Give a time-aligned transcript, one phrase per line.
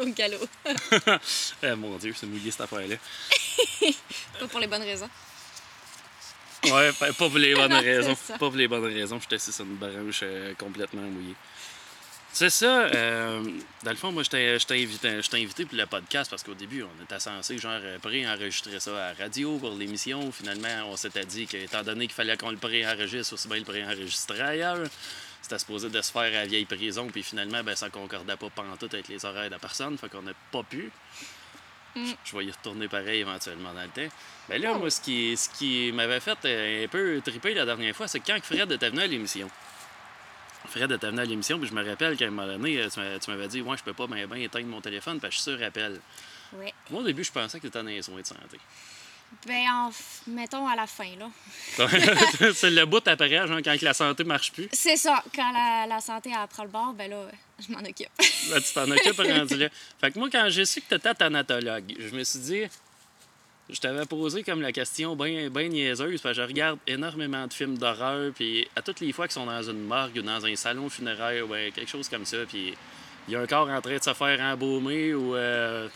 [0.00, 0.46] au galop.
[1.62, 2.96] Eh, mon Dieu, c'est mouillé cette affaire-là.
[4.40, 5.08] Pas pour les bonnes raisons.
[6.64, 8.14] Ouais, pas pour les bonnes raisons.
[8.28, 9.18] Pas pour les bonnes raisons.
[9.20, 11.34] J'étais assis sur une branche euh, complètement mouillée.
[12.32, 12.82] C'est ça.
[12.82, 13.42] euh,
[13.82, 16.30] dans le fond, moi, je t'ai je t'ai invité, je t'ai invité pour le podcast
[16.30, 20.30] parce qu'au début, on était censé genre euh, pré-enregistrer ça à la radio pour l'émission.
[20.30, 24.40] Finalement, on s'était dit qu'étant donné qu'il fallait qu'on le pré-enregistre, aussi bien le pré-enregistrer
[24.40, 24.86] ailleurs.
[25.42, 28.50] C'était supposé de se faire à la vieille prison, puis finalement, ben, ça concordait pas
[28.50, 30.90] pantoute avec les horaires de personne, fait qu'on n'a pas pu.
[31.96, 32.04] Mm.
[32.24, 34.14] Je vais y retourner pareil éventuellement dans le temps.
[34.48, 34.78] Ben là, Oh.
[34.78, 38.20] moi, ce qui, ce qui m'avait fait euh, un peu triper la dernière fois, c'est
[38.20, 39.50] quand Fred était venu à l'émission.
[40.68, 43.00] Fred était venu à l'émission, puis je me rappelle qu'à un moment donné, euh, tu
[43.00, 45.38] m'a- tu m'avais dit, ouais, je peux pas bien ben éteindre mon téléphone, parce que
[45.38, 46.00] je suis sur appel.
[46.52, 46.72] Ouais.
[46.90, 48.58] Moi, au début, je pensais que tu étais dans les soins de santé.
[49.46, 51.30] Ben, en f- mettons à la fin, là.
[52.54, 54.68] c'est le bout après, genre, quand la santé marche plus.
[54.72, 55.22] C'est ça.
[55.34, 57.26] Quand la, la santé elle prend le bord, ben là,
[57.58, 58.08] je m'en occupe.
[58.50, 59.68] Là, tu t'en occupes rendu là.
[60.00, 62.62] Fait que moi, quand j'ai su que tu étais thanatologue, je me suis dit,
[63.70, 67.52] je t'avais posé comme la question bien ben niaiseuse, parce que je regarde énormément de
[67.52, 70.56] films d'horreur, puis à toutes les fois qu'ils sont dans une morgue ou dans un
[70.56, 72.74] salon funéraire ou ben, quelque chose comme ça, puis
[73.28, 75.88] il y a un corps en train de se faire embaumer ou euh,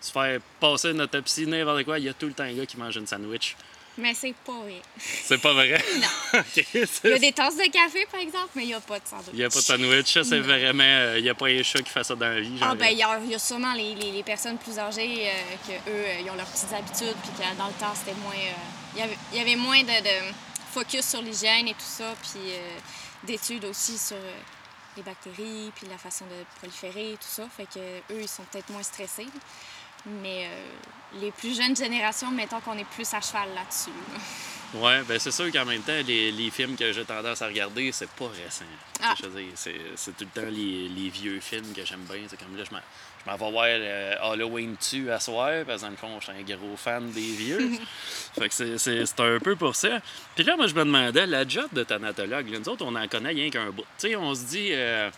[0.00, 2.66] se faire passer une autopsie, n'importe quoi, il y a tout le temps un gars
[2.66, 3.56] qui mange une sandwich.
[3.98, 4.82] Mais c'est pas vrai.
[4.98, 5.82] C'est pas vrai?
[5.96, 6.42] Non.
[7.04, 9.06] Il y a des tasses de café, par exemple, mais il n'y a pas de
[9.08, 9.28] sandwich.
[9.32, 10.82] Il n'y a pas de sandwich, ça c'est vraiment.
[10.84, 12.58] euh, Il n'y a pas un chat qui fait ça dans la vie.
[12.60, 15.28] Ah, ben, il y, a il y a sûrement les, les- les personnes plus âgées
[15.30, 15.32] euh,
[15.66, 18.34] que eux, euh, ils ont leurs petites habitudes, puis que dans le temps, c'était moins.
[18.34, 20.34] euh, il, y avait, il y avait moins de, de
[20.74, 22.76] focus sur l'hygiène et tout ça, puis euh,
[23.24, 24.36] d'études aussi sur euh,
[24.98, 27.48] les bactéries, puis la façon de proliférer et tout ça.
[27.56, 27.78] Fait que
[28.12, 29.26] eux, ils sont peut-être moins stressés.
[30.06, 33.90] Mais euh, les plus jeunes générations, mettons qu'on est plus à cheval là-dessus.
[34.12, 34.20] là.
[34.74, 37.92] Ouais, ben c'est sûr qu'en même temps, les, les films que j'ai tendance à regarder,
[37.92, 38.64] c'est pas récent.
[39.02, 39.14] Ah.
[39.54, 42.22] C'est, tout le temps les, les vieux films que j'aime bien.
[42.28, 45.90] C'est comme là, je m'en, vais voir euh, Halloween 2 à soir, parce que dans
[45.90, 47.70] le fond, je suis un gros fan des vieux.
[48.38, 50.00] fait que c'est un peu pour ça.
[50.34, 53.08] Puis là, moi, je me demandais, la job de thanatologue, là, nous autres, on en
[53.08, 53.86] connaît rien qu'un bout.
[53.98, 55.10] Tu sais, on se dit, euh,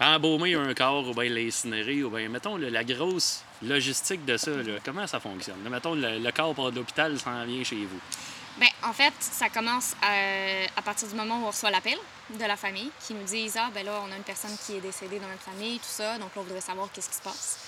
[0.00, 4.78] embaumer un corps ou bien l'incinérer, ou bien, mettons, la grosse logistique de ça, là,
[4.84, 5.58] comment ça fonctionne?
[5.68, 8.00] Mettons, le, corps de l'hôpital s'en vient chez vous.
[8.58, 11.96] Ben, en fait, ça commence à, à partir du moment où on reçoit l'appel
[12.38, 14.80] de la famille qui nous disent Ah, ben là, on a une personne qui est
[14.80, 16.18] décédée dans notre famille, tout ça.
[16.18, 17.58] Donc là, on voudrait savoir qu'est-ce qui se passe.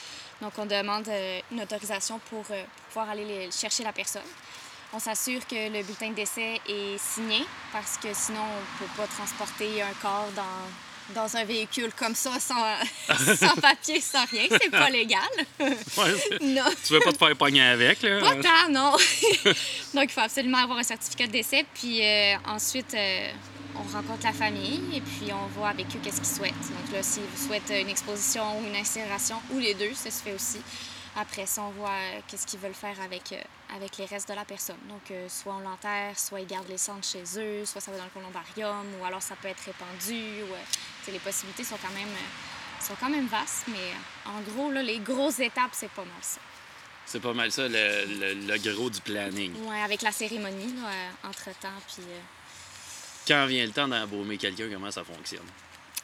[0.42, 4.22] Donc, on demande euh, une autorisation pour, euh, pour pouvoir aller chercher la personne.
[4.92, 8.94] On s'assure que le bulletin de décès est signé parce que sinon, on ne peut
[8.96, 10.42] pas transporter un corps dans,
[11.14, 12.54] dans un véhicule comme ça sans,
[13.36, 14.44] sans papier, sans rien.
[14.50, 15.20] C'est pas légal.
[15.60, 16.64] Ouais, c'est- non.
[16.86, 18.20] tu veux pas te faire pogner avec, là?
[18.20, 18.92] Pas tant, non.
[19.94, 21.64] Donc, il faut absolument avoir un certificat de décès.
[21.74, 23.30] Puis euh, ensuite, euh,
[23.76, 26.52] on rencontre la famille et puis on voit avec eux qu'est-ce qu'ils souhaitent.
[26.54, 30.32] Donc là, s'ils souhaitent une exposition ou une incinération, ou les deux, ça se fait
[30.32, 30.58] aussi.
[31.16, 33.40] Après ça, on voit euh, qu'est-ce qu'ils veulent faire avec, euh,
[33.76, 34.78] avec les restes de la personne.
[34.88, 37.98] Donc, euh, soit on l'enterre, soit ils gardent les cendres chez eux, soit ça va
[37.98, 40.42] dans le columbarium, ou alors ça peut être répandu.
[40.42, 42.08] Ou, les possibilités sont quand même,
[42.80, 43.92] sont quand même vastes, mais
[44.26, 46.40] en gros, là, les grosses étapes, c'est pas mal ça.
[47.06, 49.54] C'est pas mal ça, le, le- le gros du planning.
[49.66, 50.88] Ouais, avec la cérémonie, là,
[51.28, 52.02] entre-temps, puis...
[52.08, 52.18] euh,
[53.28, 55.46] Quand vient le temps d'embaumer quelqu'un, comment ça fonctionne?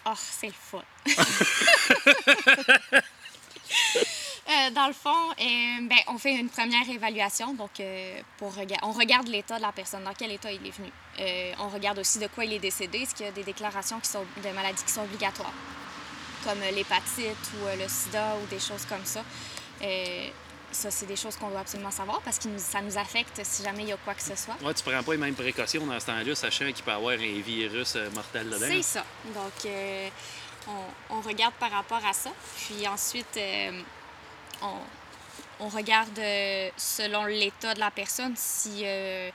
[0.07, 0.85] Oh, c'est le fun.
[4.49, 5.35] Euh, dans le fond, euh,
[5.83, 7.55] ben, on fait une première évaluation.
[7.55, 10.71] Donc, euh, pour rega- on regarde l'état de la personne, dans quel état il est
[10.71, 10.91] venu.
[11.59, 14.09] On regarde aussi de quoi il est décédé, est-ce qu'il y a des déclarations qui
[14.09, 15.53] sont, de maladies qui sont obligatoires,
[16.45, 19.23] comme l'hépatite ou le sida ou des choses comme ça.
[20.73, 23.83] Ça, c'est des choses qu'on doit absolument savoir parce que ça nous affecte si jamais
[23.83, 24.57] il y a quoi que ce soit.
[24.63, 27.13] Ouais, tu prends pas les mêmes précautions dans ce temps-là, sachant qu'il peut y avoir
[27.15, 28.67] un virus mortel dedans.
[28.69, 29.05] C'est ça.
[29.35, 29.73] Donc,
[30.69, 32.31] on, on regarde par rapport à ça.
[32.57, 33.37] Puis ensuite,
[34.63, 38.83] on, regarde euh, selon l'état de la personne si.
[38.85, 39.31] euh,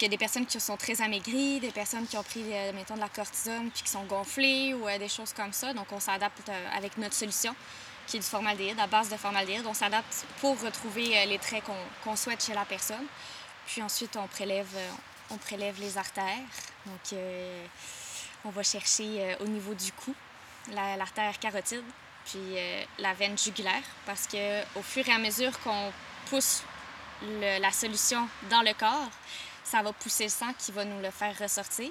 [0.00, 2.94] y a des personnes qui sont très amaigries, des personnes qui ont pris, euh, mettons,
[2.94, 5.72] de la cortisone puis qui sont gonflées ou des choses comme ça.
[5.72, 7.54] Donc, on s'adapte avec notre solution,
[8.06, 9.66] qui est du formaldéhyde, à base de formaldéhyde.
[9.66, 11.64] On s'adapte pour retrouver les traits
[12.04, 13.06] qu'on souhaite chez la personne.
[13.66, 14.68] Puis ensuite, on prélève,
[15.80, 16.36] les artères.
[16.84, 17.18] Donc,
[18.44, 20.14] on va chercher au niveau du cou
[20.72, 21.82] la- l'artère carotide,
[22.28, 25.92] puis euh, la veine jugulaire, parce que au fur et à mesure qu'on
[26.26, 26.62] pousse
[27.60, 29.10] la solution dans le corps,
[29.64, 31.90] ça va pousser le sang qui va nous le faire ressortir.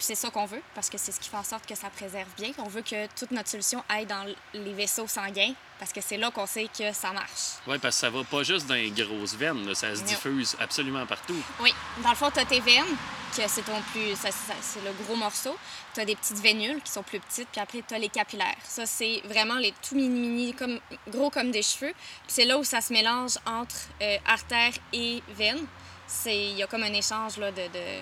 [0.00, 1.90] Puis c'est ça qu'on veut, parce que c'est ce qui fait en sorte que ça
[1.90, 2.52] préserve bien.
[2.56, 4.24] On veut que toute notre solution aille dans
[4.54, 7.58] les vaisseaux sanguins, parce que c'est là qu'on sait que ça marche.
[7.66, 10.06] Oui, parce que ça va pas juste dans les grosses veines, là, ça se Non.
[10.06, 11.36] diffuse absolument partout.
[11.60, 12.96] Oui, dans le fond, tu as tes veines,
[13.36, 14.14] que c'est ton plus.
[14.16, 15.54] c'est le gros morceau.
[15.92, 18.56] Tu as des petites vénules qui sont plus petites, puis après, tu as les capillaires.
[18.64, 21.92] Ça, c'est vraiment les tout mini-mini, comme, gros comme des cheveux.
[21.92, 25.66] Puis c'est là où ça se mélange entre euh, artère et veine.
[26.06, 28.00] C'est- Il y a comme un échange là, de, de-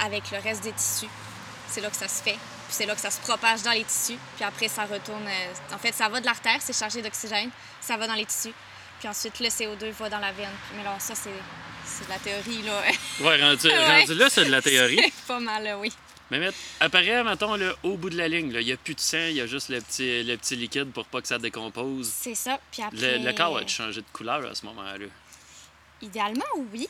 [0.00, 1.08] avec le reste des tissus.
[1.68, 2.32] C'est là que ça se fait.
[2.66, 4.18] Puis c'est là que ça se propage dans les tissus.
[4.36, 5.26] Puis après, ça retourne.
[5.26, 7.50] euh, En fait, ça va de l'artère, c'est chargé d'oxygène.
[7.80, 8.52] Ça va dans les tissus.
[8.98, 10.48] Puis ensuite, le CO2 va dans la veine.
[10.76, 11.30] Mais là, ça, c'est
[11.86, 12.82] c'est de la théorie, là.
[13.20, 14.00] Ouais, rendu, Ouais.
[14.00, 15.00] rendu là, c'est de la théorie.
[15.02, 15.92] C'est pas mal, là, oui.
[16.30, 16.48] Mais
[16.78, 19.32] apparaît, mettons, là, au bout de la ligne, il n'y a plus de sang, il
[19.34, 22.08] y a juste le petit, le petit liquide pour pas que ça décompose.
[22.14, 22.60] C'est ça.
[22.70, 23.18] Puis après.
[23.18, 25.06] Le, le corps a changé de couleur à ce moment-là?
[26.02, 26.88] Idéalement, oui.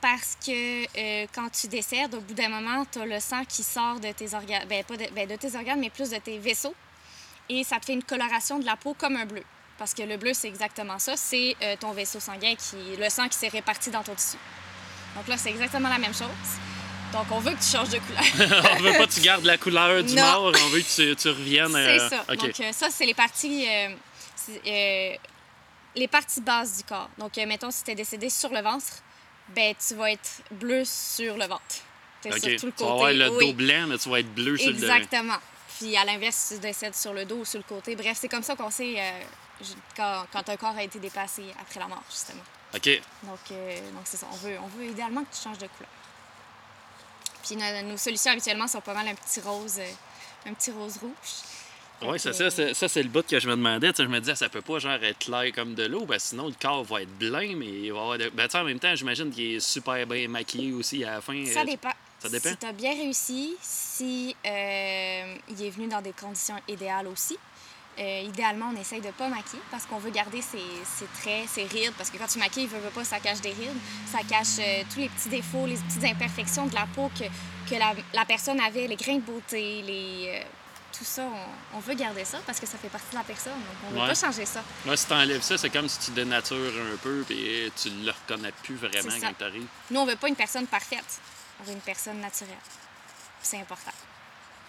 [0.00, 3.62] Parce que euh, quand tu décèdes, au bout d'un moment, tu as le sang qui
[3.62, 4.66] sort de tes organes.
[4.68, 6.74] Ben, pas de, ben, de tes organes, mais plus de tes vaisseaux.
[7.48, 9.42] Et ça te fait une coloration de la peau comme un bleu.
[9.78, 11.16] Parce que le bleu, c'est exactement ça.
[11.16, 14.38] C'est euh, ton vaisseau sanguin, qui, le sang qui s'est réparti dans ton tissu.
[15.16, 16.28] Donc là, c'est exactement la même chose.
[17.12, 18.62] Donc, on veut que tu changes de couleur.
[18.78, 20.22] on veut pas que tu gardes la couleur du Non.
[20.22, 21.72] mort, on veut que tu, tu reviennes.
[21.72, 22.24] C'est euh, ça.
[22.28, 22.36] OK.
[22.36, 23.66] Donc, euh, ça, c'est les parties,
[24.36, 25.18] c'est,
[25.94, 27.10] les parties basses du corps.
[27.18, 28.86] Donc, euh, mettons, si tu es décédé sur le ventre,
[29.54, 31.62] ben, tu vas être bleu sur le ventre.
[32.22, 32.38] T'es OK.
[32.38, 32.92] sur tout le Tu vas côté.
[32.92, 35.36] avoir le Oui, dos blanc, mais tu vas être bleu sur le Exactement.
[35.78, 37.96] Puis, à l'inverse, si tu décèdes sur le dos ou sur le côté.
[37.96, 39.10] Bref, c'est comme ça qu'on sait euh,
[39.96, 42.42] quand, quand un corps a été déplacé après la mort, justement.
[42.74, 43.02] OK.
[43.22, 44.26] Donc, euh, donc c'est ça.
[44.30, 45.90] On veut, on veut idéalement que tu changes de couleur.
[47.42, 50.98] Puis nos, nos solutions habituellement sont pas mal un petit rose, euh, un petit rose
[50.98, 51.10] rouge.
[52.02, 52.50] Oui, c'est ça.
[52.50, 53.92] c'est- Ça, c'est le bout que je me demandais.
[53.96, 56.54] Je me disais, ça peut pas genre être clair comme de l'eau, que sinon le
[56.60, 58.18] corps va être blanc, mais il va avoir.
[58.18, 61.12] de- Ben, tu sais, en même temps, j'imagine qu'il est super bien maquillé aussi à
[61.16, 61.44] la fin.
[61.46, 61.92] Ça Euh, dépend.
[62.18, 62.48] ça dépend?
[62.50, 67.36] Si tu as bien réussi, si euh, il est venu dans des conditions idéales aussi.
[67.98, 71.64] Euh, idéalement, on essaye de pas maquiller parce qu'on veut garder ses, ses traits, ses
[71.64, 71.92] rides.
[71.98, 73.76] Parce que quand tu maquilles, veut, veut pas, ça cache des rides.
[74.10, 77.24] Ça cache euh, tous les petits défauts, les petites imperfections de la peau que,
[77.68, 80.40] que la, la personne avait, les grains de beauté, les,
[80.96, 81.22] tout ça.
[81.72, 83.52] On, on veut garder ça parce que ça fait partie de la personne.
[83.54, 84.08] Donc, on veut Ouais.
[84.08, 84.62] pas changer ça.
[84.86, 86.56] Là, si t'enlèves ça, c'est comme si tu dénatures
[86.92, 89.66] un peu, puis tu le reconnais plus vraiment quand t'arrives.
[89.90, 91.20] Nous, on veut pas une personne parfaite.
[91.60, 92.56] On veut une personne naturelle.
[93.42, 93.92] C'est important.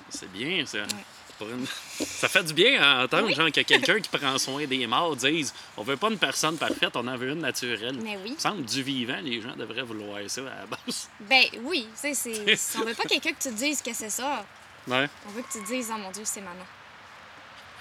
[0.10, 0.80] C'est bien, ça.
[0.80, 1.66] Une-
[2.06, 3.34] Ça fait du bien à entendre, Oui.
[3.34, 6.92] genre, que quelqu'un qui prend soin des morts dise on veut pas une personne parfaite,
[6.96, 7.98] on en veut une naturelle.
[8.00, 8.22] Mais oui.
[8.28, 11.10] Il me semble du vivant, les gens devraient vouloir ça à la base.
[11.22, 14.12] Ben oui, tu sais, c'est- on veut pas quelqu'un que tu te dises que c'est
[14.12, 14.46] ça.
[14.88, 15.08] Ouais.
[15.28, 16.66] On veut que tu te dises, oh mon Dieu, c'est maman.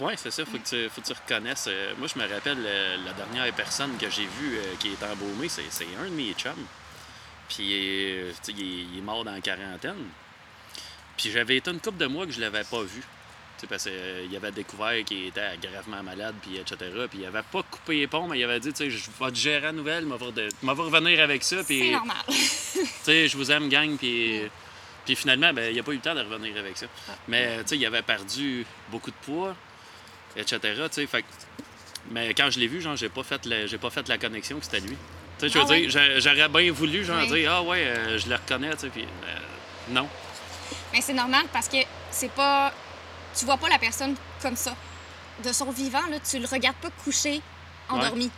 [0.01, 0.45] Oui, c'est ça.
[0.47, 1.67] Faut que, tu, faut que tu reconnaisses.
[1.69, 5.03] Euh, moi, je me rappelle euh, la dernière personne que j'ai vue euh, qui est
[5.05, 6.55] embaumée, c'est, c'est un de mes chums.
[7.49, 10.07] Puis, tu sais, il, est- il est mort dans la quarantaine.
[11.19, 13.01] Puis, j'avais été une couple de mois que je l'avais pas vu.
[13.03, 13.07] Tu
[13.63, 16.77] sais, parce qu'il avait découvert qu'il était gravement malade, puis etc.
[17.11, 19.31] Puis, il avait pas coupé les ponts, mais il avait dit, tu sais, je vais
[19.31, 21.63] te gérer à nouvelle, je vais revenir avec ça.
[21.65, 22.17] Puis, C'est normal.
[22.29, 22.35] tu
[23.03, 24.43] sais, je vous aime, gang, puis...
[25.05, 26.87] Puis finalement, ben, il n'a pas eu le temps de revenir avec ça.
[27.29, 29.57] Mais, tu sais, il avait perdu beaucoup de poids,
[30.37, 30.59] etc.,
[31.09, 31.25] fait
[32.11, 34.59] Mais quand je l'ai vu, genre, j'ai pas fait la, j'ai pas fait la connexion
[34.59, 34.97] que c'était lui.
[35.39, 37.29] Tu sais, je veux Ah dire, j'a- j'aurais bien voulu, genre, Oui.
[37.29, 39.37] dire, ah ouais, euh, je le reconnais, tu sais, puis euh,
[39.91, 40.09] non.
[40.93, 41.79] Mais c'est normal parce que
[42.11, 42.73] c'est pas.
[43.39, 44.75] Tu vois pas la personne comme ça.
[45.45, 47.41] De son vivant, là, tu le regardes pas couché,
[47.89, 48.31] endormi.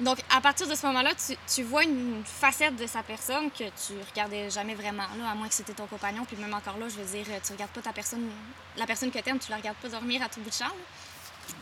[0.00, 3.64] Donc, à partir de ce moment-là, tu, tu vois une facette de sa personne que
[3.64, 6.24] tu regardais jamais vraiment, là, à moins que c'était ton compagnon.
[6.24, 8.30] Puis même encore là, je veux dire, tu regardes pas ta personne,
[8.76, 10.64] la personne que t'aimes, tu la regardes pas dormir à tout bout de champ.
[10.64, 10.72] là.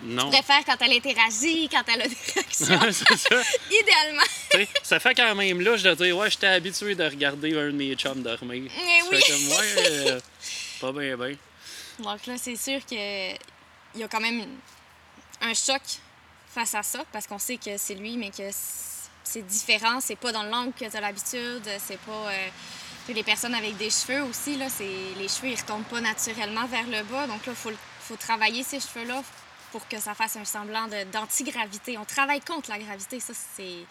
[0.03, 0.25] Non.
[0.25, 2.79] Tu préfères quand elle interagit, quand elle a des réactions.
[3.71, 4.23] Idéalement.
[4.53, 7.67] Tu ça fait quand même là, je dois dire, ouais, j'étais habitué de regarder un
[7.67, 8.71] de mes chums dormir.
[8.77, 9.21] Mais Ça oui.
[9.21, 9.75] fait comme, ouais,
[10.13, 10.21] euh,
[10.81, 11.37] pas bien, bien.
[11.99, 12.99] Donc là, c'est sûr qu'il
[13.97, 14.59] y a quand même une-
[15.41, 15.83] un choc
[16.55, 18.49] face à ça, parce qu'on sait que c'est lui, mais que
[19.25, 22.13] c'est différent, c'est pas dans le langue que tu as l'habitude, c'est pas...
[22.31, 22.49] euh,
[23.09, 24.85] les personnes avec des cheveux aussi, là, c'est,
[25.17, 28.17] les cheveux, ils retombent pas naturellement vers le bas, donc là, il faut, le- faut
[28.17, 29.23] travailler ces cheveux-là
[29.73, 31.97] pour que ça fasse un semblant d'antigravité.
[31.99, 33.85] On travaille contre la gravité, ça, c'est...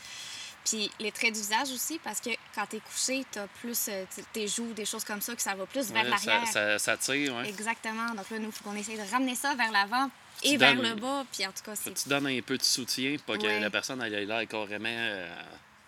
[0.66, 4.48] Puis les traits du visage aussi, parce que quand t'es couché, t'as plus euh, tes
[4.48, 6.46] joues, des choses comme ça, que ça va plus vers Ouais, l'arrière.
[6.48, 7.48] ça, ça, ça tire, ouais.
[7.50, 8.10] Exactement.
[8.16, 10.10] Donc là, nous, il faut qu'on essaye de ramener ça vers l'avant
[10.44, 11.26] et vers donnes- le bas.
[11.32, 11.94] Puis en tout cas, c'est.
[11.94, 15.30] tu donnes un peu de soutien pour pas que la personne ait l'air carrément euh,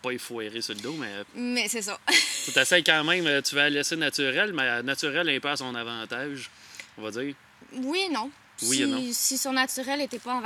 [0.02, 2.00] pas effoirée sur le dos, mais Mais c'est ça.
[2.46, 5.58] tu t'essayes quand même, euh, tu vas la laisser naturelle, mais naturelle est pas à
[5.58, 6.50] son avantage,
[6.98, 7.36] on va dire.
[7.74, 8.32] oui et non.
[8.64, 9.02] Oui si, et non.
[9.12, 10.42] si son naturel n'était pas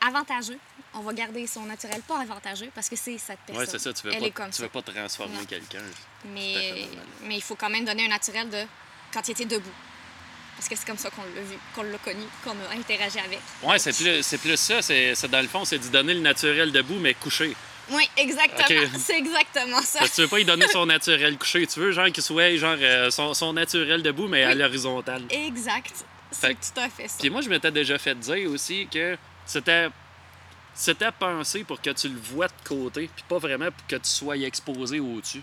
[0.00, 0.58] avantageux,
[0.94, 3.56] on va garder son naturel pas avantageux parce que c'est cette personne.
[3.64, 3.92] Ouais, c'est ça.
[3.92, 4.62] Tu veux Elle pas, est comme tu ça.
[4.64, 5.82] veux pas transformer quelqu'un.
[6.26, 6.86] Mais,
[7.22, 8.64] mais il faut quand même donner un naturel de
[9.12, 9.70] quand il était debout.
[10.56, 13.40] Parce que c'est comme ça qu'on l'a vu, qu'on l'a connu, qu'on a interagi avec.
[13.62, 14.80] Ouais, c'est plus, c'est plus ça.
[14.82, 17.54] C'est, c'est dans le fond, c'est d'y donner le naturel debout, mais couché.
[17.90, 18.88] Oui, exactement.
[18.98, 19.98] C'est exactement ça.
[19.98, 21.66] Parce que tu veux pas y donner son naturel couché.
[21.66, 24.54] Tu veux, genre, qu'il soit, genre, euh, son, son naturel debout, mais à Oui.
[24.54, 25.24] l'horizontale.
[25.28, 25.92] Exact.
[26.30, 27.16] C'est que- tout à fait ça.
[27.18, 29.88] Puis moi, je m'étais déjà fait dire aussi que c'était,
[30.74, 34.08] c'était pensé pour que tu le vois de côté, puis pas vraiment pour que tu
[34.08, 35.42] sois exposé au-dessus.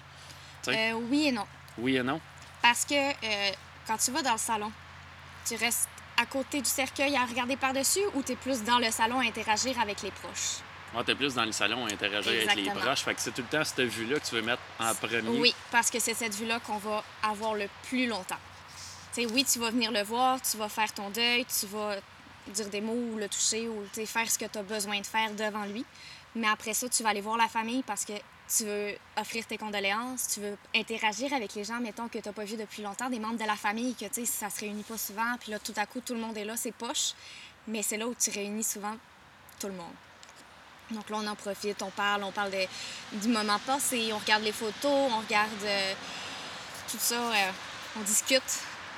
[0.69, 1.45] Euh, oui et non.
[1.77, 2.21] Oui et non.
[2.61, 3.51] Parce que euh,
[3.85, 4.71] quand tu vas dans le salon,
[5.49, 8.91] tu restes à côté du cercueil à regarder par-dessus ou tu es plus dans le
[8.91, 10.57] salon à interagir avec les proches?
[10.93, 13.01] Moi, t'es plus dans le salon à interagir avec les proches.
[13.01, 15.39] Fait que c'est tout le temps cette vue-là que tu veux mettre en premier.
[15.39, 18.39] Oui, parce que c'est cette vue-là qu'on va avoir le plus longtemps.
[19.17, 21.95] Oui, tu vas venir le voir, tu vas faire ton deuil, tu vas
[22.47, 25.31] dire des mots ou le toucher ou faire ce que tu as besoin de faire
[25.33, 25.83] devant lui.
[26.35, 28.13] Mais après ça, tu vas aller voir la famille parce que
[28.55, 32.33] tu veux offrir tes condoléances, tu veux interagir avec les gens, mettons, que tu n'as
[32.33, 34.83] pas vu depuis longtemps, des membres de la famille, que tu sais, ça se réunit
[34.83, 37.11] pas souvent, puis là, tout à coup, tout le monde est là, c'est poche.
[37.67, 38.95] Mais c'est là où tu réunis souvent
[39.59, 39.93] tout le monde.
[40.91, 44.41] Donc là, on en profite, on parle, on parle de- du moment passé, on regarde
[44.43, 45.93] les photos, on regarde euh,
[46.89, 47.51] tout ça, euh,
[47.97, 48.41] on discute.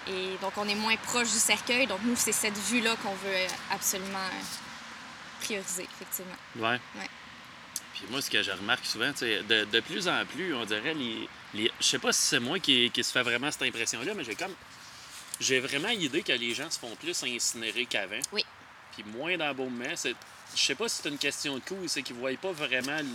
[0.08, 1.88] Et donc, on est moins proche du cercueil.
[1.88, 4.30] Donc, nous, c'est cette vue-là qu'on veut euh, absolument
[5.42, 6.36] prioriser, effectivement.
[6.56, 6.80] Ouais.
[6.98, 7.10] Ouais.
[8.02, 11.30] Puis moi, ce que je remarque souvent, de, de plus en plus, on dirait, les,
[11.54, 11.72] les...
[11.80, 14.36] je sais pas si c'est moi qui, qui se fait vraiment cette impression-là, mais j'ai
[14.36, 14.54] comme.
[15.40, 18.20] J'ai vraiment l'idée que les gens se font plus incinérer qu'avant.
[18.32, 18.46] Oui.
[18.94, 19.86] Puis moins d'embaumement.
[20.04, 20.14] Je
[20.62, 22.98] sais pas si c'est une question de coût, c'est qu'ils voient pas vraiment.
[22.98, 23.06] le-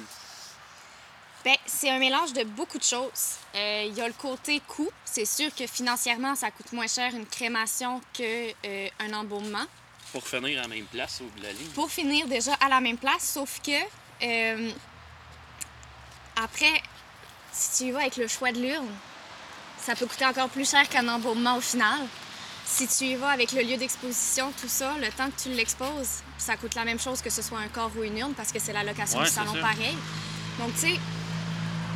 [1.45, 3.37] Ben, c'est un mélange de beaucoup de choses.
[3.55, 4.91] Euh, Il y a le côté coût.
[5.05, 9.67] C'est sûr que financièrement, ça coûte moins cher une crémation qu'un embaumement.
[10.13, 11.69] pour finir à la même place au bout de la ligne.
[11.75, 13.79] pour finir déjà à la même place, sauf que
[14.23, 14.71] euh,
[16.43, 16.83] après,
[17.53, 18.89] si tu y vas avec le choix de l'urne,
[19.79, 21.99] ça peut coûter encore plus cher qu'un embaumement au final.
[22.65, 26.23] Si tu y vas avec le lieu d'exposition, tout ça, le temps que tu l'exposes,
[26.37, 28.59] ça coûte la même chose que ce soit un corps ou une urne parce que
[28.59, 29.97] c'est la location Ouais, du salon pareil.
[30.59, 30.99] Donc, tu sais,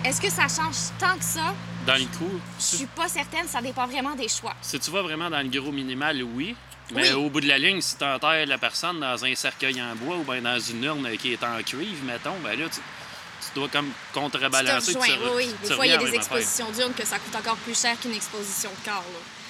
[0.04, 1.54] est-ce que ça change tant que ça?
[1.86, 4.54] Dans le coup, Je suis pas certaine, ça dépend vraiment des choix.
[4.62, 6.54] si tu vas vraiment dans le gros minimal, oui.
[6.92, 7.24] Mais Oui.
[7.26, 10.16] au bout de la ligne, si tu enterres la personne dans un cercueil en bois
[10.16, 13.68] ou bien dans une urne qui est en cuivre, mettons, ben là, tu, tu dois
[13.68, 14.94] comme Tu te contrebalancer.
[14.94, 15.54] rejoins, tu- oui, oui.
[15.62, 17.98] tu Des fois, il y a des expositions d'urnes que ça coûte encore plus cher
[18.00, 19.04] qu'une exposition de corps.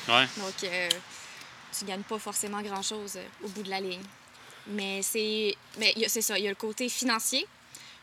[0.09, 0.21] là.
[0.21, 0.29] Ouais.
[0.39, 0.89] Donc, euh,
[1.79, 4.03] tu gagnes pas forcément grand-chose euh, au bout de la ligne.
[4.67, 7.47] Mais c'est mais c'est ça, il y a le côté financier,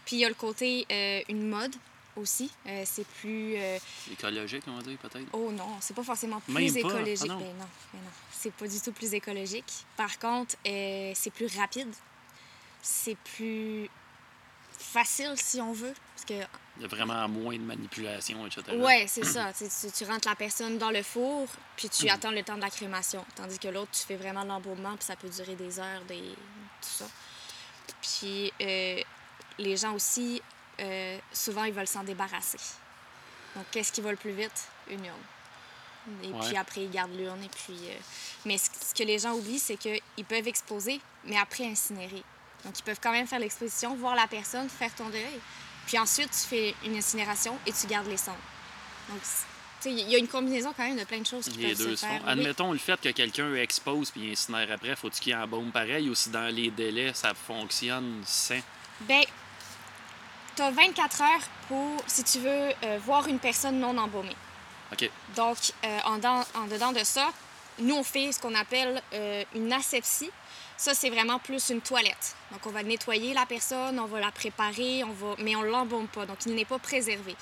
[0.06, 1.74] puis il y a le côté euh, une mode
[2.18, 2.52] aussi.
[2.66, 3.56] Euh, c'est plus...
[3.58, 3.78] euh,
[4.12, 5.28] Écologique, on va dire, peut-être?
[5.34, 6.80] oh non, c'est pas forcément plus Même pas?
[6.80, 7.22] écologique.
[7.24, 7.40] Ah non.
[7.40, 8.12] Ben non, ben non.
[8.32, 9.72] C'est pas du tout plus écologique.
[9.96, 11.94] Par contre, euh, c'est plus rapide.
[12.82, 13.90] C'est plus
[14.78, 15.94] facile, si on veut.
[16.16, 16.48] Parce que
[16.78, 18.64] Il y a vraiment moins de manipulation, etc.
[18.78, 19.52] Ouais, c'est ça.
[19.54, 22.70] Tu, tu- rentres la personne dans le four, puis tu attends le temps de la
[22.70, 23.26] crémation.
[23.36, 26.22] Tandis que l'autre, tu fais vraiment l'embaumement, puis ça peut durer des heures, des...
[26.22, 26.36] tout
[26.82, 27.06] ça.
[28.02, 30.42] Puis les gens aussi,
[30.80, 32.58] euh, souvent, ils veulent s'en débarrasser.
[33.56, 34.68] Donc, qu'est-ce qui va le plus vite?
[34.90, 35.16] Une urne.
[36.24, 36.48] Et Ouais.
[36.48, 37.44] puis après, ils gardent l'urne.
[37.44, 37.94] Et puis, euh,
[38.46, 42.24] Mais ce que les gens oublient, c'est qu'ils peuvent exposer, mais après incinérer.
[42.64, 45.40] Donc, ils peuvent quand même faire l'exposition, voir la personne, faire ton deuil.
[45.86, 48.38] Puis ensuite, tu fais une incinération et tu gardes les cendres.
[49.10, 49.46] Donc, c'est-
[49.82, 51.70] tu sais, il y a une combinaison quand même de plein de choses qui Les
[51.70, 52.22] peuvent deux se faire.
[52.24, 52.30] Oui.
[52.32, 56.30] Admettons le fait que quelqu'un expose puis incinère après, faut-tu qu'il embaume pareil ou si
[56.30, 58.60] dans les délais ça fonctionne sans?
[59.02, 59.24] Ben,
[60.58, 62.50] tu as 24 heures pour, si tu veux,
[62.84, 64.36] euh, voir une personne non embaumée.
[64.92, 65.10] OK.
[65.36, 67.30] Donc, euh, en, dans- en dedans de ça,
[67.80, 70.32] nous, on fait ce qu'on appelle euh, une asepsie.
[70.78, 72.36] Ça, c'est vraiment plus une toilette.
[72.52, 75.36] Donc, on va nettoyer la personne, on va la préparer, on va...
[75.40, 76.26] mais on ne l'embaume pas.
[76.26, 77.36] Donc, il n'est pas préservé.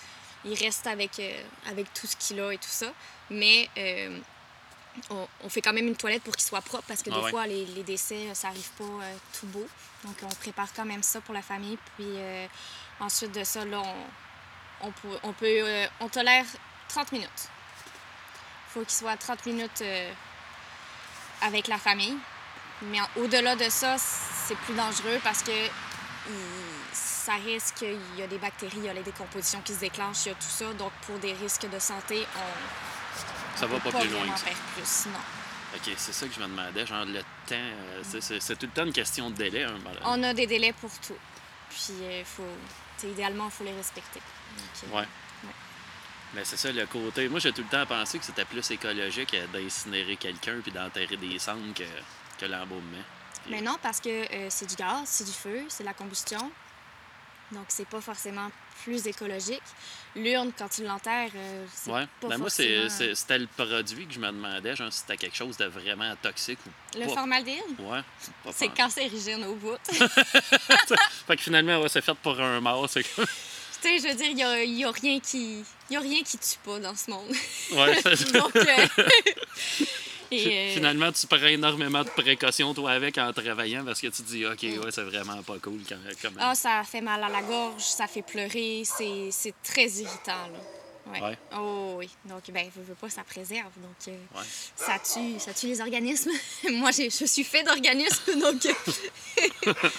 [0.46, 1.22] Il reste avec,
[1.70, 2.88] avec tout ce qu'il a et tout ça.
[3.30, 3.70] Mais
[5.10, 7.24] on, on fait quand même une toilette pour qu'il soit propre parce que Ah des
[7.26, 7.30] ouais.
[7.32, 9.66] fois, les, les décès, ça n'arrive pas euh, tout beau.
[10.04, 11.78] Donc, on prépare quand même ça pour la famille.
[11.98, 12.46] Puis euh,
[13.00, 16.46] ensuite de ça, là, on, on peut, on, peut, euh, on tolère
[16.90, 17.50] 30 minutes.
[18.70, 20.12] faut qu'il soit 30 minutes euh,
[21.42, 22.18] avec la famille.
[22.82, 28.28] Mais au-delà de ça, c'est plus dangereux parce que il- ça risque qu'il y a
[28.28, 30.72] des bactéries, il y a les décompositions qui se déclenchent, il y a tout ça.
[30.74, 34.40] Donc, pour des risques de santé, on Ça va ne pas peut plus loin que
[34.40, 34.46] ça.
[34.46, 35.06] faire plus.
[35.08, 35.20] Non.
[35.76, 38.86] OK, c'est ça que je me demandais, genre le temps, euh, c'est- tout le temps
[38.86, 39.64] une question de délai.
[39.64, 41.18] Hein, On a des délais pour tout.
[41.70, 42.44] Puis, il faut,
[43.04, 44.20] idéalement, il faut les respecter.
[44.58, 45.06] Donc, Ouais.
[46.34, 47.30] Mais c'est ça le côté.
[47.30, 51.40] Moi, j'ai tout le temps pensé que c'était plus écologique d'incinérer quelqu'un puis d'enterrer des
[51.40, 51.84] cendres que,
[52.38, 53.04] que l'embaumement.
[53.50, 56.52] Mais non, parce que euh, c'est du gaz, c'est du feu, c'est de la combustion.
[57.52, 58.50] Donc, c'est pas forcément
[58.84, 59.64] plus écologique.
[60.16, 62.06] L'urne, quand tu l'enterres, euh, c'est Ouais.
[62.22, 62.88] pas Ben moi, forcément...
[63.14, 66.60] c'était le produit que je me demandais, genre si c'était quelque chose de vraiment toxique
[66.66, 67.14] ou Le pas.
[67.16, 68.00] formaldéhyde, Ouais.
[68.54, 69.76] c'est cancérigène au bout.
[71.28, 72.88] Fait que finalement, ouais, c'est fait pour un mort.
[72.90, 73.26] C'est comme...
[73.26, 75.64] tu sais, je veux dire, il y a, y a rien qui...
[75.90, 77.30] Y a rien qui tue pas dans ce monde.
[77.74, 78.56] Ouais, c'est- Donc...
[78.56, 78.88] euh,
[80.32, 84.24] et, euh, Finalement, tu prends énormément de précautions, toi, avec, en travaillant, parce que tu
[84.24, 85.82] te dis, OK, ouais, c'est vraiment pas cool.
[85.88, 86.36] Quand, comme...
[86.40, 90.60] Ah, ça fait mal à la gorge, ça fait pleurer, c'est très irritant, là.
[91.08, 91.22] Ouais.
[91.22, 91.38] Ouais.
[91.56, 92.10] Oh oui.
[92.26, 93.70] Donc, ben, veux, veux pas, ça préserve.
[93.78, 94.44] Donc, euh, Ouais.
[94.76, 96.32] ça, tue, ça tue les organismes.
[96.72, 98.66] Moi, je suis fait d'organismes, donc...
[98.66, 99.74] euh,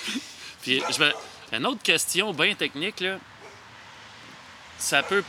[0.62, 1.12] Puis, je vais...
[1.52, 3.18] une autre question bien technique, là.
[4.78, 5.22] Ça peut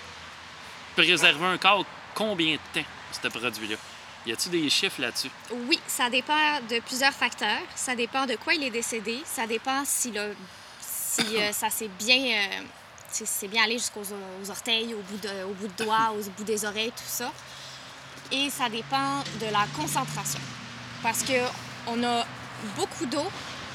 [0.96, 1.86] préserver un corps
[2.16, 2.88] combien de temps,
[3.22, 3.76] ce produit-là?
[4.28, 5.30] Y a-tu des chiffres là-dessus?
[5.70, 7.62] Oui, ça dépend de plusieurs facteurs.
[7.76, 9.22] Ça dépend de quoi il est décédé.
[9.24, 10.36] Ça dépend si, le,
[10.82, 12.64] si euh, ça s'est bien, euh,
[13.10, 16.22] si c'est bien allé jusqu'aux aux orteils, au bout, de, au bout de doigts, au
[16.32, 17.32] bout des oreilles, tout ça.
[18.30, 20.42] Et ça dépend de la concentration.
[21.02, 21.40] Parce que
[21.88, 22.26] on a
[22.76, 23.26] beaucoup d'eau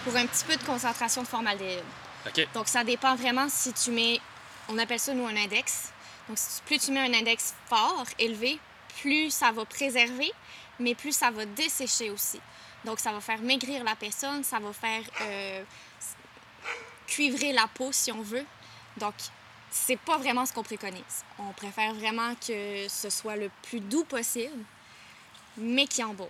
[0.04, 1.80] pour un petit peu de concentration de formaldéhyde.
[2.26, 2.46] OK.
[2.52, 4.20] Donc, ça dépend vraiment si tu mets,
[4.68, 5.92] on appelle ça, nous, un index.
[6.28, 8.60] Donc, plus tu mets un index fort, élevé,
[9.00, 10.30] plus ça va préserver,
[10.82, 12.40] mais plus ça va dessécher aussi.
[12.84, 15.62] Donc, ça va faire maigrir la personne, ça va faire euh,
[17.06, 18.44] cuivrer la peau, si on veut.
[18.96, 19.14] Donc,
[19.70, 21.24] c'est pas vraiment ce qu'on préconise.
[21.38, 24.64] On préfère vraiment que ce soit le plus doux possible,
[25.56, 26.28] mais qui beau.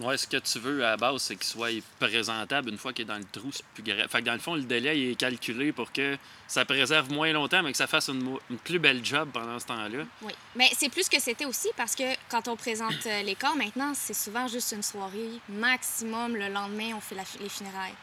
[0.00, 1.70] Ouais, ce que tu veux à la base, c'est qu'il soit
[2.00, 4.08] présentable une fois qu'il est dans le trou, c'est plus grave.
[4.08, 6.16] Fait que dans le fond, le délai est calculé pour que
[6.48, 9.66] ça préserve moins longtemps, mais que ça fasse une, une plus belle job pendant ce
[9.66, 10.04] temps-là.
[10.22, 13.54] Oui, mais c'est plus que c'était aussi parce que quand on présente euh, les corps
[13.54, 15.30] maintenant, c'est souvent juste une soirée.
[15.48, 17.94] Maximum, le lendemain, on fait la- les funérailles.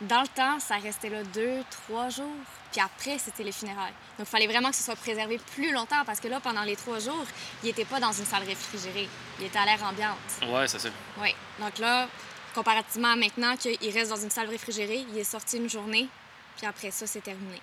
[0.00, 2.26] Dans le temps, ça restait là deux, trois jours.
[2.70, 3.94] Puis après, c'était les funérailles.
[4.18, 6.76] Donc, il fallait vraiment que ce soit préservé plus longtemps parce que là, pendant les
[6.76, 7.24] trois jours,
[7.62, 9.08] il n'était pas dans une salle réfrigérée.
[9.40, 10.18] Il était à l'air ambiante.
[10.46, 10.88] Ouais, c'est ça.
[11.18, 11.34] Oui.
[11.58, 12.06] Donc là,
[12.54, 16.08] comparativement à maintenant qu'il reste dans une salle réfrigérée, il est sorti une journée,
[16.56, 17.60] puis après ça, c'est terminé.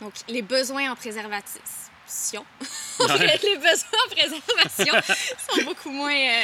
[0.00, 2.44] Donc, les besoins en préservation,
[3.00, 3.38] Ouais.
[3.42, 4.94] les besoins en préservation
[5.48, 6.42] sont beaucoup moins euh,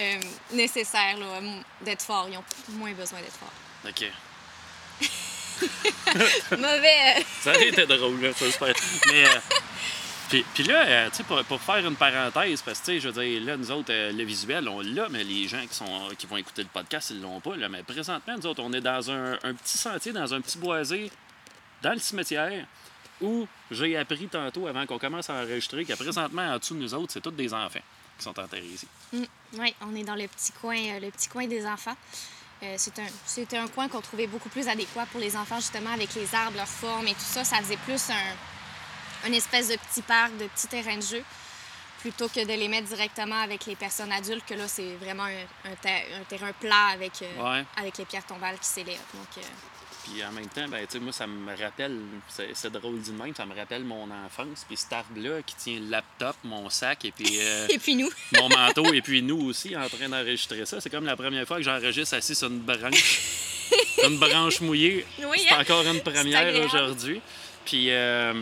[0.00, 0.20] euh,
[0.52, 1.16] nécessaires
[1.82, 2.26] d'être forts.
[2.30, 3.52] Ils ont moins besoin d'être forts.
[3.86, 4.10] OK.
[6.52, 7.18] Mauvais.
[7.18, 8.74] euh, Ça a été drôle, là, ça, j'espère.
[9.08, 9.24] Mais.
[9.24, 9.28] euh,
[10.28, 13.00] puis, puis là, euh, tu sais, pour, pour faire une parenthèse, parce que, tu sais,
[13.00, 15.74] je veux dire, là, nous autres, euh, le visuel, on l'a, mais les gens qui,
[15.74, 17.56] sont, qui vont écouter le podcast, ils l'ont pas.
[17.56, 17.68] Là.
[17.70, 21.10] Mais présentement, nous autres, on est dans un, un petit sentier, dans un petit boisé,
[21.82, 22.66] dans le cimetière,
[23.22, 26.92] où j'ai appris tantôt, avant qu'on commence à enregistrer, que présentement, en dessous de nous
[26.94, 27.80] autres, c'est tous des enfants
[28.18, 28.86] qui sont enterrés ici.
[29.54, 31.96] Oui, on est dans le petit coin, euh, le petit coin des enfants.
[32.62, 36.14] Euh, un, c'était un coin qu'on trouvait beaucoup plus adéquat pour les enfants, justement, avec
[36.14, 37.44] les arbres, leurs formes et tout ça.
[37.44, 41.22] Ça faisait plus un, une espèce de petit parc, de petit terrain de jeu,
[42.00, 45.70] plutôt que de les mettre directement avec les personnes adultes, que là, c'est vraiment un,
[45.70, 47.64] un ter- un terrain plat avec, euh, Ouais.
[47.76, 48.98] avec les pierres tombales qui s'élèvent.
[49.14, 49.48] Donc, euh,
[50.10, 53.34] Puis en même temps, ben, tu sais, moi, ça me rappelle, c'est drôle du même,
[53.34, 54.64] ça me rappelle mon enfance.
[54.66, 58.10] Puis cet arbre-là qui tient le laptop, mon sac, et puis euh, Et puis nous.
[58.34, 60.80] mon manteau, et puis nous aussi en train d'enregistrer ça.
[60.80, 63.20] C'est comme la première fois que j'enregistre assis sur une branche.
[64.04, 65.04] une branche mouillée.
[65.24, 65.60] Oui, C'est hein?
[65.60, 67.20] encore une première aujourd'hui.
[67.64, 68.32] Puis, euh,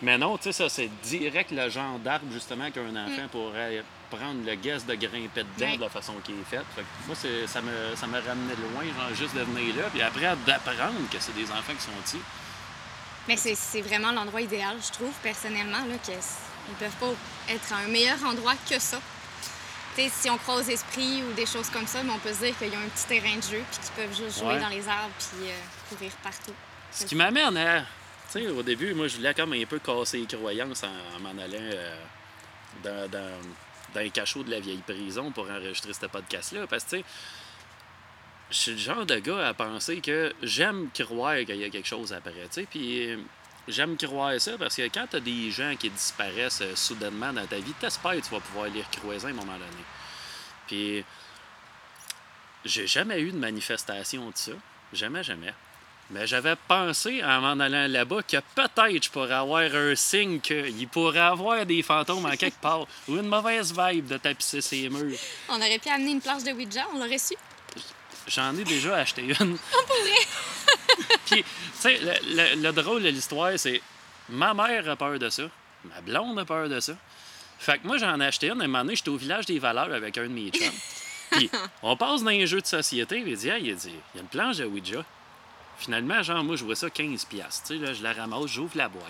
[0.00, 3.82] mais non, tu sais, ça, c'est direct le genre d'arbre, justement, qu'un enfant pourrait
[4.16, 6.64] prendre le guess de grimper dedans de la façon qui est faite.
[6.74, 9.84] Fait moi, c'est- ça me, ça me ramenait loin, genre, juste de venir là.
[9.90, 12.18] Puis après, d'apprendre que c'est des enfants qui sont ici.
[13.28, 17.12] Mais c'est, c'est vraiment l'endroit idéal, je trouve, personnellement, là, que s- ils peuvent pas
[17.48, 19.00] être à un meilleur endroit que ça.
[19.96, 22.70] Si on croise esprit ou des choses comme ça, mais on peut se dire qu'ils
[22.72, 24.60] ont un petit terrain de jeu puis qu'ils peuvent juste jouer Ouais.
[24.60, 25.54] dans les arbres puis euh,
[25.88, 26.52] courir partout.
[26.90, 27.82] Ce qui m'amène à.
[28.32, 31.20] Tu sais, au début, moi, je voulais comme un peu casser les croyances en, en
[31.20, 31.96] m'en allant euh,
[32.82, 33.38] dans, dans,
[33.94, 36.66] dans un cachot de la vieille prison pour enregistrer ce podcast-là.
[36.66, 37.04] Parce que, tu sais,
[38.50, 41.88] je suis le genre de gars à penser que j'aime croire qu'il y a quelque
[41.88, 42.32] chose après.
[42.32, 43.10] Tu sais, puis.
[43.10, 43.16] euh,
[43.66, 47.46] J'aime croire ça parce que quand tu as des gens qui disparaissent euh, soudainement dans
[47.46, 49.84] ta vie, t'espères que tu vas pouvoir les recroiser à un moment donné.
[50.66, 51.02] Puis,
[52.66, 54.52] j'ai jamais eu de manifestation de ça.
[54.92, 55.54] Jamais, jamais.
[56.14, 60.86] Mais j'avais pensé, en m'en allant là-bas, que peut-être je pourrais avoir un signe qu'il
[60.86, 62.86] pourrait avoir des fantômes en quelque part.
[63.08, 65.18] Ou une mauvaise vibe de tapisser ses murs.
[65.48, 67.34] On aurait pu amener une planche de Ouija, on l'aurait su.
[68.28, 69.58] J'en ai déjà acheté une.
[71.26, 73.82] Puis, tu sais, le, le- le drôle de l'histoire, c'est
[74.28, 75.42] ma mère a peur de ça.
[75.84, 76.92] Ma blonde a peur de ça.
[77.58, 78.60] Fait que moi, j'en ai acheté une.
[78.60, 80.72] À un moment donné, j'étais au village des valeurs avec un de mes chums.
[81.32, 81.50] Puis
[81.82, 84.28] on passe dans un jeu de société, il dit, il dit, il y a une
[84.28, 85.04] planche de Ouija.
[85.78, 87.26] Finalement, genre, moi, je vois ça 15$.
[87.26, 87.68] piastres.
[87.68, 89.04] Tu sais, là, je la ramasse, j'ouvre la boîte.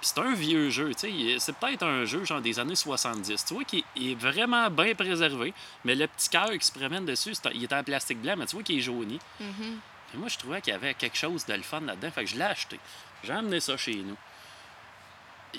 [0.00, 1.36] Puis c'est un vieux jeu, tu sais.
[1.38, 3.44] C'est peut-être un jeu, genre, des années 70.
[3.44, 5.52] Tu vois qu'il est vraiment bien préservé,
[5.84, 8.34] mais le petit cœur qui se promène dessus, c'est un- il est en plastique blanc,
[8.36, 9.18] mais tu vois qu'il est jauni.
[9.40, 9.78] Mhm.
[10.10, 12.10] Puis moi, je trouvais qu'il y avait quelque chose de le fun là-dedans.
[12.10, 12.78] Fait que je l'ai acheté.
[13.24, 14.16] J'ai emmené ça chez nous.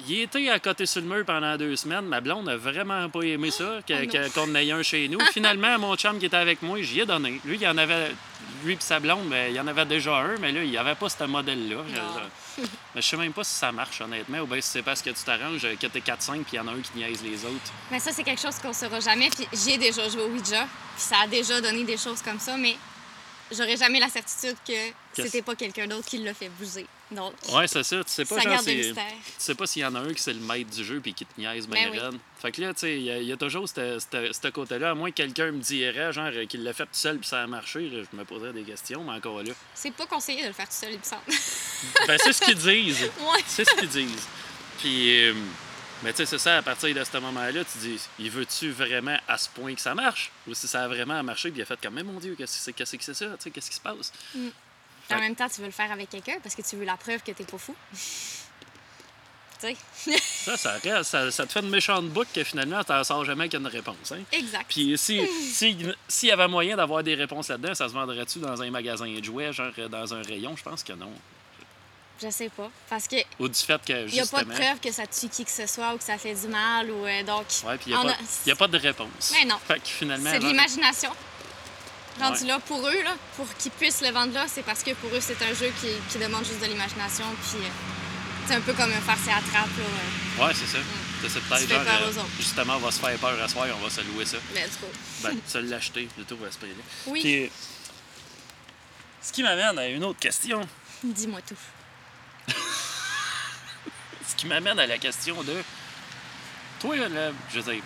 [0.08, 2.06] Il était à côté sur le mur pendant deux semaines.
[2.06, 5.08] Ma blonde a vraiment pas aimé ça, que- Oh que- qu'on en ait un chez
[5.08, 5.20] nous.
[5.34, 7.40] Finalement, mon chum qui était avec moi, j'y ai donné.
[7.46, 8.12] Lui, il en avait.
[8.64, 10.78] Lui et sa blonde, ben, il y en avait déjà un, mais là, il n'y
[10.78, 11.78] avait pas ce modèle-là.
[11.90, 12.02] Je- Non.
[12.58, 12.62] je-
[12.96, 15.10] Mais je sais même pas si ça marche, honnêtement, ou bien si c'est parce que
[15.10, 17.72] tu t'arranges que t'es 4-5 puis il y en a un qui niaise les autres.
[17.92, 19.30] Mais ça, c'est quelque chose qu'on saura jamais.
[19.30, 20.64] Puis j'y ai déjà joué au Ouija.
[20.96, 22.76] Puis ça a déjà donné des choses comme ça, mais
[23.52, 26.86] j'aurais jamais la certitude que Qu'est-ce- c'était pas quelqu'un d'autre qui l'a fait bouger.
[27.12, 28.04] Donc, Ouais, c'est ça.
[28.04, 28.94] Tu sais pas, ça genre, tu
[29.38, 31.24] sais pas s'il y en a un qui c'est le maître du jeu puis qui
[31.26, 32.00] te niaise bien Ben oui.
[32.00, 32.20] raide.
[32.42, 34.48] Fait que là, tu sais, il y, a- il y a toujours ce- ce ce
[34.48, 34.92] côté-là.
[34.92, 37.48] À moins que quelqu'un me dirait, genre, qu'il l'a fait tout seul puis ça a
[37.48, 39.54] marché, là, je me poserais des questions, mais encore là.
[39.76, 41.22] C'est pas conseillé de le faire tout seul, il me semble.
[42.08, 43.02] Ben, c'est ce qu'ils disent.
[43.20, 43.44] ouais.
[43.46, 44.28] C'est ce qu'ils disent.
[44.80, 45.34] Puis, euh,
[46.04, 49.18] mais tu sais, c'est ça, à partir de ce moment-là, tu dis, il veut-tu vraiment
[49.28, 50.32] à ce point que ça marche?
[50.48, 52.58] Ou si ça a vraiment marché puis il a fait comme, mais mon Dieu, qu'est-ce
[52.58, 53.26] que c'est qu'est-ce que c'est ça?
[53.38, 54.12] Tu sais, qu'est-ce qui se passe?
[55.14, 57.22] En même temps, tu veux le faire avec quelqu'un parce que tu veux la preuve
[57.22, 57.76] que t'es pas fou.
[57.94, 59.76] tu sais?
[60.46, 63.50] Ça, ça, reste- ça, ça te fait une méchante boucle que finalement, t'en sors jamais
[63.50, 64.12] qu'une réponse.
[64.12, 64.20] Hein?
[64.32, 64.66] exact.
[64.70, 65.20] Puis si,
[65.52, 65.76] si,
[66.08, 69.24] s'il y avait moyen d'avoir des réponses là-dedans, ça se vendrait-tu dans un magasin de
[69.24, 70.56] jouets, genre euh, dans un rayon?
[70.56, 71.12] Je pense que non.
[72.22, 72.70] Je sais pas.
[72.90, 75.30] Parce que Ou du fait que il y a pas de preuve que ça tue
[75.30, 76.90] qui que ce soit ou que ça fait du mal.
[76.92, 77.98] ou euh, Donc, Ouais, puis il
[78.46, 79.34] n'y a, a- pas de réponse.
[79.34, 79.58] Mais non.
[79.68, 80.30] Fait que finalement.
[80.32, 81.12] c'est de l'imagination.
[82.20, 82.48] Rendu Ouais.
[82.48, 85.20] là, pour eux, là, pour qu'ils puissent le vendre là, c'est parce que pour eux,
[85.20, 87.26] c'est un jeu qui, qui demande juste de l'imagination.
[87.42, 87.70] Puis, euh,
[88.48, 89.68] c'est un peu comme un farce et attrape.
[90.38, 90.46] Là.
[90.48, 90.78] Ouais, c'est ça.
[91.22, 91.84] C'est- C'est peut-être genre.
[91.84, 92.30] peur euh, aux autres.
[92.38, 94.38] justement, on va se faire peur à soir, on va se louer ça.
[94.54, 94.86] Mais du coup,
[95.24, 96.84] Ben, se l'acheter plutôt à ce prix-là.
[97.08, 97.52] oui, Puis,
[99.22, 100.62] ce qui m'amène à une autre question.
[101.04, 101.56] dis-moi tout.
[104.28, 105.56] Ce qui m'amène à la question de.
[106.80, 107.84] Toi, là, je veux dire.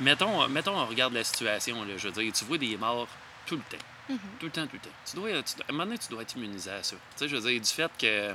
[0.00, 3.08] Mettons, mettons, on regarde la situation, là, je veux dire, tu vois des morts
[3.46, 3.84] tout le temps.
[4.08, 4.18] Mhm.
[4.38, 4.94] Tout le temps, tout le temps.
[5.08, 6.96] Tu dois, tu- à un moment donné, tu dois être immunisé à ça.
[6.96, 8.34] Tu sais, je veux dire, du fait que.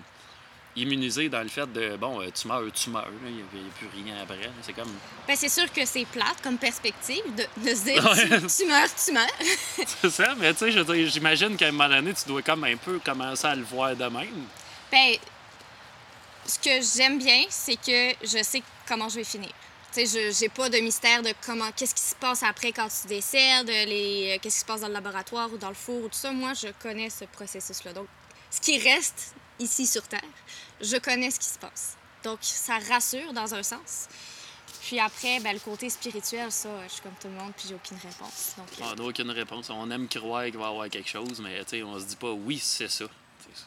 [0.75, 3.45] Immunisé dans le fait de, bon, euh, tu meurs, tu meurs, il n'y a,
[3.75, 4.37] plus rien après.
[4.61, 4.91] C'est comme.
[5.27, 8.39] Ben, c'est sûr que c'est plate comme perspective de, de se dire Ouais.
[8.39, 9.27] tu, tu meurs, tu meurs.
[10.01, 12.77] C'est ça, mais tu sais, je j'imagine qu'à un moment donné, tu dois comme un
[12.77, 14.45] peu commencer à le voir de même.
[14.91, 15.15] Ben,
[16.45, 19.49] ce que j'aime bien, c'est que je sais comment je vais finir.
[19.93, 22.87] Tu sais, je j'ai pas de mystère de comment, qu'est-ce qui se passe après quand
[22.89, 26.03] tu décèdes, les, euh, qu'est-ce qui se passe dans le laboratoire ou dans le four
[26.03, 26.31] ou tout ça.
[26.31, 27.93] Moi, je connais ce processus-là.
[27.93, 28.07] Donc,
[28.51, 30.21] ce qui reste ici sur Terre,
[30.79, 31.97] je connais ce qui se passe.
[32.23, 34.07] Donc, ça rassure dans un sens.
[34.81, 37.75] Puis après, ben, le côté spirituel, ça, je suis comme tout le monde, puis j'ai
[37.75, 38.53] aucune réponse.
[38.57, 39.69] Donc, euh, On n'a aucune réponse.
[39.69, 42.59] On aime croire qu'il va y avoir quelque chose, mais on se dit pas oui,
[42.59, 43.05] c'est ça.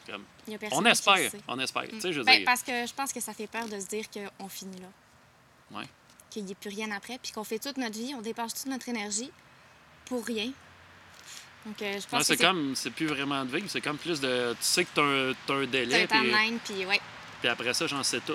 [0.07, 0.23] Comme-
[0.71, 1.83] On espère, on espère.
[1.99, 2.45] Sais, je veux Ben, dire.
[2.45, 4.87] parce que je pense que ça fait peur de se dire qu'on finit là.
[5.77, 5.85] Ouais.
[6.33, 8.65] Qu'il n'y ait plus rien après, puis qu'on fait toute notre vie, on dépense toute
[8.65, 9.29] notre énergie
[10.05, 10.51] pour rien.
[11.63, 14.19] Donc, euh, je pense c'est que comme, c'est plus vraiment de vivre, c'est comme plus
[14.19, 14.53] de.
[14.53, 16.99] Tu sais que t'as un, t'as un c'est délai, un puis, timeline, puis ouais.
[17.39, 18.33] puis après ça, j'en sais tout.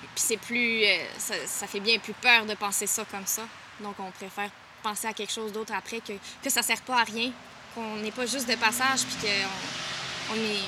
[0.00, 0.84] Puis c'est plus...
[0.84, 3.42] euh, ça, ça fait bien plus peur de penser ça comme ça.
[3.78, 4.50] Donc, on préfère
[4.82, 7.30] penser à quelque chose d'autre après, que, que ça sert pas à rien,
[7.76, 10.64] qu'on n'est pas juste de passage, puis qu'on on est,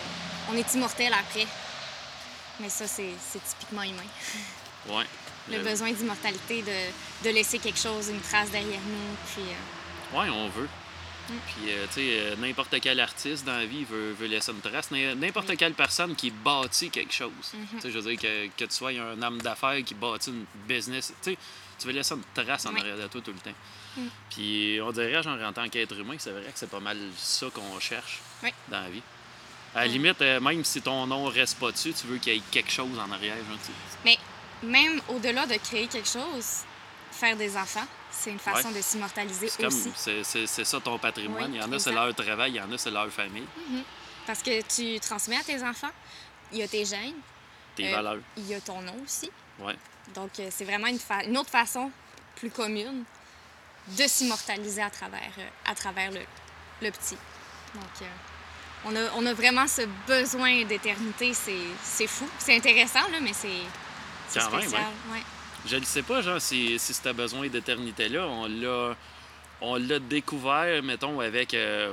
[0.51, 1.49] on est immortel après.
[2.61, 4.09] Mais ça, c'est c'est typiquement humain.
[4.89, 5.07] Ouais.
[5.51, 9.17] Le Euh, besoin d'immortalité, de, de laisser quelque chose, une trace derrière nous.
[9.33, 10.69] Puis, euh, Ouais, on veut.
[11.29, 11.33] Mm.
[11.47, 14.91] Puis, euh, tu sais, n'importe quel artiste dans la vie veut, veut laisser une trace.
[14.91, 15.57] N'im- N'importe Oui.
[15.59, 17.31] quelle personne qui bâtit quelque chose.
[17.53, 17.67] Mhm.
[17.73, 20.45] Tu sais, je veux dire, que, que tu sois un homme d'affaires qui bâtit une
[20.67, 21.13] business.
[21.23, 21.39] Tu sais,
[21.79, 22.81] tu veux laisser une trace en Oui.
[22.81, 23.57] arrière de toi tout le temps.
[23.99, 24.07] Mm.
[24.31, 27.47] Puis, on dirait, genre, en tant qu'être humain, c'est vrai que c'est pas mal ça
[27.53, 28.51] qu'on cherche Oui.
[28.69, 29.03] dans la vie.
[29.75, 29.93] À la Mm.
[29.93, 32.99] limite, même si ton nom reste pas dessus, tu veux qu'il y ait quelque chose
[32.99, 33.37] en arrière.
[33.37, 33.99] Genre, tu sais.
[34.03, 34.17] Mais
[34.63, 36.63] même au-delà de créer quelque chose,
[37.13, 38.75] faire des enfants, c'est une façon Ouais.
[38.75, 39.93] de s'immortaliser aussi.
[40.25, 41.51] c'est, ça ton patrimoine.
[41.51, 43.47] Oui, il y en a, c'est leur travail, il y en a, c'est leur famille,
[44.27, 45.91] Parce que tu transmets à tes enfants,
[46.53, 47.15] il y a tes gènes,
[47.77, 48.19] tes Euh, valeurs.
[48.37, 49.31] il y a ton nom aussi.
[49.59, 49.77] Ouais.
[50.15, 51.91] Donc, euh, c'est vraiment une, fa- une autre façon
[52.37, 53.05] plus commune
[53.89, 56.21] de s'immortaliser à travers, euh, à travers le,
[56.83, 57.17] le petit.
[57.75, 58.07] Donc, euh,
[58.85, 61.33] on, a, on a vraiment ce besoin d'éternité.
[61.35, 62.29] C'est c'est fou.
[62.39, 63.49] C'est intéressant, là, mais c'est
[64.29, 65.23] c'est même, ouais.
[65.67, 68.97] Je ne sais pas, genre, si, si ce besoin d'éternité-là, on l'a,
[69.61, 71.93] on l'a découvert, mettons, avec euh,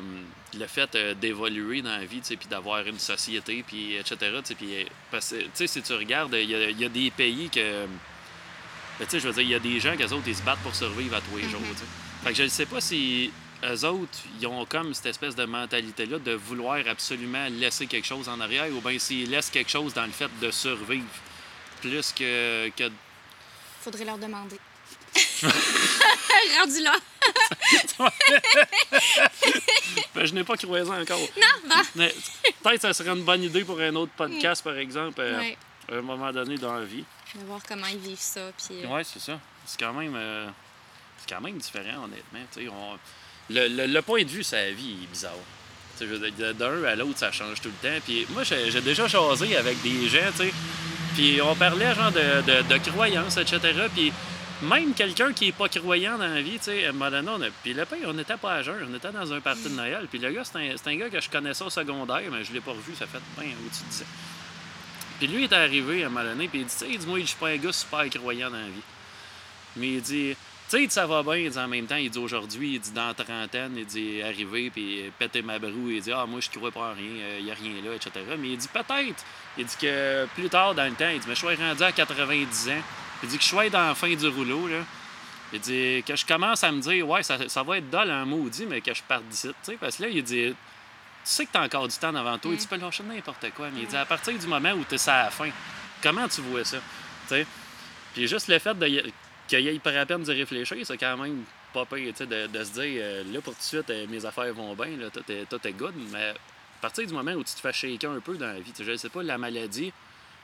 [0.57, 4.17] le fait euh, d'évoluer dans la vie, puis d'avoir une société, puis etc.
[4.57, 6.89] Puis, euh, parce que, tu sais, si tu regardes, il y a, il y a
[6.89, 7.85] des pays que.
[8.99, 10.43] ben, tu sais, je veux dire, il y a des gens, qu'eux autres, ils se
[10.43, 11.85] battent pour survivre à tous les jours, sais.
[12.23, 13.31] Fait que je ne sais pas si.
[13.63, 18.29] eux autres, ils ont comme cette espèce de mentalité-là de vouloir absolument laisser quelque chose
[18.29, 21.05] en arrière, ou bien s'ils laissent quelque chose dans le fait de survivre,
[21.89, 22.91] plus que, que
[23.81, 24.59] Faudrait leur demander.
[26.59, 26.93] Rendu là.
[30.13, 31.19] Ben, je n'ai pas croisé encore.
[31.19, 31.81] Non, bah.
[31.95, 32.13] Mais
[32.63, 35.57] Peut-être que ça serait une bonne idée pour un autre podcast, par exemple, euh, Ouais.
[35.91, 37.03] à un moment donné dans la vie.
[37.35, 38.51] De voir comment ils vivent ça.
[38.57, 39.39] Puis, euh, Ouais, c'est ça.
[39.65, 40.47] C'est quand même euh,
[41.19, 42.39] c'est quand même différent, honnêtement.
[42.71, 42.97] On-
[43.49, 45.33] Le, le- le point de vue sur la vie est bizarre.
[45.99, 47.99] D'un à l'autre, ça change tout le temps.
[48.05, 50.53] Puis moi, j'ai j'ai déjà jasé avec des gens, tu sais.
[51.15, 53.59] Puis on parlait genre de, de, croyances, etc.
[53.93, 54.11] Puis
[54.61, 57.75] même quelqu'un qui est pas croyant dans la vie, tu sais, à un on puis
[58.05, 60.07] on était pas à jeun, on était dans un party de Noël.
[60.09, 62.71] Puis le gars, c'est un, gars que je connaissais au secondaire, mais je l'ai pas
[62.71, 64.05] revu, ça fait bien au-dessus de 10 ans.
[65.19, 67.37] Puis lui, il est arrivé à un puis il dit, tu sais, dis-moi, je suis
[67.37, 68.83] pas un gars super croyant dans la vie.
[69.77, 70.35] Mais il dit,
[70.67, 72.73] tu sais, il dit, ça va bien, il dit en même temps, il dit aujourd'hui,
[72.75, 76.25] il dit dans la trentaine, il dit arriver, puis péter ma broue, il dit, ah,
[76.25, 78.11] moi, je crois pas en rien, il y a rien là, etc.
[78.39, 79.23] Mais il dit, peut-être,
[79.57, 81.91] il dit que plus tard dans le temps, il dit, mais je suis rendu à
[81.91, 82.73] 90 ans,
[83.23, 84.79] il dit que je suis dans la fin du rouleau, là.
[85.53, 88.25] Il dit que je commence à me dire, ouais, ça, ça va être dole en
[88.25, 90.55] maudit, mais que je parte d'ici, tu sais, parce que là, il dit, tu
[91.23, 92.57] sais que t'as encore du temps devant toi, Mm.
[92.57, 95.09] tu peux lâcher n'importe quoi, mais il dit, à partir du moment où tu es
[95.09, 95.49] à la fin,
[96.01, 97.45] comment tu vois ça, tu sais?
[98.15, 99.03] Puis juste le fait de
[99.47, 102.71] qu'il ait pas la peine d'y réfléchir, c'est quand même pas pire, de, de se
[102.71, 105.45] dire, euh, là, pour tout de suite, euh, mes affaires vont bien, là, tout est,
[105.49, 106.33] tout est good, mais à
[106.81, 109.09] partir du moment où tu te fais shaker un peu dans la vie, je sais
[109.09, 109.91] pas, la maladie,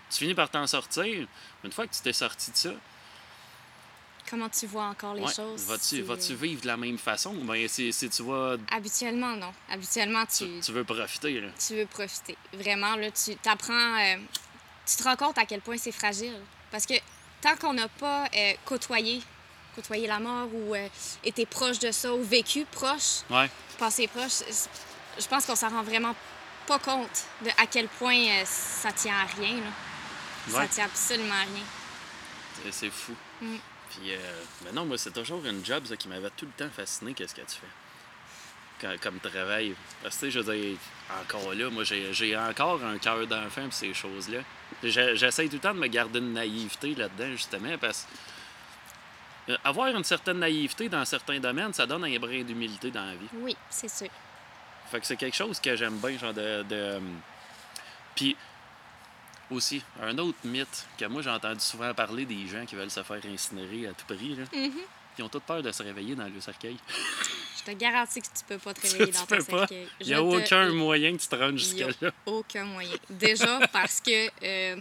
[0.09, 2.71] tu finis par t'en sortir, mais une fois que tu t'es sorti de ça,
[4.29, 5.65] Comment tu vois encore les ouais, choses?
[5.65, 7.35] vas-tu vas-tu vivre de la même façon?
[7.35, 9.51] Ou bien si, si tu vas Habituellement, non.
[9.69, 11.49] Habituellement, tu, tu, tu veux profiter là.
[11.67, 12.37] tu veux profiter.
[12.53, 13.73] Vraiment, là, tu t'apprends...
[13.99, 14.15] euh,
[14.85, 16.35] tu te rends compte à quel point c'est fragile.
[16.71, 16.93] Parce que
[17.41, 19.21] tant qu'on n'a pas euh, côtoyé,
[19.75, 20.87] côtoyé la mort ou euh,
[21.23, 23.49] été proche de ça ou vécu proche, Ouais.
[23.77, 24.41] passé proche,
[25.19, 26.15] je pense qu'on s'en rend vraiment
[26.67, 29.55] pas compte de à quel point euh, ça tient à rien.
[29.57, 29.71] Là.
[30.49, 30.67] Ça Ouais.
[30.67, 32.71] tient absolument à rien.
[32.71, 33.15] C'est- fou.
[33.41, 33.55] Mm.
[33.89, 36.71] Puis, euh, mais non, moi, c'est toujours une job ça, qui m'avait tout le temps
[36.73, 37.67] fasciné, qu'est-ce que tu fais?
[39.01, 39.75] Comme travail.
[40.01, 40.77] Parce que, tu sais, je veux dire,
[41.21, 44.39] encore là, moi, j'ai encore un cœur d'enfant pour ces choses-là.
[44.83, 49.87] J'essaie tout le temps de me garder une naïveté là-dedans, justement, parce que euh, avoir
[49.87, 53.27] une certaine naïveté dans certains domaines, ça donne un brin d'humilité dans la vie.
[53.33, 54.09] Oui, c'est sûr.
[54.89, 56.63] Fait que c'est quelque chose que j'aime bien, genre de.
[56.63, 56.99] de
[58.15, 58.35] Puis
[59.49, 63.03] aussi, un autre mythe que moi j'ai entendu souvent parler des gens qui veulent se
[63.03, 64.43] faire incinérer à tout prix, là.
[64.53, 64.71] Mhm.
[65.17, 66.77] Ils ont toute peur de se réveiller dans le cercueil.
[67.65, 69.87] Je te garantis que tu peux pas te réveiller dans ton cercueil.
[69.99, 72.11] Il n'y a te- aucun moyen que tu te rendes jusque-là.
[72.25, 72.95] aucun moyen.
[73.09, 74.75] Déjà parce que euh,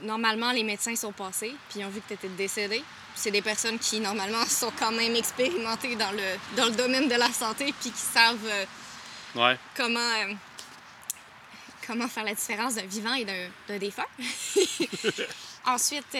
[0.00, 2.82] normalement, les médecins sont passés, puis ils ont vu que tu étais décédé.
[3.14, 7.14] C'est des personnes qui, normalement, sont quand même expérimentées dans le, dans le domaine de
[7.14, 8.64] la santé, puis qui savent euh,
[9.36, 9.58] Ouais.
[9.76, 10.32] comment, euh,
[11.86, 14.06] comment faire la différence d'un vivant et d'un défunt.
[15.66, 16.14] Ensuite,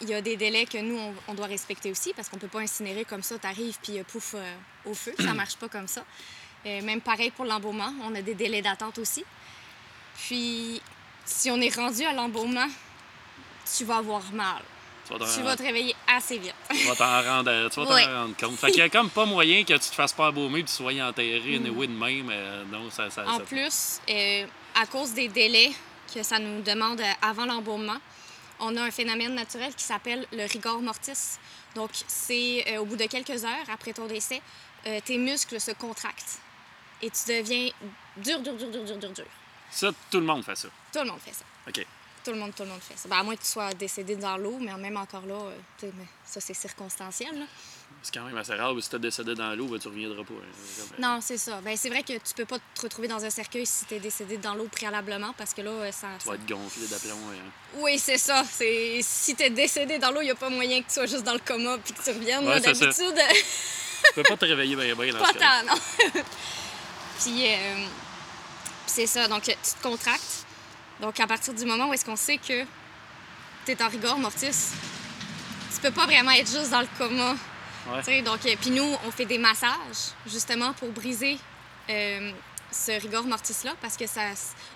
[0.00, 2.48] il y a des délais que nous, on, on doit respecter aussi, parce qu'on peut
[2.48, 5.14] pas incinérer comme ça, t'arrives, puis euh, pouf, euh, au feu.
[5.18, 6.04] Ça marche pas comme ça.
[6.66, 9.24] Euh, même pareil pour l'embaumement, on a des délais d'attente aussi.
[10.26, 10.80] Puis,
[11.24, 12.66] si on est rendu à l'embaumement,
[13.76, 14.62] tu vas avoir mal.
[15.06, 16.54] Tu vas t'en Tu vas te réveiller assez vite.
[16.70, 18.04] tu vas t'en rendre, tu vas t'en Ouais.
[18.04, 18.56] rendre compte.
[18.58, 20.68] Fait qu'il y a comme pas moyen que tu te fasses pas embaumer et que
[20.68, 21.66] tu sois enterré Mm.
[21.66, 22.30] anyway de même.
[22.30, 24.00] euh, non, ça, ça, En ça- plus,
[24.74, 25.70] à cause des délais
[26.14, 27.96] que ça nous demande avant l'embaumement,
[28.60, 31.38] on a un phénomène naturel qui s'appelle le rigor mortis.
[31.74, 34.40] Donc, c'est euh, au bout de quelques heures après ton décès,
[34.86, 36.38] euh, tes muscles se contractent
[37.02, 37.68] et tu deviens
[38.16, 39.26] dur, dur, dur, dur, dur, dur, dur.
[39.70, 40.68] Ça, tout le monde fait ça.
[40.92, 41.44] Tout le monde fait ça.
[41.68, 41.86] OK.
[42.24, 43.08] Tout le monde, tout le monde fait ça.
[43.08, 45.34] Ben, à moins que tu sois décédé dans l'eau, mais même encore là,
[45.82, 45.90] euh,
[46.24, 47.38] ça, c'est circonstanciel.
[47.38, 47.44] là.
[48.10, 48.72] C'est quand même assez rare.
[48.80, 50.32] Si t'es décédé dans l'eau, ben, tu reviendras pas.
[50.32, 50.84] hein.
[50.98, 51.60] Non, c'est ça.
[51.60, 54.00] Ben, c'est vrai que tu peux pas te retrouver dans un cercueil si tu es
[54.00, 56.06] décédé dans l'eau préalablement parce que là, euh, ça.
[56.18, 57.18] Tu vas être gonflé d'aplomb.
[57.30, 57.50] hein.
[57.76, 58.44] Oui, c'est ça.
[58.50, 59.00] C'est...
[59.02, 61.22] Si tu es décédé dans l'eau, il n'y a pas moyen que tu sois juste
[61.24, 62.48] dans le coma puis que tu reviennes.
[62.48, 62.60] Ouais.
[62.60, 65.78] D'habitude, Tu peux pas te réveiller bien, bien dans pas ce tant, non.
[67.20, 67.84] puis, euh, puis
[68.86, 69.28] c'est ça.
[69.28, 70.46] Donc, tu te contractes.
[71.02, 72.62] Donc, à partir du moment où est-ce qu'on sait que
[73.66, 74.48] tu es en rigor mortis,
[75.74, 77.36] tu peux pas vraiment être juste dans le coma.
[77.86, 78.22] Ouais.
[78.22, 81.38] Donc, euh, puis nous, on fait des massages justement pour briser
[81.88, 82.32] euh,
[82.70, 84.20] ce rigor mortis-là parce que ça,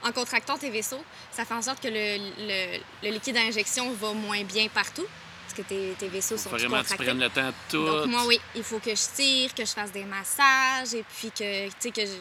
[0.03, 4.13] en contractant tes vaisseaux, ça fait en sorte que le, le- le liquide d'injection va
[4.15, 5.05] moins bien partout
[5.45, 7.05] parce que tes, tes vaisseaux sont Faut tout vraiment que tu contractés.
[7.05, 7.85] prennes le temps de tout.
[7.87, 11.31] Donc moi, oui, il faut que je tire, que je fasse des massages et puis
[11.31, 12.17] que, que je,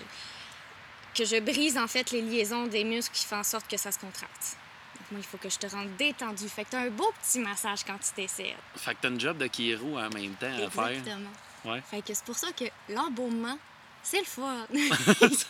[1.15, 3.91] que je brise en fait les liaisons des muscles qui font en sorte que ça
[3.93, 4.57] se contracte.
[5.11, 6.47] Moi, il faut que je te rende détendu.
[6.49, 8.55] Fait que t'as un beau petit massage quand tu décèdes.
[8.75, 10.87] Fait que t'as une job de Kiro en même temps à faire.
[10.87, 11.29] Exactement.
[11.65, 11.81] Ouais.
[11.89, 13.57] Fait que c'est pour ça que l'embaumement,
[14.01, 14.65] c'est le fun.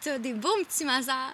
[0.00, 1.32] T'as des beaux petits massages.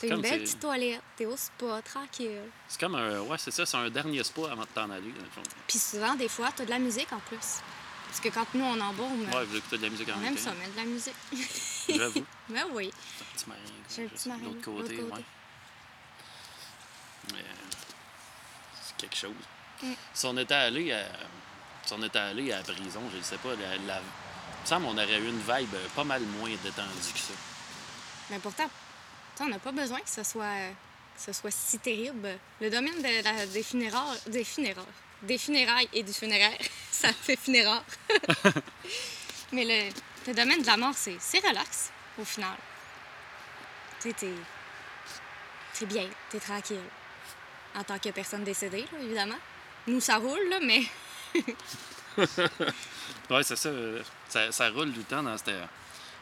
[0.00, 1.00] T'as une belle petite toilette.
[1.16, 2.42] T'es au spa, tranquille.
[2.68, 3.20] C'est comme un.
[3.20, 5.42] Ouais, c'est ça, c'est un dernier spa avant de t'en aller, dans le fond.
[5.66, 7.38] Puis souvent, des fois, t'as de la musique en plus.
[8.08, 10.28] Parce que quand nous, on embaume, Ouais, vous écoutez de la musique en on même
[10.28, 10.40] aime temps.
[10.42, 11.14] ça, mettre de la musique.
[11.88, 12.24] J'avoue.
[12.48, 12.90] Ben oui.
[13.20, 13.60] Un petit marin.
[13.94, 14.96] J'ai un petit marin, l'autre côté.
[15.02, 15.24] ouais.
[17.32, 17.76] Mais, euh,
[18.82, 19.32] c'est quelque chose.
[19.82, 19.92] Mm.
[20.14, 21.04] Si on était allé à.
[21.84, 24.00] Si on était allé à la prison, je ne sais pas, la, la...
[24.00, 27.32] il me semble qu'on aurait eu une vibe pas mal moins détendue que ça.
[28.30, 28.68] Mais pourtant,
[29.40, 30.70] on n'a pas besoin que ce soit,
[31.16, 32.28] que ce soit si terrible.
[32.60, 34.84] Le domaine de la- des funérailles, des funérailles,
[35.22, 36.58] des funérailles et du funéraire,
[36.90, 37.84] ça fait funéraire.
[39.52, 39.92] Mais le,
[40.26, 42.56] le domaine de la mort, c'est c'est relax, au final.
[44.00, 44.32] Tu sais, t'es
[45.78, 46.80] t'es bien, t'es tranquille.
[47.76, 49.36] En tant que personne décédée, là, évidemment.
[49.86, 50.82] Nous, ça roule, là, mais
[53.30, 54.50] Ouais, c'est ça, euh, ça.
[54.50, 55.54] Ça roule tout le temps dans, cette,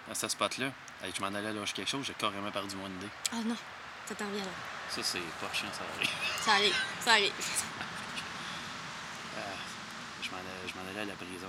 [0.09, 0.73] dans ce spot-là.
[1.03, 3.09] Hey, je m'en allais lâcher quelque chose, j'ai carrément perdu mon idée.
[3.33, 3.57] oh non,
[4.07, 4.51] ça t'en revient là.
[4.89, 6.11] Ça, c'est pas chiant, ça arrive.
[6.41, 7.33] Ça arrive, ça arrive.
[9.37, 9.41] Euh,
[10.23, 10.37] je m'en
[10.91, 11.49] allais, à la prison.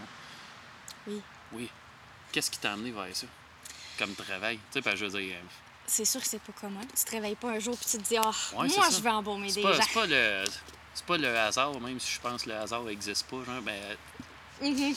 [1.05, 1.21] Oui.
[1.51, 1.69] Oui.
[2.31, 3.27] Qu'est-ce qui t'a amené vers ça?
[3.99, 4.57] Comme travail?
[4.71, 5.35] Tu sais, que je veux dire,
[5.87, 6.81] C'est sûr que c'est pas commun.
[6.97, 9.09] Tu te réveilles pas un jour puis tu te dis, ah, Ouais, moi, je vais
[9.09, 9.81] embaumer des pas, gens.
[9.87, 10.43] c'est pas le.
[10.93, 13.37] C'est pas le hasard, même si je pense que le hasard n'existe pas.
[13.45, 13.73] Genre, ben,
[14.61, 14.95] Mhm.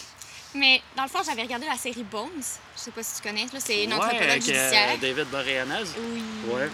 [0.54, 2.30] Mais dans le fond, j'avais regardé la série Bones.
[2.76, 3.44] Je sais pas si tu connais.
[3.52, 4.96] là, C'est une ouais, anthropologue avec, euh.
[4.98, 5.88] David Boreanaz.
[5.98, 6.22] Oui.
[6.46, 6.70] Ouais.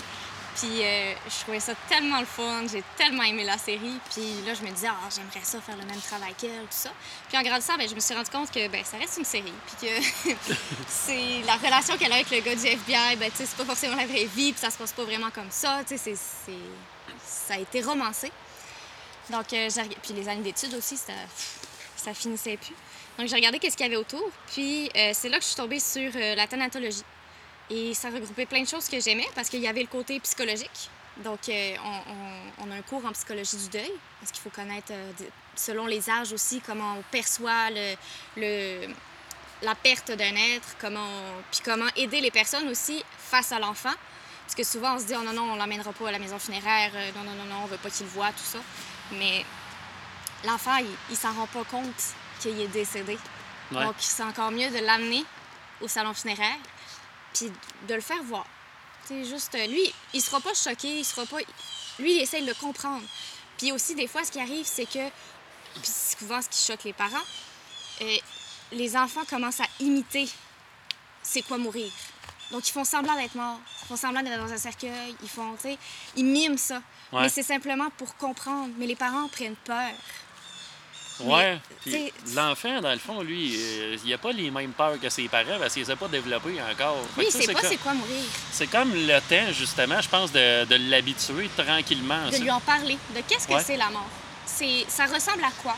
[0.57, 2.63] Puis euh, je trouvais ça tellement le fun.
[2.71, 3.99] J'ai tellement aimé la série.
[4.13, 6.91] Puis là, je me disais, ah, j'aimerais ça faire le même travail qu'elle, tout ça.
[7.29, 9.53] Puis en grandissant, ben, je me suis rendu compte que ben, ça reste une série.
[9.67, 10.35] Puis que
[10.89, 14.07] c'est la relation qu'elle a avec le gars du FBI, ben, c'est pas forcément la
[14.07, 14.53] vraie vie.
[14.53, 15.81] Puis ça se passe pas vraiment comme ça.
[15.87, 18.31] Tu sais, ça a été romancé.
[19.31, 19.69] Donc, euh,
[20.03, 21.15] puis les années d'études aussi, ça,
[21.97, 22.75] ça finissait plus.
[23.19, 24.29] Donc, j'ai regardé qu'est-ce qu'il y avait autour.
[24.53, 27.03] Puis, euh, c'est là que je suis tombée sur la thanatologie.
[27.71, 30.91] Et ça regroupait plein de choses que j'aimais parce qu'il y avait le côté psychologique.
[31.19, 34.51] Donc, euh, on, on- on a un cours en psychologie du deuil parce qu'il faut
[34.51, 35.13] connaître, euh,
[35.57, 37.95] selon les âges aussi, comment on perçoit le,
[38.37, 38.89] le-
[39.63, 43.95] la perte d'un être, comment on- puis comment aider les personnes aussi face à l'enfant.
[44.45, 46.39] Parce que souvent, on se dit, oh non, non, on l'emmènera pas à la maison
[46.39, 48.59] funéraire, euh, non, non, non, non, on veut pas qu'il le voit, tout ça.
[49.13, 49.45] Mais
[50.45, 52.03] l'enfant, il, il s'en rend pas compte
[52.41, 53.17] qu'il est décédé.
[53.73, 53.85] Ouais.
[53.85, 55.25] Donc, c'est encore mieux de l'amener
[55.81, 56.57] au salon funéraire,
[57.35, 57.53] puis
[57.89, 58.47] de le faire voir.
[59.07, 61.39] C'est juste, euh, lui, il sera pas choqué, il sera pas.
[61.99, 63.03] Lui, il essaye de le comprendre.
[63.59, 65.09] Puis aussi, des fois, ce qui arrive, c'est que,
[65.75, 67.25] puis souvent, ce qui choque les parents,
[68.01, 68.17] euh,
[68.73, 70.29] les enfants commencent à imiter
[71.23, 71.91] c'est quoi mourir.
[72.51, 75.55] Donc, ils font semblant d'être morts, ils font semblant d'être dans un cercueil, ils font,
[75.57, 75.79] tu sais,
[76.17, 76.83] ils miment ça.
[77.13, 77.23] Ouais.
[77.23, 78.71] Mais c'est simplement pour comprendre.
[78.79, 79.91] Mais les parents prennent peur.
[81.21, 81.59] Ouais.
[81.83, 85.29] Puis l'enfant, dans le fond, lui, euh, il a pas les mêmes peurs que ses
[85.29, 86.97] parents parce qu'il les a pas développés encore.
[87.17, 88.25] Sait c'est pas c'est quoi mourir.
[88.51, 92.29] C'est comme le temps, justement, je pense, de, de l'habituer tranquillement.
[92.31, 93.63] de lui en parler, de qu'est-ce que Ouais.
[93.65, 94.09] c'est la mort?
[94.45, 95.77] C'est, ça ressemble à quoi?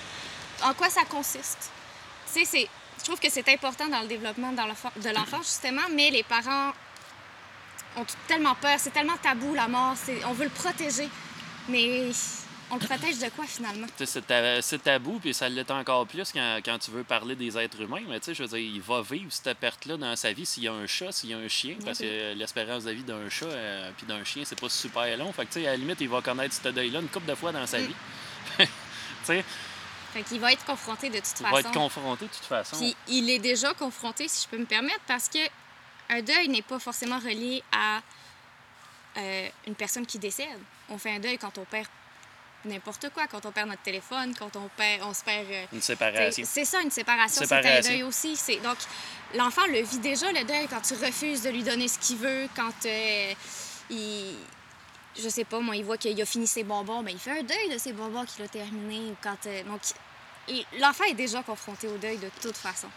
[0.65, 1.71] En quoi ça consiste?
[2.33, 2.69] Tu sais, c'est,
[2.99, 6.73] je trouve que c'est important dans le développement de l'enfant, justement, mais les parents
[7.99, 9.95] ont tellement peur, c'est tellement tabou la mort,
[10.27, 11.09] on veut le protéger.
[11.69, 12.11] Mais
[12.71, 13.87] on le protège de quoi finalement?
[14.05, 17.57] C'est ta- c'est tabou, puis ça l'est encore plus quand, quand tu veux parler des
[17.57, 18.03] êtres humains.
[18.09, 20.65] Mais tu sais, je veux dire, il va vivre cette perte-là dans sa vie s'il
[20.65, 22.07] y a un chat, s'il y a un chien, parce Oui.
[22.07, 25.33] que l'espérance de vie d'un chat euh, puis d'un chien, c'est pas super long.
[25.33, 27.35] Fait que tu sais, à la limite, il va connaître ce deuil-là une couple de
[27.35, 27.87] fois dans sa Mm.
[27.87, 27.95] vie.
[28.59, 28.67] tu
[29.25, 29.45] sais,
[30.13, 31.53] Fait qu'il va être confronté de toute il façon.
[31.55, 32.77] va être confronté de toute façon.
[32.79, 35.39] Puis il est déjà confronté, si je peux me permettre, parce que
[36.09, 38.01] un deuil n'est pas forcément relié à
[39.19, 40.47] euh, une personne qui décède.
[40.89, 41.87] On fait un deuil quand on perd
[42.67, 45.47] n'importe quoi, quand on perd notre téléphone, quand on perd, on se perd.
[45.51, 46.45] euh, Une séparation.
[46.47, 48.37] c'est ça, une séparation, c'est un deuil aussi.
[48.37, 48.77] C'est donc
[49.35, 52.49] l'enfant le vit déjà le deuil quand tu refuses de lui donner ce qu'il veut,
[52.55, 53.33] quand euh,
[53.91, 54.35] il
[55.19, 57.43] je sais pas, moi, il voit qu'il a fini ses bonbons, ben, il fait un
[57.43, 59.11] deuil de ses bonbons qu'il a terminé.
[59.11, 59.81] Ou quand, euh, donc,
[60.79, 62.89] l'enfant est déjà confronté au deuil de toute façon.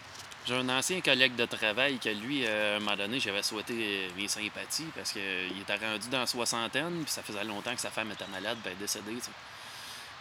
[0.46, 4.08] J'ai un ancien collègue de travail que lui, euh, à un moment donné, j'avais souhaité
[4.16, 7.90] mes sympathies parce qu'il était rendu dans la soixantaine, puis ça faisait longtemps que sa
[7.90, 9.16] femme était malade, ben décédée.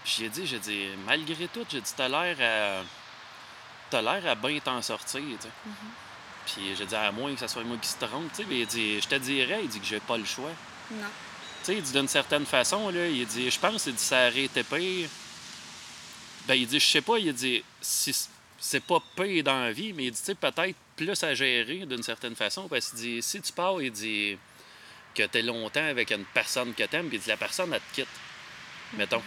[0.06, 2.84] J'ai dit, j'ai dit, malgré tout, j'ai dit, t'as l'air à.
[3.90, 5.50] T'as l'air à bien t'en sortir, tu sais.
[6.46, 8.46] Puis j'ai dit, à moins que ça soit moi qui se trompe, tu sais.
[8.48, 10.52] Mais il dit, je te dirais, il dit que j'ai pas le choix.
[10.92, 11.08] Non.
[11.60, 14.28] Tu sais, il dit d'une certaine façon, là, il dit, je pense, il dit, ça
[14.28, 15.10] aurait été pire.
[16.48, 18.16] Ben, il dit, je sais pas, il dit, si
[18.58, 21.86] c'est pas pire dans la vie, mais il dit, tu sais, peut-être plus à gérer
[21.86, 24.38] d'une certaine façon, parce qu'il dit, si tu pars, il dit
[25.16, 27.96] que t'es longtemps avec une personne que t'aimes, puis il dit, la personne, elle te
[27.96, 28.08] quitte,
[28.94, 29.24] mettons.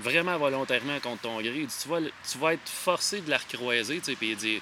[0.00, 1.66] Vraiment volontairement contre ton gré.
[1.82, 4.60] Tu vas, tu vas être forcé de la recroiser, tu sais, puis il dit,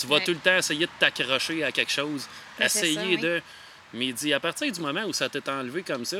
[0.00, 0.24] Tu vas Ouais.
[0.24, 2.26] tout le temps essayer de t'accrocher à quelque chose,
[2.58, 3.18] ça, essayer oui.
[3.18, 3.40] de.
[3.92, 6.16] Mais il dit, à partir du moment où ça t'est enlevé comme ça,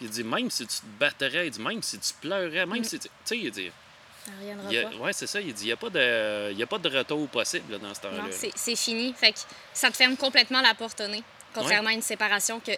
[0.00, 2.84] il dit, même si tu te battrais, il dit, même si tu pleurais, même Mm.
[2.84, 3.08] si tu.
[3.08, 3.70] Tu sais, il dit.
[4.24, 4.96] Ça reviendra il a- pas.
[4.96, 6.88] ouais, c'est ça, il dit, il n'y a, pas de- il y a pas de
[6.88, 8.22] retour possible là, dans ce temps-là.
[8.22, 9.12] Non, c'est fini.
[9.16, 9.38] Fait que
[9.72, 11.22] ça te ferme complètement la porte au nez.
[11.54, 12.72] Contrairement à une séparation que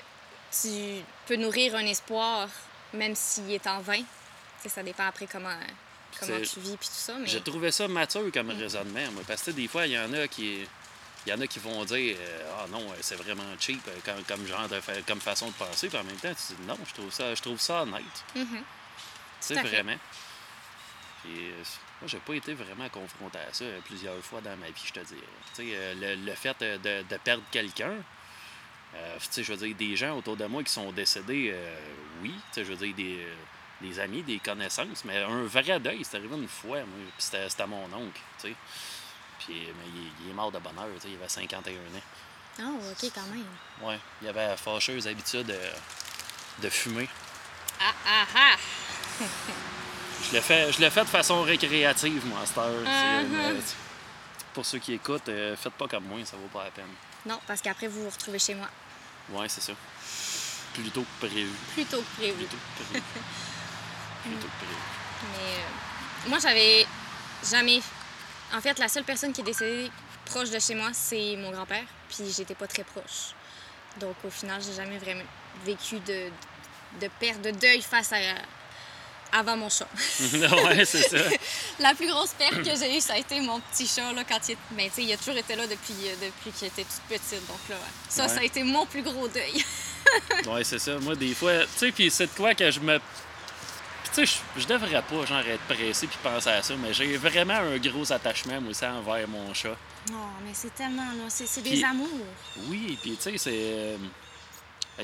[0.53, 2.49] tu peux nourrir un espoir,
[2.93, 4.03] même s'il est en vain.
[4.67, 5.57] Ça dépend après comment,
[6.21, 7.15] comment tu vis puis tout ça.
[7.19, 7.27] Mais...
[7.27, 10.27] J'ai trouvé ça mature comme raisonnement, moi, parce que des fois, il y en a
[10.29, 10.67] qui.
[11.27, 13.93] Il y en a qui vont dire euh, Ah non, euh, c'est vraiment cheap euh,
[14.05, 16.63] comme, comme genre de fa- comme façon de penser, puis en même temps, tu dis
[16.67, 18.03] non, je trouve ça, je trouve ça honnête.
[18.35, 18.47] Mhm.
[18.47, 18.63] Tu
[19.41, 19.97] sais, vraiment.
[21.23, 21.33] Puis,
[22.01, 25.01] moi, j'ai pas été vraiment confronté à ça plusieurs fois dans ma vie, je te
[25.01, 25.21] dirais.
[25.55, 27.93] Tu sais, le, le fait de, de perdre quelqu'un,
[28.95, 31.77] euh, tu sais, je veux dire, des gens autour de moi qui sont décédés, euh,
[32.23, 33.27] oui, tu sais, je veux dire, des,
[33.81, 37.49] des amis, des connaissances, mais un vrai deuil, c'est arrivé une fois, moi, puis c'était
[37.49, 38.55] c'était mon oncle, tu sais.
[39.39, 41.79] Puis, mais il, il est mort de bonne heure, tu sais, il avait 51 ans.
[42.61, 43.47] Ah, OK, quand même.
[43.83, 45.73] Ouais, il avait la fâcheuse habitude euh,
[46.61, 47.09] de fumer.
[47.81, 48.57] Ah, ah, ah!
[50.21, 52.81] Je le fais, je le fais de façon récréative, moi, à cette heure.
[52.81, 53.29] Mhm.
[53.31, 53.61] mais,
[54.53, 56.89] pour ceux qui écoutent, euh, faites pas comme moi, ça vaut pas la peine.
[57.25, 58.69] Non, parce qu'après, vous vous retrouvez chez moi.
[59.31, 59.73] Ouais, c'est ça.
[60.75, 61.49] Plus tôt que prévu.
[61.75, 62.35] Plus tôt que prévu.
[62.35, 63.05] Plus tôt que prévu.
[64.25, 64.75] Que prévu.
[65.33, 66.87] Mais euh, moi, j'avais
[67.51, 67.81] jamais.
[68.55, 69.91] En fait, la seule personne qui est décédée
[70.25, 71.85] proche de chez moi, c'est mon grand-père.
[72.09, 73.35] Puis j'étais pas très proche.
[74.01, 75.25] Donc au final, j'ai jamais vraiment
[75.65, 76.31] vécu de,
[77.01, 78.19] de perte, de deuil face à.
[79.33, 79.89] avant mon chat.
[80.21, 81.17] ouais, c'est ça.
[81.81, 84.39] La plus grosse perte que j'ai eue, ça a été mon petit chat, là, quand
[84.49, 86.85] il, est- ben, tu sais, il a toujours été là depuis, euh, depuis qu'il était
[86.85, 87.47] toute petite.
[87.47, 87.83] Donc là, ouais.
[88.09, 88.29] ça, Ouais.
[88.29, 89.65] ça a été mon plus gros deuil.
[90.47, 90.99] Ouais, c'est ça.
[91.01, 92.99] Moi, des fois, tu sais, puis c'est de quoi que je me.
[94.19, 97.55] Tu sais, je, devrais pas, genre, être pressé puis penser à ça, mais j'ai vraiment
[97.55, 99.77] un gros attachement, moi aussi, envers mon chat.
[100.11, 102.09] Non, mais c'est tellement, là, c'est des amours.
[102.69, 103.53] Oui, puis tu sais, c'est.
[103.55, 103.97] euh,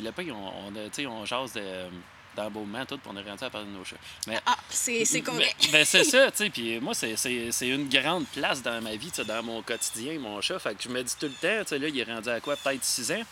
[0.01, 1.91] le pain, on, on, tu sais, on jase de-
[2.35, 3.95] d'embaumement, tout, puis on est rendu à parler de nos chats.
[4.27, 5.69] Mais Ah, c'est c'est correct.
[5.71, 6.51] Ben, c'est ça, tu sais.
[6.51, 10.59] Puis moi, c'est- une grande place dans ma vie, dans mon quotidien, mon chat.
[10.59, 12.41] Fait que je me dis tout le temps, tu sais, là, il est rendu à
[12.41, 13.23] quoi, peut-être 6 ans?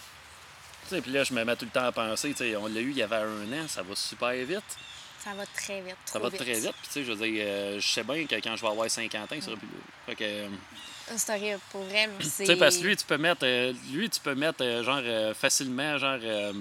[0.84, 2.68] Tu sais, puis là, je me mets tout le temps à penser, tu sais, on
[2.68, 4.62] l'a eu il y avait un an, ça va super vite.
[5.22, 5.96] Ça va très vite.
[6.06, 6.62] Ça va très vite.
[6.80, 8.90] Puis, tu sais, je veux dire, euh, je sais bien que quand je vais avoir
[8.90, 9.82] 50 ans, il sera plus lourd.
[10.06, 10.24] Fait que.
[10.24, 10.48] euh,
[11.16, 12.08] C'est horrible, pour vrai.
[12.20, 15.00] tu sais, parce que lui, tu peux mettre, euh, lui, tu peux mettre, euh, genre,
[15.02, 16.52] euh, facilement, genre, euh,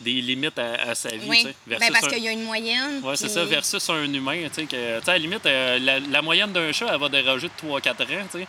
[0.00, 1.54] des limites à, à sa vie, Oui, tu sais.
[1.66, 3.00] ben, parce un- qu'il y a une moyenne.
[3.04, 5.78] Ouais, c'est ça, versus un humain, tu sais, que, tu sais, à la limite, euh,
[5.78, 8.46] la, la moyenne d'un chat, elle va déroger de 3-4 ans, tu sais.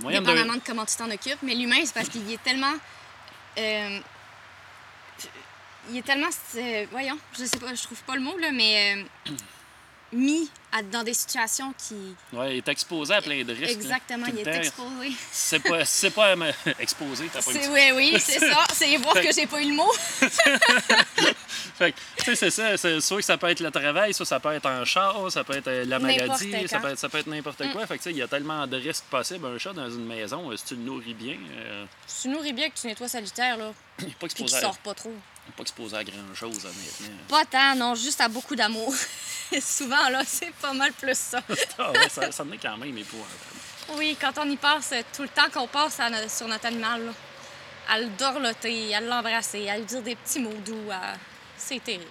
[0.00, 1.38] Moyenne Dépendamment de comment tu t'en occupes.
[1.42, 2.74] Mais l'humain, c'est parce qu'il est tellement.
[3.58, 3.98] euh,
[5.90, 6.28] il est tellement.
[6.56, 8.96] euh, voyons, je sais pas, je trouve pas le mot, là, mais.
[9.28, 9.32] euh,
[10.12, 11.94] mis à- dans des situations qui.
[12.32, 13.72] Ouais, il est exposé à plein de risques.
[13.72, 15.12] Exactement, il est exposé.
[15.32, 17.72] C'est pas, c'est pas me- exposé, t'as pas une...
[17.72, 18.64] oui, oui, c'est ça.
[18.72, 19.90] C'est voir que j'ai pas eu le mot.
[21.76, 22.76] Fait que, tu sais, c'est ça.
[22.76, 25.44] C'est soit que ça peut être le travail, soit ça peut être en char, ça
[25.44, 26.78] peut être euh, la maladie, ça.
[26.78, 26.82] Mm.
[26.82, 27.86] peut être, ça peut être n'importe quoi.
[27.86, 29.44] Fait que, tu sais, il y a tellement de risques possibles.
[29.46, 32.54] Un chat dans une maison, euh, si tu le nourris bien, euh, Si tu nourris
[32.54, 35.12] bien que tu nettoies solitaire, là, il n'est pas puis qu'il exposé, sort pas trop.
[35.52, 37.16] Pas exposé à grand-chose, honnêtement.
[37.28, 38.94] Pas tant, non, juste à beaucoup d'amour.
[39.60, 41.40] Souvent, là, c'est pas mal plus ça.
[41.78, 43.34] Ah ouais, ça, ça en est quand même épouvantable.
[43.96, 47.06] Oui, quand on y passe, euh, tout le temps qu'on passe à sur notre animal,
[47.06, 47.12] là,
[47.88, 51.14] à le dorloter, à l'embrasser, à lui dire des petits mots doux, à-
[51.56, 52.04] c'est terrible.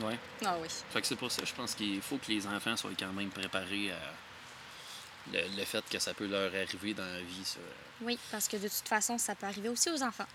[0.00, 0.18] Ouais.
[0.44, 0.68] Ah oui.
[0.92, 3.30] Fait que c'est pour ça, je pense qu'il faut que les enfants soient quand même
[3.30, 7.58] préparés à le, le fait que ça peut leur arriver dans la vie, ça.
[8.02, 10.26] Oui, parce que de toute façon, ça peut arriver aussi aux enfants.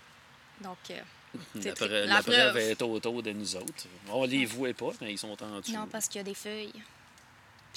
[0.60, 1.00] Donc, euh,
[1.64, 2.56] La, preuve- la la preuve preuve.
[2.58, 3.84] est autour de nous autres.
[4.10, 5.72] On les voit pas, mais ils sont en dessous.
[5.72, 6.72] non, parce qu'il y a des feuilles.
[6.72, 6.82] Puis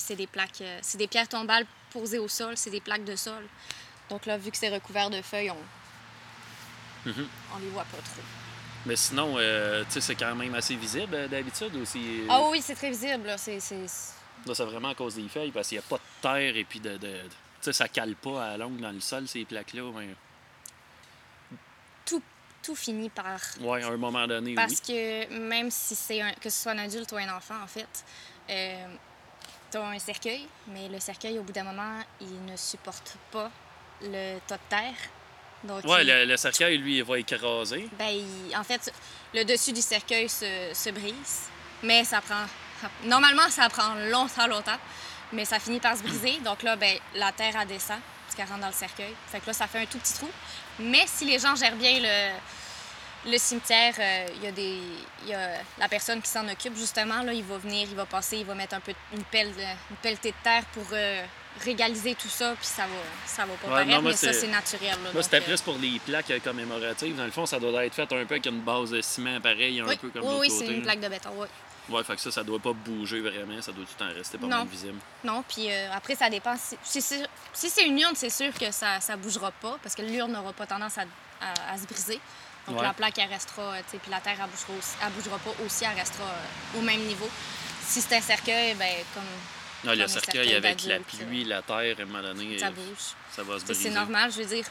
[0.07, 3.15] c'est des plaques, euh, c'est des pierres tombales posées au sol, c'est des plaques de
[3.15, 3.43] sol.
[4.09, 7.27] Donc là, vu que c'est recouvert de feuilles, on, Mhm.
[7.55, 8.21] on les voit pas trop.
[8.85, 12.21] Mais sinon, euh, tu sais, c'est quand même assez visible euh, d'habitude aussi.
[12.29, 13.25] Ah oui, c'est très visible.
[13.27, 13.37] là.
[13.37, 13.59] C'est,
[14.65, 16.91] vraiment à cause des feuilles, parce qu'il n'y a pas de terre et puis de.
[16.91, 17.29] de- de- tu
[17.65, 19.81] sais, ça cale pas à longue dans le sol, ces plaques-là.
[19.97, 20.15] mais-
[22.69, 23.25] Tout, finit par
[23.61, 24.93] Ouais, à un moment donné, Parce oui.
[25.27, 27.87] que même si c'est un, que ce soit un adulte ou un enfant, en fait,
[28.47, 28.85] euh,
[29.71, 33.49] tu as un cercueil, mais le cercueil, au bout d'un moment, il ne supporte pas
[34.03, 34.93] le tas de terre.
[35.63, 37.89] Donc, Ouais, il- le, le cercueil, lui, il va écraser.
[37.97, 38.93] ben, il- en fait,
[39.33, 41.47] le dessus du cercueil se, se brise,
[41.81, 42.45] mais ça prend.
[43.05, 44.77] Normalement, ça prend longtemps, longtemps,
[45.33, 46.37] mais ça finit par se briser.
[46.45, 47.97] Donc là, ben, la terre, elle descend,
[48.35, 49.15] qu'elle rentre dans le cercueil.
[49.31, 50.29] Fait que là, ça fait un tout petit trou.
[50.81, 52.29] Mais si les gens gèrent bien le,
[53.25, 54.79] le cimetière, euh, il y a des.
[55.27, 58.37] y a la personne qui s'en occupe, justement, là, il va venir, il va passer,
[58.37, 59.51] il va mettre un peu une pelle,
[59.89, 61.23] une pelletée de terre pour euh,
[61.63, 62.93] régaliser tout ça, puis ça va,
[63.25, 64.91] ça va pas Ouais, paraître, non, moi, mais ça, c'est- naturel.
[65.03, 67.15] là, Moi, c'était euh, plus pour les plaques commémoratives.
[67.15, 69.81] Dans le fond, ça doit être fait un peu avec une base de ciment pareil,
[69.81, 71.47] un Oui, peu comme oui, oui, c'est une plaque de béton, oui.
[71.89, 73.59] Ouais, fait que ça, ça doit pas bouger vraiment.
[73.63, 74.57] Ça doit tout le temps rester pas Non.
[74.59, 74.99] mal visible.
[75.23, 76.55] Non, puis euh, après, ça dépend.
[76.55, 79.95] Si, si, c'est- si c'est une urne, c'est sûr que ça ne bougera pas, parce
[79.95, 81.05] que l'urne n'aura pas tendance à,
[81.41, 82.19] à- à se briser.
[82.69, 82.85] Donc Ouais.
[82.85, 85.37] la plaque, elle restera, euh, tu sais, puis la terre, elle bougera, aussi- elle bougera
[85.39, 87.29] pas aussi, elle restera euh, au même niveau.
[87.87, 89.23] Si c'est un cercueil, ben comme
[89.83, 93.15] Non, le Comme cercueil avec la pluie, la terre, à un moment donné, ça bouge.
[93.35, 93.83] ça va se briser.
[93.83, 94.65] C'est normal, je veux dire,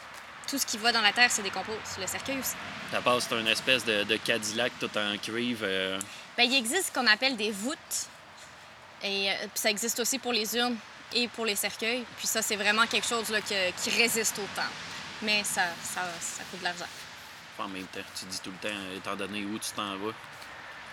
[0.47, 1.75] tout ce qui va dans la terre se décompose.
[1.99, 2.53] Le cercueil aussi.
[2.93, 5.61] La base, c'est une espèce de, de Cadillac tout en cuivre.
[5.63, 5.99] euh,
[6.37, 8.07] Ben, il existe ce qu'on appelle des voûtes.
[9.03, 10.75] Et euh, puis ça existe aussi pour les urnes
[11.13, 12.05] et pour les cercueils.
[12.17, 14.61] Puis ça, c'est vraiment quelque chose là, que- qui résiste au temps.
[15.21, 16.85] Mais ça, ça, ça coûte de l'argent.
[17.65, 20.13] En même temps, tu dis tout le temps, étant donné où tu t'en vas.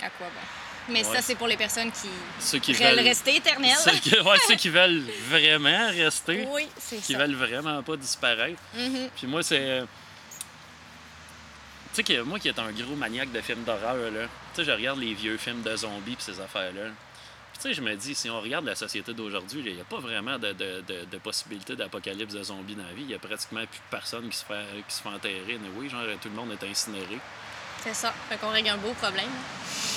[0.02, 0.92] À quoi bon?
[0.92, 1.16] Mais Ouais.
[1.16, 2.08] ça, c'est pour les personnes qui
[2.38, 3.74] Ceux qui veulent rester éternelles.
[3.76, 7.18] Ceux qui, ouais, ceux qui veulent vraiment rester, Oui, c'est qui ça.
[7.18, 8.60] veulent vraiment pas disparaître.
[8.74, 9.08] Mhm.
[9.16, 9.82] Puis moi, c'est.
[11.94, 14.70] Tu sais moi qui est un gros maniaque de films d'horreur, là, tu sais, je
[14.70, 16.90] regarde les vieux films de zombies pis ces affaires-là.
[17.58, 19.84] Puis tu sais, je me dis, si on regarde la société d'aujourd'hui, il n'y a
[19.84, 23.04] pas vraiment de, de, de, de possibilité d'apocalypse de zombies dans la vie.
[23.04, 25.58] Il y a pratiquement plus personne qui se fait, qui se fait enterrer.
[25.62, 27.18] Mais oui, genre, tout le monde est incinéré.
[27.82, 28.12] C'est ça.
[28.28, 29.30] Fait qu'on règle un beau problème.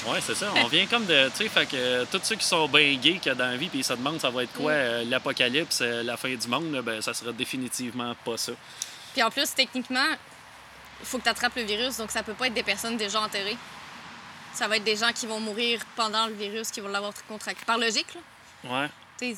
[0.07, 0.53] Ouais, c'est ça.
[0.55, 1.27] On vient comme de.
[1.31, 3.67] Tu sais, fait que euh, tous ceux qui sont bien gays a dans la vie,
[3.67, 4.75] puis ils se demandent ça va être quoi Mm.
[4.75, 8.53] euh, l'apocalypse, euh, la fin du monde, là, ben ça sera définitivement pas ça.
[9.11, 10.07] Puis en plus, techniquement,
[11.01, 13.19] il faut que tu attrapes le virus, donc ça peut pas être des personnes déjà
[13.19, 13.57] enterrées.
[14.59, 17.63] Ça va être des gens qui vont mourir pendant le virus, qui vont l'avoir contracté.
[17.63, 18.81] Par logique, là.
[18.81, 18.89] Ouais.
[19.17, 19.37] Tu sais,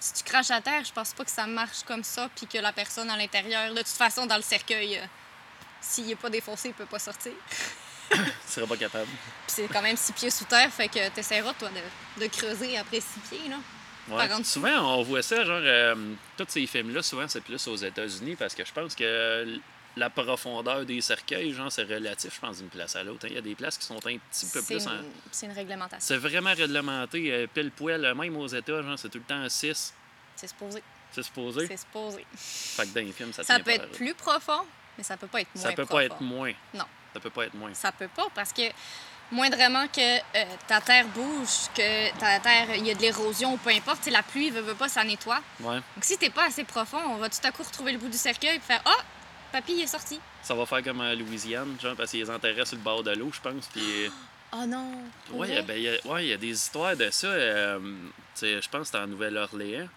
[0.00, 2.58] si tu craches à terre, je pense pas que ça marche comme ça, puis que
[2.58, 5.06] la personne à l'intérieur, de toute façon, dans le cercueil, euh,
[5.80, 7.30] s'il est pas défoncé, il peut pas sortir.
[8.10, 9.06] Tu seras pas capable.
[9.06, 12.76] Puis c'est quand même six pieds sous terre, fait que t'essaieras, toi, de, de creuser
[12.76, 13.58] après six pieds, là.
[14.08, 14.28] Ouais.
[14.28, 14.44] Par.
[14.44, 15.94] Souvent, on voit ça, genre, euh,
[16.36, 19.60] tous ces films-là, souvent, c'est plus aux États-Unis parce que je pense que
[19.96, 23.24] la profondeur des cercueils, genre, c'est relatif, je pense, d'une place à l'autre.
[23.24, 23.28] hein.
[23.30, 24.86] Il y a des places qui sont un petit peu plus.
[24.86, 24.90] en-
[25.32, 26.00] c'est une réglementation.
[26.06, 29.48] C'est vraiment réglementé, euh, pile poil, euh, même aux États, genre, c'est tout le temps
[29.48, 29.94] 6.
[30.36, 30.82] C'est supposé.
[31.12, 31.66] C'est supposé?
[31.66, 32.26] C'est supposé.
[32.36, 34.66] Fait que dans les films, ça Ça peut être plus profond,
[34.98, 35.94] mais ça peut pas être moins Ça peut profond.
[35.94, 36.52] pas être moins.
[36.74, 36.84] Non.
[37.14, 37.72] Ça peut pas être moins.
[37.72, 38.62] Ça peut pas parce que
[39.32, 43.56] moindrement que euh, ta terre bouge, que ta terre, il y a de l'érosion ou
[43.56, 45.40] peu importe, la pluie veut, veut pas, ça nettoie.
[45.60, 45.76] Ouais.
[45.76, 48.18] Donc si t'es pas assez profond, on va tout à coup retrouver le bout du
[48.18, 48.96] cercueil et faire Ah,
[49.52, 50.18] papy il est sorti.
[50.42, 53.30] Ça va faire comme en Louisiane, genre, parce qu'ils enterraient sur le bord de l'eau,
[53.32, 53.66] je pense.
[53.68, 54.10] Puis.
[54.52, 54.92] Oh non.
[55.30, 55.62] vrai?
[55.62, 57.26] ben, il y a, ouais, il y a des histoires de ça.
[57.26, 57.78] euh,
[58.40, 59.88] je pense que c'était en Nouvelle-Orléans.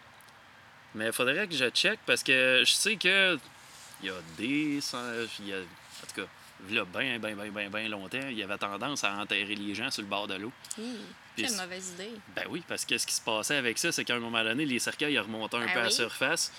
[0.96, 3.38] Mais il faudrait que je check parce que je sais que
[4.02, 4.80] il y a des.
[4.80, 6.28] y a- en tout cas,
[6.72, 9.92] là, bien, bien, bien, bien, bien longtemps, il y avait tendance à enterrer les gens
[9.92, 10.52] sur le bord de l'eau.
[10.74, 10.84] Puis
[11.36, 12.12] quelle c'est- mauvaise idée.
[12.36, 14.66] Ben oui, parce que ce qui se passait avec ça, c'est qu'à un moment donné,
[14.66, 15.94] les cercueils ils remontaient un Ah peu à la oui?
[15.94, 16.52] surface.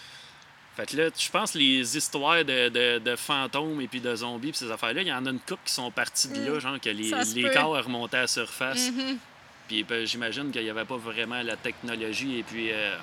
[0.77, 4.15] Fait que là, je pense que les histoires de, de- de fantômes et puis de
[4.15, 6.59] zombies puis ces affaires-là, il y en a une couple qui sont parties de là,
[6.61, 7.25] genre que les, Mm.
[7.35, 8.91] Les corps remontaient à la surface.
[8.91, 9.19] Mhm.
[9.69, 12.95] Puis ben, j'imagine qu'il n'y avait pas vraiment la technologie et puis euh,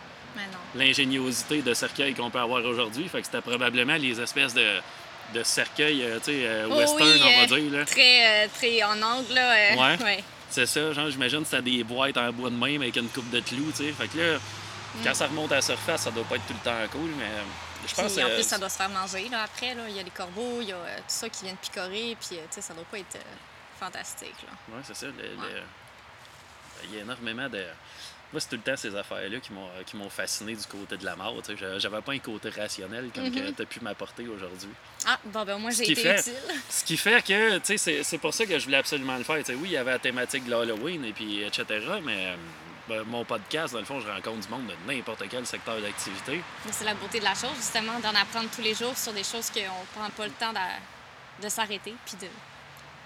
[0.76, 3.08] l'ingéniosité de cercueil qu'on peut avoir aujourd'hui.
[3.08, 4.66] Fait que c'était probablement les espèces de,
[5.34, 7.72] de cercueils, euh, tu sais, euh, Oh western, oui, on va dire.
[7.72, 7.86] Là.
[7.86, 9.76] Très, très en angle, là.
[9.76, 9.98] Ouais.
[10.04, 10.24] ouais.
[10.50, 13.30] C'est ça, genre, j'imagine que c'était des boîtes en bois de même avec une coupe
[13.30, 13.92] de clous, tu sais.
[13.92, 14.40] Fait que là,
[15.04, 17.26] quand ça remonte à la surface, ça doit pas être tout le temps cool, mais
[17.26, 17.44] euh,
[17.88, 18.16] je pense Mm.
[18.16, 19.84] Puis, en euh, plus, ça doit se faire manger, là, après, là.
[19.90, 22.18] Il y a les corbeaux, il y a euh, tout ça qui vient de picorer,
[22.20, 23.20] puis, euh, tu sais, ça doit pas être euh,
[23.80, 24.76] fantastique, là.
[24.76, 25.06] Ouais, c'est ça.
[25.08, 25.64] le- le- Ouais.
[26.86, 27.66] Il y a énormément de.
[28.34, 31.06] Moi, c'est tout le temps ces affaires-là qui m'ont, qui m'ont fasciné du côté de
[31.06, 31.34] la mort.
[31.78, 33.54] J'avais pas un côté rationnel comme Mhm.
[33.56, 34.70] tu as pu m'apporter aujourd'hui.
[35.08, 36.34] Ah, bon, ben moi, j'ai été fait- utile.
[36.70, 39.24] Ce qui fait que, tu sais, c'est, c'est pour ça que je voulais absolument le
[39.24, 39.38] faire.
[39.38, 41.66] Tu sais, oui, il y avait la thématique de l'Halloween et puis etc.
[42.04, 42.36] Mais euh,
[42.88, 46.42] ben, mon podcast, dans le fond, je rencontre du monde de n'importe quel secteur d'activité.
[46.72, 49.50] C'est la beauté de la chose, justement, d'en apprendre tous les jours sur des choses
[49.52, 52.16] qu'on prend pas le temps de, de s'arrêter, puis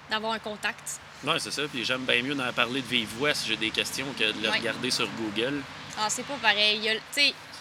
[0.09, 0.99] d'avoir un contact.
[1.23, 1.63] Ouais, c'est ça.
[1.71, 4.41] Puis j'aime bien mieux d'en parler de vive voix si j'ai des questions que de
[4.41, 4.57] le Ouais.
[4.57, 5.61] regarder sur Google.
[5.99, 6.77] Ah, c'est pas pareil.
[6.77, 6.93] Il y a,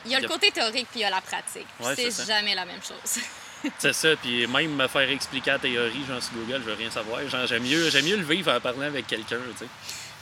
[0.06, 1.66] il y a le côté théorique, puis il y a la pratique.
[1.80, 3.22] Ouais, c'est jamais la même chose.
[3.78, 6.90] C'est ça, puis même me faire expliquer la théorie, genre sur Google, je veux rien
[6.90, 7.20] savoir.
[7.28, 9.70] Genre, j'aime mieux, j'aime mieux le vivre en parlant avec quelqu'un, tu sais.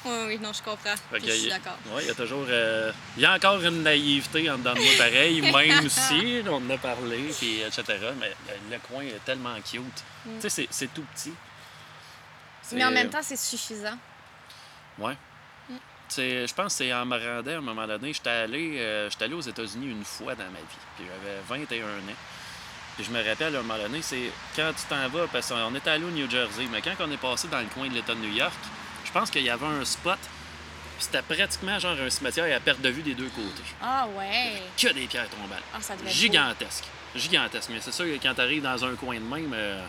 [0.05, 0.95] Oui, oui, non, je comprends.
[1.13, 1.77] Puis je suis il- d'accord.
[1.93, 2.47] ouais, il y a toujours.
[2.49, 6.55] euh, il y a encore une naïveté en dedans de moi pareil, même si on
[6.55, 7.85] en a parlé, puis etc.
[8.19, 8.33] Mais
[8.71, 9.83] le, coin est tellement cute.
[10.41, 11.31] Tu sais, c'est- tout petit.
[11.31, 11.35] Mm.
[12.77, 13.97] Mais en même temps, c'est suffisant.
[14.99, 15.17] Ouais.
[16.09, 18.13] C'est- Je pense que c'est en me rendant à un moment donné.
[18.13, 20.79] J'étais allé, euh, j'étais allé aux États-Unis une fois dans ma vie.
[20.97, 22.17] Puis j'avais 21 ans.
[22.97, 25.75] Puis je me rappelle à un moment donné, c'est quand tu t'en vas, parce qu'on
[25.75, 28.15] était allé au New Jersey, mais quand on est passé dans le coin de l'État
[28.15, 28.53] de New York,
[29.09, 30.19] je pense qu'il y avait un spot
[30.99, 33.63] C'était pratiquement genre un cimetière à perte de vue des deux côtés.
[33.81, 34.63] Ah ouais.
[34.77, 35.63] Que des pierres tombales.
[35.75, 36.21] Ah, ça devait être beau.
[36.21, 36.85] Gigantesque.
[37.17, 37.71] Gigantesque.
[37.73, 39.83] Mais c'est sûr que quand t'arrives dans un coin de même, euh,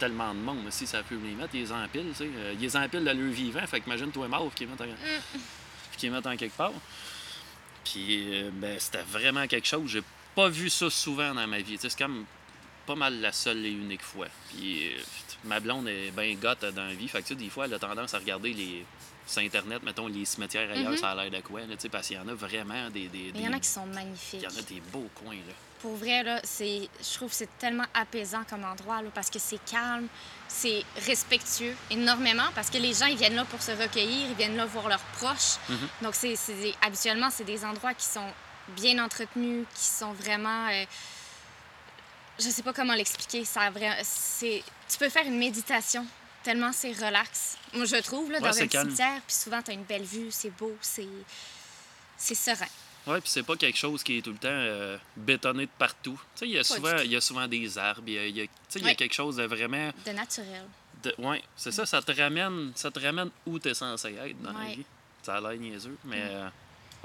[0.00, 2.30] tellement de monde, si ça peut les mettre, ils les empilent, tu sais.
[2.36, 4.86] Euh, ils les empilent de leur vivant, fait qu'imagine-toi mort qu'ils mettent en...
[4.86, 5.20] Mm.
[5.90, 6.72] puis qu'ils mettent en quelque part.
[7.84, 9.88] Puis, euh, ben, c'était vraiment quelque chose.
[9.88, 10.02] J'ai
[10.34, 11.76] pas vu ça souvent dans ma vie.
[11.76, 12.24] Tu sais, c'est comme
[12.86, 14.26] pas mal la seule et unique fois.
[14.50, 15.00] Puis, euh,
[15.44, 17.08] ma blonde est bien gotte dans la vie.
[17.08, 18.84] Fait que, tu sais, des fois, elle a tendance à regarder les.
[19.28, 20.98] Sur Internet, mettons, les cimetières ailleurs, Mhm.
[20.98, 23.08] ça a l'air de quoi, là, tu sais, parce qu'il y en a vraiment des.
[23.08, 24.40] des, Mais il y en a qui sont il magnifiques.
[24.42, 25.52] y en a des beaux coins, là.
[25.80, 29.58] Pour vrai, là, je trouve que c'est tellement apaisant comme endroit, là, parce que c'est
[29.64, 30.06] calme,
[30.46, 34.56] c'est respectueux énormément, parce que les gens, ils viennent là pour se recueillir, ils viennent
[34.56, 35.56] là voir leurs proches.
[35.68, 35.88] Mhm.
[36.02, 36.36] Donc, c'est,
[36.80, 38.32] habituellement, c'est des endroits qui sont
[38.76, 40.68] bien entretenus, qui sont vraiment...
[40.68, 40.84] euh,
[42.38, 43.44] je sais pas comment l'expliquer.
[43.44, 46.06] Ça a vra- c'est, tu peux faire une méditation,
[46.42, 47.56] tellement c'est relax.
[47.74, 48.88] Moi, je trouve, là, Ouais, dans un calme.
[48.88, 51.08] cimetière, puis souvent, tu as une belle vue, c'est beau, c'est...
[52.18, 52.66] C'est serein.
[53.06, 56.18] Ouais, puis c'est pas quelque chose qui est tout le temps euh, bétonné de partout.
[56.34, 58.26] Tu sais, il y a souvent, il y a souvent des arbres, il y a,
[58.26, 58.94] il y a- tu sais, il y a Ouais.
[58.96, 59.90] quelque chose de vraiment.
[60.04, 60.64] De naturel.
[61.02, 61.14] De...
[61.18, 64.64] Ouais, c'est ça, ça te ramène, ça te ramène où t'es censé être dans la
[64.74, 64.84] vie.
[65.22, 66.28] Ça a l'air niaiseux, mais Mm.
[66.30, 66.48] euh,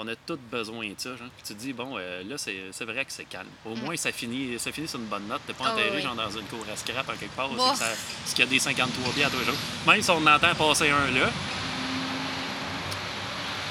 [0.04, 1.10] on a tous besoin de ça.
[1.12, 1.28] Genre.
[1.38, 3.48] Puis tu te dis, bon, euh, là, c'est vrai que c'est calme.
[3.66, 5.42] Au moins, ça finit, ça finit sur une bonne note.
[5.48, 5.68] T'es pas Mm.
[5.68, 7.50] Ah, enterré ouais, genre dans une cour à scrap en quelque part.
[7.50, 9.56] Que ça- Parce qu'il y a des 53 pieds à tous les jours.
[9.88, 11.30] Même si on entend passer un là,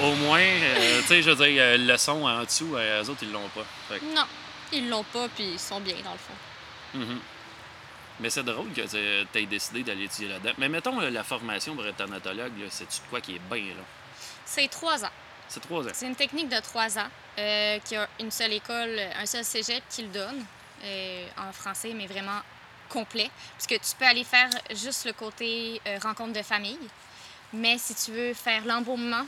[0.01, 3.09] au moins, euh, tu sais, je veux dire, euh, le son en dessous, euh, eux
[3.09, 3.65] autres, ils l'ont pas.
[3.89, 4.25] Que- Non,
[4.71, 6.97] ils l'ont pas, puis ils sont bien, dans le fond.
[6.99, 7.19] Mhm.
[8.19, 8.97] Mais c'est drôle que tu
[9.39, 10.51] aies décidé d'aller étudier là-dedans.
[10.57, 13.83] Mais mettons, la formation pour être thanatologue, là, c'est-tu de quoi qui est bien, là?
[14.45, 15.09] C'est trois ans.
[15.51, 15.91] C'est trois ans.
[15.93, 19.83] C'est une technique de trois ans euh, qui a une seule école, un seul cégep
[19.89, 20.45] qui le donne
[20.85, 22.39] euh, en français, mais vraiment
[22.87, 23.29] complet.
[23.57, 26.79] Parce que tu peux aller faire juste le côté euh, rencontre de famille,
[27.51, 29.25] mais si tu veux faire l'embaumement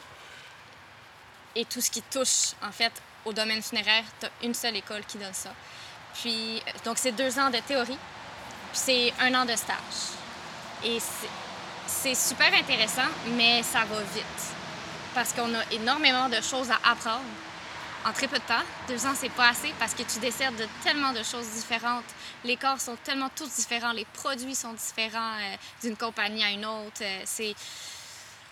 [1.55, 2.93] et tout ce qui touche, en fait,
[3.25, 5.53] au domaine funéraire, tu as une seule école qui donne ça.
[6.13, 7.97] Puis, donc, c'est deux ans de théorie,
[8.71, 9.75] puis c'est un an de stage.
[10.85, 10.99] Et
[11.85, 14.62] c'est super intéressant, mais ça va vite
[15.13, 17.23] parce qu'on a énormément de choses à apprendre
[18.05, 18.61] en très peu de temps.
[18.87, 22.03] Deux ans, c'est pas assez parce que tu décèdes de tellement de choses différentes.
[22.43, 26.65] Les corps sont tellement tous différents, les produits sont différents euh, d'une compagnie à une
[26.65, 27.01] autre.
[27.01, 27.55] euh, c'est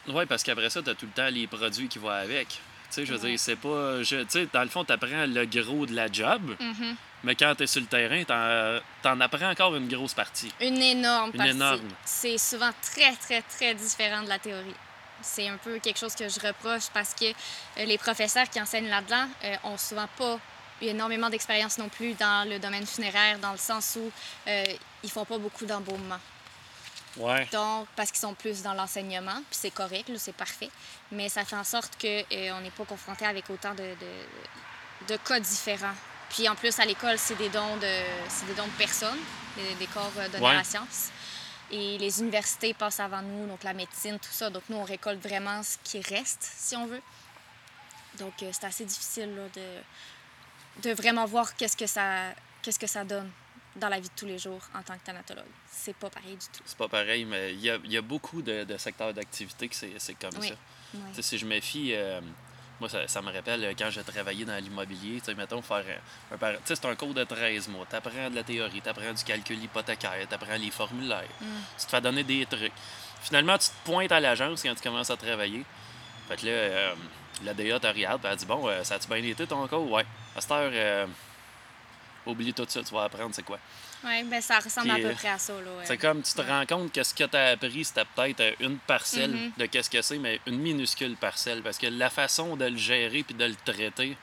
[0.08, 2.48] Oui, parce qu'après ça, tu as tout le temps les produits qui vont avec.
[2.48, 2.58] Tu
[2.92, 3.30] sais, je veux Ouais.
[3.32, 4.00] dire, c'est pas.
[4.04, 6.96] Tu sais, dans le fond, tu apprends le gros de la job, Mhm.
[7.24, 10.52] mais quand tu es sur le terrain, tu en apprends encore une grosse partie.
[10.62, 11.52] une énorme Une partie.
[11.52, 11.88] énorme.
[12.06, 14.76] C'est souvent très, très, très différent de la théorie.
[15.22, 18.90] C'est un peu quelque chose que je reproche parce que euh, les professeurs qui enseignent
[18.90, 20.40] là-dedans euh, ont souvent pas
[20.82, 24.12] eu énormément d'expérience non plus dans le domaine funéraire, dans le sens où
[24.48, 24.64] euh,
[25.04, 26.20] ils font pas beaucoup d'embaumement.
[27.18, 27.46] Ouais.
[27.52, 30.70] Donc, parce qu'ils sont plus dans l'enseignement, puis c'est correct, c'est parfait.
[31.12, 32.08] Mais ça fait en sorte qu'on
[32.62, 35.94] n'est pas confronté avec autant de, de, de cas différents.
[36.30, 37.94] Puis en plus, à l'école, c'est des dons de,
[38.30, 39.20] c'est des dons de personnes,
[39.58, 40.52] des, des corps donnés Ouais.
[40.52, 41.10] à la science.
[41.72, 44.50] Et les universités passent avant nous, donc la médecine, tout ça.
[44.50, 47.02] Donc nous, on récolte vraiment ce qui reste, si on veut.
[48.20, 52.88] Donc euh, c'est assez difficile là, de, de vraiment voir qu'est-ce que ça qu'est-ce que
[52.88, 53.32] ça donne
[53.78, 55.46] dans la vie de tous les jours en tant que thanatologue.
[55.72, 56.62] C'est pas pareil du tout.
[56.66, 59.76] C'est pas pareil, mais il y a, y a beaucoup de, de secteurs d'activité que
[59.76, 60.50] c'est c'est comme Oui.
[60.50, 60.56] ça.
[61.14, 62.20] Sais, si je me fie, euh,
[62.82, 65.78] moi, ça, ça me rappelle euh, quand j'ai travaillé dans l'immobilier, tu sais, mettons, faire
[66.32, 67.86] un, un par- tu sais, c'est un cours de 13 mois.
[67.90, 71.46] Tu apprends de la théorie, tu apprends du calcul hypothécaire, tu apprends les formulaires, Mm.
[71.80, 72.74] tu te fais donner des trucs.
[73.22, 75.64] Finalement, tu te pointes à l'agence quand tu commences à travailler.
[76.28, 76.94] Fait que là, euh,
[77.44, 79.90] la DA te regarde, elle dit Bon, euh, ça a-tu bien été ton cours?
[79.92, 80.06] Ouais.
[80.36, 81.06] À cette heure, euh,
[82.26, 83.60] oublie tout ça, tu vas apprendre c'est quoi.
[84.04, 85.54] Oui, ben ça ressemble Puis, à peu euh, près à ça.
[85.54, 85.86] Là, ouais.
[85.86, 88.52] C'est comme tu te rends compte que ce que tu as appris, c'était peut-être euh,
[88.60, 89.52] une parcelle Mhm.
[89.58, 91.62] de qu'est-ce que c'est, mais une minuscule parcelle.
[91.62, 94.18] Parce que la façon de le gérer puis de le traiter,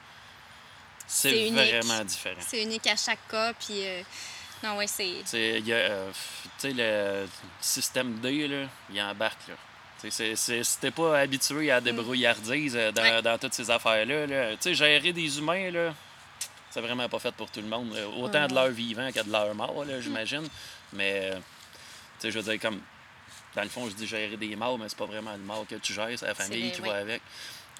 [1.06, 2.40] c'est vraiment différent.
[2.46, 3.86] C'est unique à chaque cas, puis...
[3.86, 4.02] euh,
[4.64, 5.14] Non, ouais, c'est...
[5.30, 6.10] Tu euh,
[6.58, 7.28] tu sais, le
[7.60, 9.38] système D, là, il embarque.
[9.48, 9.54] Là.
[10.10, 13.04] Si t'es pas habitué à la débrouillardise dans, Mm.
[13.04, 13.22] Ouais.
[13.22, 15.94] dans toutes ces affaires-là, là, tu sais, gérer des humains, là,
[16.78, 17.92] c'est vraiment pas fait pour tout le monde.
[17.92, 18.08] là.
[18.08, 20.46] Autant de leur vivant que de leur mort, là, j'imagine.
[20.92, 21.40] Mais, euh, tu
[22.20, 22.80] sais, je veux dire, comme,
[23.56, 25.74] dans le fond, je dis gérer des morts, mais c'est pas vraiment le mort que
[25.74, 26.88] tu gères, c'est la famille qui oui.
[26.88, 27.20] va avec.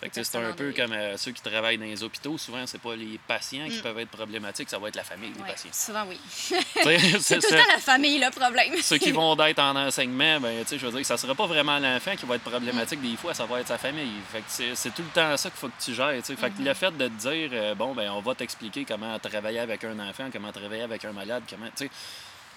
[0.00, 2.38] Fait que, c'est un peu comme euh, ceux qui travaillent dans les hôpitaux.
[2.38, 3.82] Souvent, c'est pas les patients qui Mm.
[3.82, 5.70] peuvent être problématiques, ça va être la famille des ouais, patients.
[5.72, 6.18] souvent, oui.
[7.20, 8.80] C'est tout ça le temps la famille, le problème.
[8.80, 11.46] ceux qui vont être en enseignement, ben, tu sais, je veux dire, ça sera pas
[11.46, 14.12] vraiment l'enfant qui va être problématique des fois, ça va être sa famille.
[14.30, 16.14] Fait que c'est tout le temps ça qu'il faut que tu gères.
[16.24, 19.58] Fait que le fait de te dire, euh, bon, ben, on va t'expliquer comment travailler
[19.60, 21.90] avec un enfant, comment travailler avec un malade, comment, tu sais,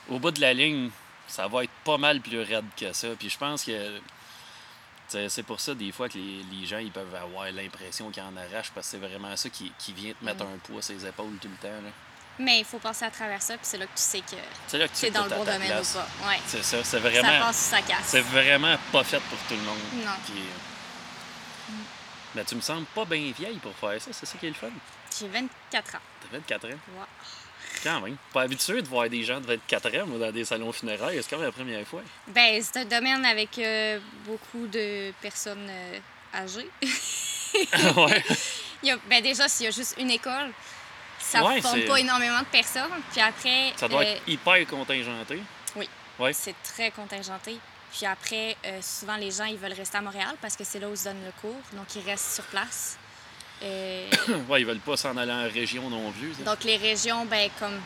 [0.09, 0.89] au bout de la ligne,
[1.27, 3.07] ça va être pas mal plus raide que ça.
[3.17, 3.71] Puis je pense que,
[5.11, 8.23] C'est c'est pour ça, des fois, que les, les gens ils peuvent avoir l'impression qu'ils
[8.23, 10.93] en arrachent parce que c'est vraiment ça qui, qui vient te mettre un poids sur
[10.95, 11.67] les épaules tout le temps.
[11.83, 11.89] là.
[12.39, 14.37] Mais il faut passer à travers ça, puis c'est là que tu sais que
[14.67, 15.95] C'est là que tu es dans le bon domaine place.
[15.95, 16.29] ou pas.
[16.29, 16.39] Ouais.
[16.47, 17.39] C'est ça, c'est Ça vraiment.
[17.39, 18.05] passe ou ça casse.
[18.05, 19.77] C'est vraiment pas fait pour tout le monde.
[19.95, 20.11] Non.
[20.25, 21.73] Puis, euh,
[22.33, 24.55] Mais tu me sembles pas bien vieille pour faire ça, c'est ça qui est le
[24.55, 24.69] fun.
[25.19, 25.99] J'ai 24 ans.
[26.21, 26.69] T'as 24 ans?
[26.69, 27.05] Ouais.
[27.83, 28.17] Quand même.
[28.33, 31.41] Pas habitué de voir des gens de 24 ans dans des salons funéraires, c'est comme
[31.41, 32.01] la première fois.
[32.27, 35.99] Ben, c'est un domaine avec euh, beaucoup de personnes euh,
[36.33, 36.69] âgées.
[37.97, 38.23] ouais.
[38.83, 40.51] Il y a, ben déjà, s'il y a juste une école,
[41.19, 42.89] ça Ouais, ne forme c'est- pas énormément de personnes.
[43.11, 45.39] Puis après, Ça doit euh, être hyper contingenté.
[45.75, 45.87] oui.
[46.19, 46.33] Ouais.
[46.33, 47.57] c'est très contingenté.
[47.91, 50.95] Puis après, souvent, les gens, ils veulent rester à Montréal parce que c'est là où
[50.95, 51.59] se donne le cours.
[51.73, 52.97] Donc, ils restent sur place.
[53.63, 54.07] Euh,
[54.49, 56.33] ouais, ils veulent pas s'en aller en région non plus.
[56.33, 56.43] ça.
[56.43, 57.79] donc, les régions, ben comme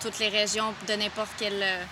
[0.00, 1.62] toutes les régions de n'importe quelle...
[1.62, 1.84] euh,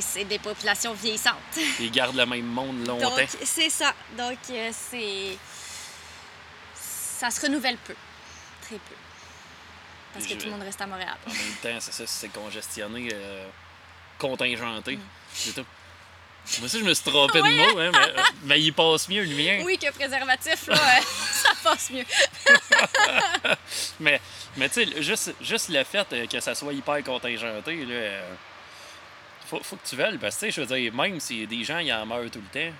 [0.00, 1.34] c'est des populations vieillissantes.
[1.80, 3.16] Ils gardent le même monde longtemps.
[3.16, 3.94] Donc, c'est ça.
[4.16, 5.36] Donc, euh, c'est.
[6.74, 7.94] Ça se renouvelle peu.
[8.62, 8.94] Très peu.
[10.12, 11.16] Parce que tout le monde reste à Montréal.
[11.26, 13.48] En même temps, c'est ça, c'est congestionné, euh,
[14.18, 14.96] contingenté.
[14.96, 15.00] Mm.
[15.32, 15.66] C'est tout.
[16.58, 19.22] Moi aussi, je me suis trompé de mot, hein, mais, euh, mais il passe mieux
[19.24, 19.62] le mien.
[19.64, 21.00] Oui, que préservatif, là, euh,
[21.32, 22.04] ça passe mieux.
[24.00, 24.20] Mais,
[24.56, 28.20] mais tu sais, juste, juste le fait euh, que ça soit hyper contingenté, là,
[29.48, 30.18] faut, faut que tu veuilles.
[30.18, 32.40] Parce que, tu sais, je veux dire, même si des gens ils en meurent tout
[32.40, 32.74] le temps,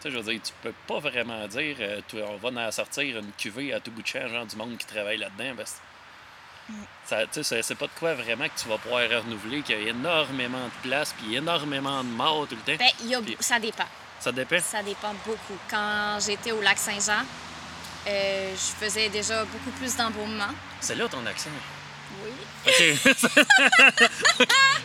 [0.00, 1.76] tu sais, je veux dire, tu peux pas vraiment dire,
[2.08, 4.76] tu- on va en sortir une cuvée à tout bout de champ, genre du monde
[4.78, 5.54] qui travaille là-dedans.
[5.56, 5.82] Parce que ça,
[7.08, 9.90] tu sais, c'est- pas de quoi vraiment que tu vas pouvoir renouveler, qu'il y a
[9.90, 12.84] énormément de place, puis énormément de morts tout le temps.
[12.84, 13.84] Ben, y a, ça dépend.
[14.20, 14.58] ça dépend?
[14.60, 15.58] Ça dépend beaucoup.
[15.70, 17.24] Quand j'étais au lac Saint-Jean,
[18.08, 20.48] euh, je faisais déjà beaucoup plus d'embaumement.
[20.80, 21.50] C'est là ton accent.
[22.24, 22.30] Oui.
[22.66, 22.72] OK.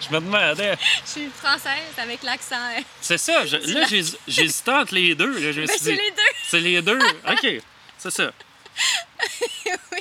[0.01, 0.75] je me demandais.
[1.05, 2.55] Je suis française avec l'accent.
[2.77, 3.45] euh, C'est ça.
[3.45, 3.85] je- là,
[4.27, 5.39] j'hésitais entre les deux.
[5.39, 6.33] Là, je me Ben, c'est les deux.
[6.47, 6.99] C'est les deux.
[7.27, 7.61] OK.
[7.97, 8.31] C'est ça.
[9.91, 9.99] oui.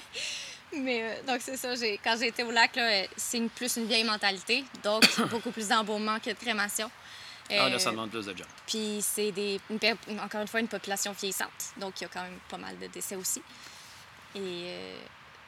[0.73, 1.75] Mais euh, donc, c'est ça.
[1.75, 4.64] j'ai- Quand j'étais au lac, là, euh, c'est une- plus une vieille mentalité.
[4.85, 6.91] Donc, beaucoup plus d'embaumement que de crémation.
[7.51, 8.47] Ah, là, Euh, ça demande plus de job.
[8.66, 12.23] Puis c'est des, une encore une fois une population vieillissante, donc il y a quand
[12.23, 13.43] même pas mal de décès aussi.
[14.37, 14.97] Et euh,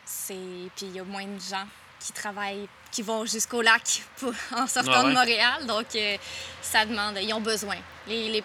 [0.05, 0.35] c'est
[0.75, 1.65] puis il y a moins de gens
[2.01, 5.11] qui travaillent, qui vont jusqu'au lac pour, en sortant Ah ouais?
[5.11, 6.17] de Montréal, donc euh,
[6.61, 7.77] ça demande, ils ont besoin.
[8.09, 8.45] Les, les,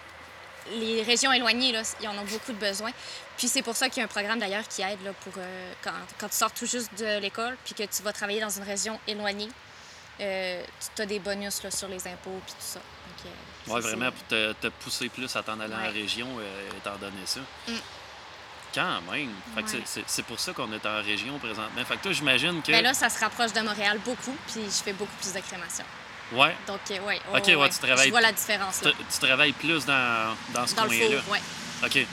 [0.76, 2.92] les régions éloignées, là, ils en ont beaucoup de besoins.
[3.38, 5.72] Puis c'est pour ça qu'il y a un programme d'ailleurs qui aide là, pour euh,
[5.82, 8.64] quand, quand tu sors tout juste de l'école, puis que tu vas travailler dans une
[8.64, 9.48] région éloignée.
[10.20, 10.62] euh,
[10.96, 12.80] tu as des bonus là, sur les impôts puis tout ça.
[12.80, 15.88] Donc, euh, Ouais, vraiment, pour te, te pousser plus à t'en aller en Ouais.
[15.90, 17.38] région, euh, étant donné ça.
[17.68, 17.72] Mm.
[18.74, 19.30] Quand même.
[19.54, 19.82] Fait que c'est- Ouais.
[19.86, 21.84] c'est- c'est pour ça qu'on est en région présentement.
[21.84, 22.72] Fait que toi, j'imagine que.
[22.72, 25.84] Ben là, ça se rapproche de Montréal beaucoup, puis je fais beaucoup plus de crémation.
[26.32, 26.56] ouais.
[26.66, 28.92] Donc, euh, ouais, Ok, ouais, tu travailles- Je vois la différence, Tu, là.
[29.10, 31.22] tu travailles plus dans, dans ce Dans le coin-là.
[31.22, 31.40] four, ouais.
[31.86, 32.06] OK.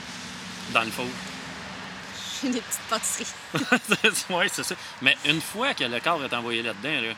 [0.72, 1.06] Dans le four.
[2.42, 3.26] Des petites pâtisseries.
[4.30, 4.74] ouais, c'est ça.
[5.02, 7.14] Mais une fois que le corps est envoyé là-dedans, là,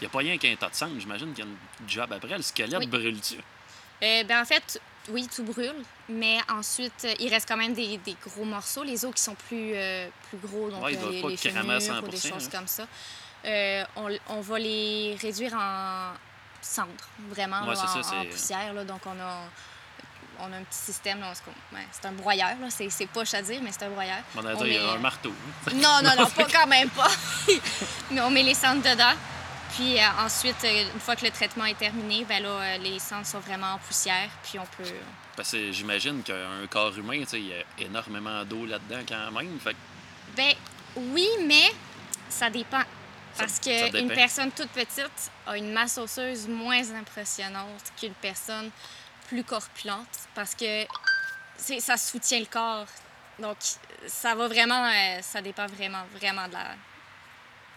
[0.02, 0.88] n'y a pas rien qu'un tas de sang.
[0.98, 2.36] J'imagine qu'il y a une job après.
[2.36, 2.86] Le squelette Oui.
[2.86, 3.36] brûle-tu?
[4.02, 4.80] Euh, ben, en fait,
[5.10, 5.74] oui, tout brûle,
[6.08, 8.82] mais ensuite, il reste quand même des, des gros morceaux.
[8.84, 11.64] Les os qui sont plus, euh, plus gros, donc Ouais, euh, les, pas les fémurs
[11.64, 12.86] ou des 100%, choses comme ça.
[13.44, 16.12] Euh, on, on va les réduire en
[16.60, 16.88] cendres,
[17.28, 18.72] vraiment, Ouais, là, c'est ça, en, en poussière.
[18.72, 18.84] là.
[18.84, 19.42] donc, on a,
[20.42, 21.20] on a un petit système.
[21.20, 21.32] là,
[21.92, 22.68] c'est un broyeur, là.
[22.68, 24.18] c'est c'est poche à dire, mais c'est un broyeur.
[24.36, 25.30] On a dit il y a un marteau.
[25.30, 25.70] hein.
[25.74, 27.10] Non, non, non, pas quand même pas.
[28.10, 29.14] Mais on met les cendres dedans.
[29.74, 32.98] Puis euh, ensuite, euh, une fois que le traitement est terminé, ben là, euh, les
[32.98, 34.28] cendres sont vraiment en poussière.
[34.42, 34.90] Puis on peut.
[35.36, 39.58] Parce que j'imagine qu'un corps humain, il y a énormément d'eau là-dedans quand même.
[39.60, 39.76] Fait
[40.36, 40.52] Ben
[40.96, 41.72] oui, mais
[42.28, 42.82] ça dépend.
[43.38, 48.70] Parce qu'une personne toute petite a une masse osseuse moins impressionnante qu'une personne
[49.32, 50.08] plus corpulente.
[50.34, 50.84] Parce que
[51.80, 52.86] ça soutient le corps.
[53.38, 53.56] Donc,
[54.06, 54.84] ça va vraiment.
[54.86, 56.74] euh, ça dépend vraiment, vraiment de la,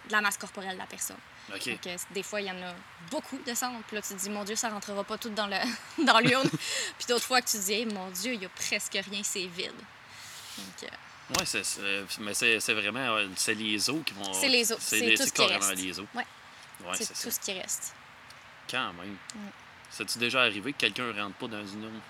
[0.08, 1.18] de la masse corporelle de la personne.
[1.54, 1.70] OK.
[1.70, 2.74] Donc, euh, des fois, il y en a
[3.10, 3.80] beaucoup de cendres.
[3.88, 5.58] Puis là, tu te dis, mon Dieu, ça rentrera pas tout dans le
[6.06, 6.50] dans l'urne.
[6.98, 9.22] Puis d'autres fois que tu te dis, Hey, mon Dieu, il y a presque rien,
[9.24, 9.72] c'est vide.
[10.58, 10.88] Donc, euh,
[11.40, 11.64] Ouais, c'est,
[12.20, 14.32] mais c'est, c'est vraiment c'est les os qui vont.
[14.34, 15.76] C'est les os, c'est les- tout ce qui reste.
[15.76, 16.06] les os.
[16.14, 16.24] Ouais.
[16.84, 17.32] Ouais, c'est c'est, tout ça.
[17.32, 17.96] ce qui reste.
[18.70, 19.18] Quand même.
[19.34, 19.50] Mm.
[19.98, 22.02] C'est-tu déjà arrivé que quelqu'un rentre pas dans une urne?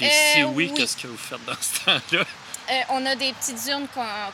[0.00, 0.74] Et Euh, si oui, oui.
[0.74, 2.24] qu'est-ce que vous faites dans ce temps-là?
[2.70, 3.86] Euh, on a des petites urnes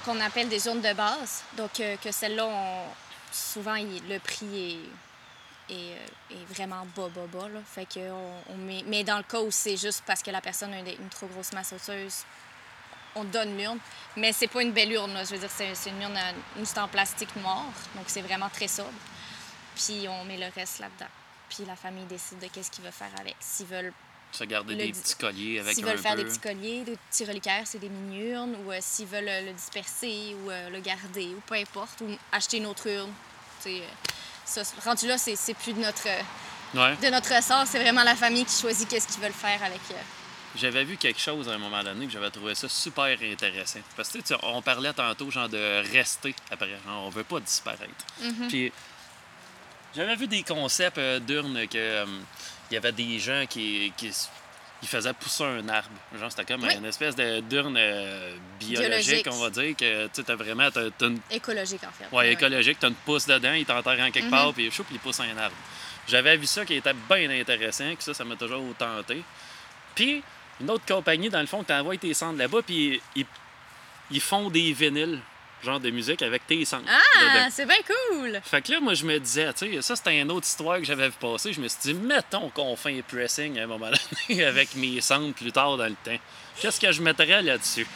[0.05, 1.43] qu'on appelle des urnes de base.
[1.57, 2.85] Donc, euh, que celles-là,
[3.33, 4.81] souvent, il- le prix
[5.71, 5.97] est, est,
[6.33, 7.49] est vraiment bas, bas, bas.
[7.49, 7.61] Là.
[7.73, 8.83] Fait que on, on met...
[8.87, 11.27] Mais dans le cas où c'est juste parce que la personne a une, une trop
[11.29, 12.25] grosse masse osseuse,
[13.15, 13.79] on donne l'urne.
[14.17, 15.15] Mais c'est pas une belle urne.
[15.15, 15.23] là.
[15.25, 16.19] Je veux dire, c'est une urne,
[16.59, 17.65] une c'est en plastique noir.
[17.95, 18.91] Donc, c'est vraiment très sobre.
[19.77, 21.11] Puis, on met le reste là-dedans.
[21.49, 23.37] Puis, la famille décide de qu'est-ce qu'ils veulent faire avec.
[23.41, 23.93] S'ils veulent
[24.33, 26.23] Se garder Le des petits colliers avec S'ils un veulent faire peu.
[26.23, 29.53] des petits colliers, des petits reliquaires, c'est des mini-urnes, ou euh, s'ils veulent euh, le
[29.53, 33.13] disperser ou euh, le garder, ou peu importe, ou acheter une autre urne.
[33.63, 34.13] Tu sais, euh,
[34.45, 36.07] ça, rendu là, c'est c'est plus de notre,
[36.75, 36.97] Ouais.
[36.97, 39.81] de notre ressort, c'est vraiment la famille qui choisit qu'est-ce qu'ils veulent faire avec.
[39.93, 39.95] euh,
[40.57, 43.79] J'avais vu quelque chose à un moment donné que j'avais trouvé ça super intéressant.
[43.97, 46.71] Parce que tu sais, on parlait tantôt genre de rester après.
[46.87, 47.93] Genre, on veut pas disparaître.
[48.21, 48.49] Mhm.
[48.49, 48.73] Puis
[49.95, 52.07] j'avais vu des concepts euh, d'urnes que euh,
[52.71, 53.93] il y avait des gens qui,
[54.81, 55.91] qui faisaient pousser un arbre.
[56.19, 56.75] Genre c'était comme Oui.
[56.77, 58.89] une espèce d'urne euh, biologique,
[59.25, 59.27] Biologique.
[59.31, 60.69] on va dire que tu vraiment
[61.01, 62.15] une écologiques, en fait.
[62.15, 64.31] Ouais, écologique, t'as une pousse dedans, il t'enterre en quelque Mhm.
[64.31, 65.57] part, puis choup, il pousse un arbre.
[66.09, 69.23] J'avais vu ça qui était bien intéressant, que ça, ça m'a toujours tenté.
[69.95, 70.23] Puis,
[70.61, 73.27] une autre compagnie, dans le fond, t'envoies tes cendres là-bas, puis ils,
[74.11, 75.21] ils font des vinyles,
[75.63, 78.41] genre de musique, avec tes cendres Ah, c'est bien cool!
[78.45, 80.85] Fait que là, moi, je me disais, tu sais, ça, c'était une autre histoire que
[80.85, 81.53] j'avais vu passer.
[81.53, 83.91] Je me suis dit, mettons qu'on fait un pressing à un moment
[84.29, 86.19] donné avec mes cendres plus tard dans le temps.
[86.61, 87.87] Qu'est-ce que je mettrais là-dessus?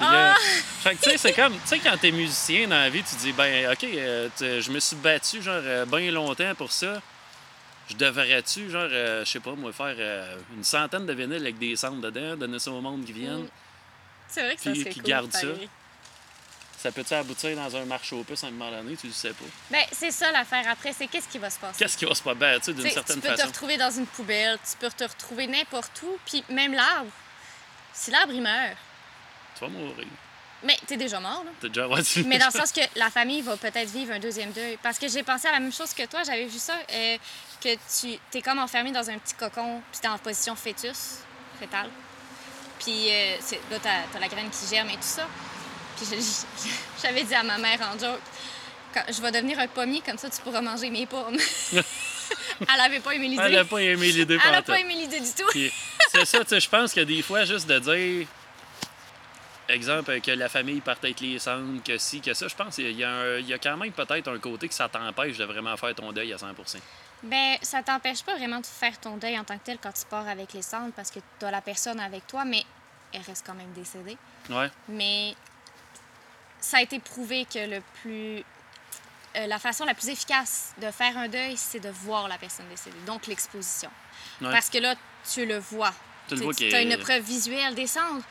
[0.00, 0.36] Là, Ah!
[0.82, 3.16] fait que tu sais, c'est comme, tu sais, quand t'es musicien dans la vie, tu
[3.16, 7.00] dis, ben, OK, euh, je me suis battu, genre, euh, bien longtemps pour ça.
[7.88, 11.58] Je devrais-tu, genre, euh, je sais pas, moi, faire euh, une centaine de vinyles avec
[11.58, 13.44] des cendres dedans, donner ça au monde qui viennent?
[13.44, 13.48] Mm.
[14.28, 15.40] C'est vrai que ça Puis qui garde ça.
[15.46, 15.68] pareil.
[16.78, 18.96] Ça peut-tu aboutir dans un marché aux puces à un moment donné?
[18.96, 19.44] Tu le sais pas.
[19.70, 21.78] Ben, c'est ça l'affaire après, c'est qu'est-ce qui va se passer?
[21.78, 23.48] Qu'est-ce qui va se passer, tu sais, d'une certaine tu peux te façon?
[23.48, 27.10] retrouver dans une poubelle, tu peux te retrouver n'importe où, puis même l'arbre.
[27.92, 28.76] Si l'arbre, il meurt,
[29.56, 30.06] Tu vas mourir.
[30.62, 31.50] mais t'es déjà mort, là.
[31.60, 31.88] T'as déjà
[32.26, 34.78] Mais dans le sens que la famille va peut-être vivre un deuxième deuil.
[34.82, 37.16] Parce que j'ai pensé à la même chose que toi, j'avais vu ça, euh,
[37.62, 41.20] que tu t'es comme enfermé dans un petit cocon, puis t'es en position fœtus,
[41.58, 41.88] fétal.
[42.80, 43.36] Puis euh,
[43.70, 45.26] là, t'as as la graine qui germe et tout ça.
[45.96, 46.06] Puis
[47.02, 48.20] j'avais dit à ma mère en joke,
[48.94, 51.36] quand je vais devenir un pommier, comme ça tu pourras manger mes pommes.
[52.60, 53.42] Elle avait pas aimé l'idée.
[53.44, 54.66] Elle n'a pas aimé l'idée Elle a pantoute.
[54.66, 55.50] pas aimé l'idée du tout.
[56.10, 58.26] C'est ça, tu sais, je pense que des fois, juste de dire,
[59.68, 63.00] exemple, que la famille avec les cendres, que si, que ça, je pense qu'il y,
[63.00, 66.32] y a quand même peut-être un côté que ça t'empêche de vraiment faire ton deuil
[66.32, 66.78] à 100%
[67.22, 70.04] Ben, ça t'empêche pas vraiment de faire ton deuil en tant que tel quand tu
[70.08, 72.64] pars avec les cendres parce que tu as la personne avec toi, mais
[73.12, 74.16] elle reste quand même décédée.
[74.50, 75.34] Ouais, Mais
[76.66, 78.42] ça a été prouvé que le plus.
[79.36, 82.66] euh, la façon la plus efficace de faire un deuil, c'est de voir la personne
[82.70, 83.90] décédée, donc l'exposition.
[84.40, 84.50] Ouais.
[84.50, 84.94] Parce que là,
[85.32, 85.92] tu le vois.
[86.28, 88.22] Tu le vois qu'il as est- une preuve visuelle des cendres,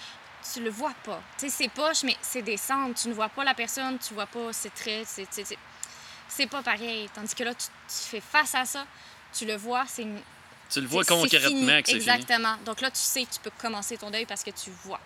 [0.53, 1.21] tu le vois pas.
[1.37, 2.95] Tu sais, c'est poche, mais c'est des cendres.
[2.95, 5.07] Tu ne vois pas la personne, tu vois pas ses traits.
[5.07, 7.07] c'est- pas pareil.
[7.13, 8.85] Tandis que là, tu, tu fais face à ça,
[9.31, 10.21] tu le vois, c'est une-
[10.69, 11.95] tu le vois concrètement que c'est fini.
[11.97, 12.55] Exactement.
[12.65, 14.99] Donc là, tu sais que tu peux commencer ton deuil parce que tu vois.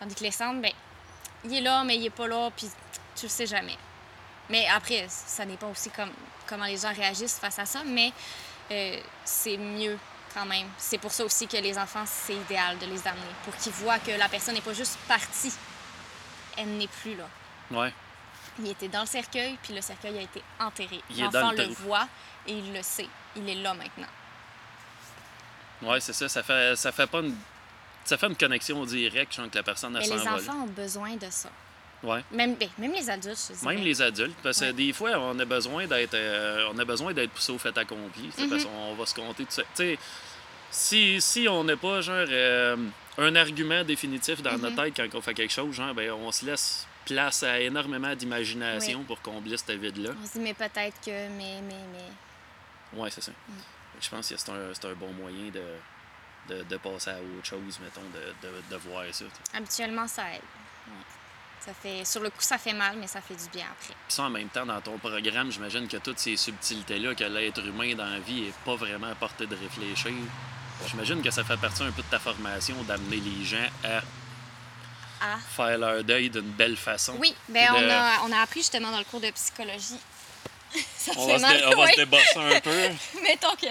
[0.00, 0.72] Tandis que les cendres, ben,
[1.46, 2.68] il est là, mais il est pas là, puis
[3.14, 3.76] tu le sais jamais.
[4.50, 6.10] Mais après, ça n'est pas aussi comme
[6.46, 8.12] comment les gens réagissent face à ça, mais
[8.70, 9.98] euh, c'est mieux
[10.32, 10.68] quand même.
[10.78, 13.98] C'est pour ça aussi que les enfants, c'est idéal de les amener, pour qu'ils voient
[13.98, 15.52] que la personne n'est pas juste partie,
[16.56, 17.28] elle n'est plus là.
[17.70, 17.92] Ouais.
[18.58, 21.02] Il était dans le cercueil, puis le cercueil a été enterré.
[21.18, 22.08] L'enfant le voit
[22.46, 23.08] et il le sait.
[23.36, 24.06] Il est là maintenant.
[25.82, 27.36] Ouais, c'est ça, ça fait, ça fait pas une.
[28.06, 31.16] Ça fait une connexion directe, sens que la personne elle Mais les enfants ont besoin
[31.16, 31.50] de ça.
[32.02, 32.22] Ouais.
[32.30, 33.66] Même, ben, même les adultes, je.
[33.66, 34.72] Même les adultes, parce que Ouais.
[34.72, 38.28] des fois, on a besoin d'être euh, on a besoin d'être poussé au fait accompli.
[38.34, 38.70] tu sais, Parce Mhm.
[38.70, 39.62] qu'on va se compter tout ça.
[39.62, 39.98] Tu sais,
[40.70, 42.76] si, si on n'a pas genre euh,
[43.18, 44.92] un argument définitif dans notre Mhm.
[44.92, 49.02] tête quand on fait quelque chose, genre, ben, on se laisse place à énormément d'imagination
[49.04, 50.10] pour combler ce vide-là.
[50.22, 53.00] On se dit, mais peut-être que, mais, mais, mais.
[53.00, 53.32] Ouais, c'est ça.
[53.32, 53.52] Mm.
[54.00, 55.62] Je pense que c'est un, c'est un bon moyen de,
[56.48, 59.24] de, de passer à autre chose, mettons, de, de, de voir ça.
[59.54, 60.40] Habituellement, ça aide.
[60.86, 60.92] Ouais.
[61.60, 63.94] Ça fait, sur le coup, ça fait mal, mais ça fait du bien après.
[63.94, 67.64] Puis ça, en même temps, dans ton programme, j'imagine que toutes ces subtilités-là que l'être
[67.64, 70.12] humain dans la vie est pas vraiment à portée de réfléchir.
[70.88, 74.02] J'imagine que ça fait partie un peu de ta formation d'amener les gens à
[75.20, 75.38] Ah.
[75.56, 77.16] faire leur deuil d'une belle façon.
[77.18, 79.98] Oui, de- on, a, on a appris justement dans le cours de psychologie.
[80.98, 81.90] ça On fait va, se, mal, dé- on va oui.
[81.92, 82.88] se débosser un peu.
[83.22, 83.66] Mettons que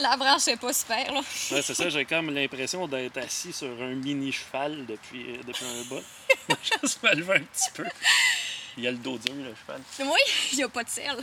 [0.00, 1.20] la branche est pas super, là.
[1.50, 5.64] Ouais, c'est ça, j'ai comme l'impression d'être assis sur un mini cheval depuis, euh, depuis
[5.66, 6.02] un bout.
[6.82, 7.84] Juste me lever un petit peu.
[8.76, 9.80] Il y a le dos dur, le cheval.
[10.00, 10.20] Oui,
[10.52, 11.16] il n'y a pas de sel.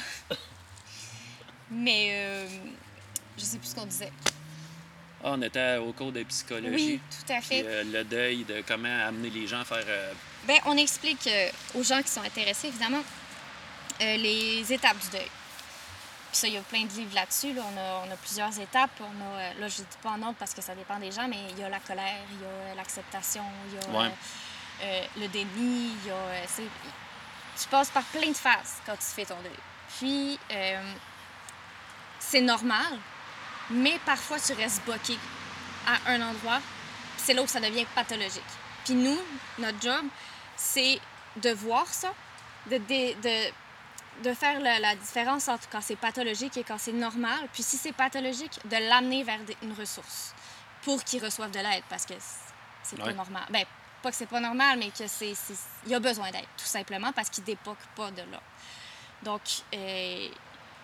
[1.71, 2.47] Mais euh,
[3.37, 4.11] je sais plus ce qu'on disait.
[5.23, 6.73] Ah, on était au cours de psychologie.
[6.93, 7.63] Oui, tout à Puis, fait.
[7.65, 9.83] euh, le deuil, de comment amener les gens à faire.
[9.87, 10.13] euh,
[10.47, 11.27] Ben, on explique
[11.73, 13.01] aux gens qui sont intéressés, évidemment,
[13.99, 15.27] les étapes du deuil.
[16.37, 17.51] Puis ça, il y a plein de livres là-dessus.
[17.53, 17.63] là.
[17.65, 18.91] On, a, on a plusieurs étapes.
[19.01, 21.11] On a, euh, là, je ne dis pas en ordre parce que ça dépend des
[21.11, 23.99] gens, mais il y a la colère, il y a euh, l'acceptation, il y a
[23.99, 24.11] Ouais.
[24.83, 26.15] euh, le déni, il y a...
[27.59, 29.51] tu passes par plein de phases quand tu fais ton deuil.
[29.97, 30.93] Puis, euh,
[32.19, 32.99] c'est normal,
[33.71, 35.17] mais parfois tu restes bloqué
[35.87, 36.59] à un endroit,
[37.15, 38.43] puis c'est là où ça devient pathologique.
[38.85, 39.17] Puis nous,
[39.57, 40.05] notre job,
[40.55, 40.99] c'est
[41.37, 42.13] de voir ça,
[42.69, 43.51] de, de, de,
[44.23, 47.47] de faire la, la différence entre quand c'est pathologique et quand c'est normal.
[47.53, 50.33] Puis si c'est pathologique, de l'amener vers des- une ressource
[50.83, 52.13] pour qu'il reçoive de l'aide parce que
[52.83, 53.13] c'est pas Ouais.
[53.13, 53.43] normal.
[53.49, 53.65] Ben,
[54.01, 55.53] pas que c'est pas normal, mais que c'est, c'est-
[55.85, 58.39] il a besoin d'aide, tout simplement, parce qu'il dépoque pas de là.
[59.23, 59.41] Donc,
[59.73, 60.27] euh,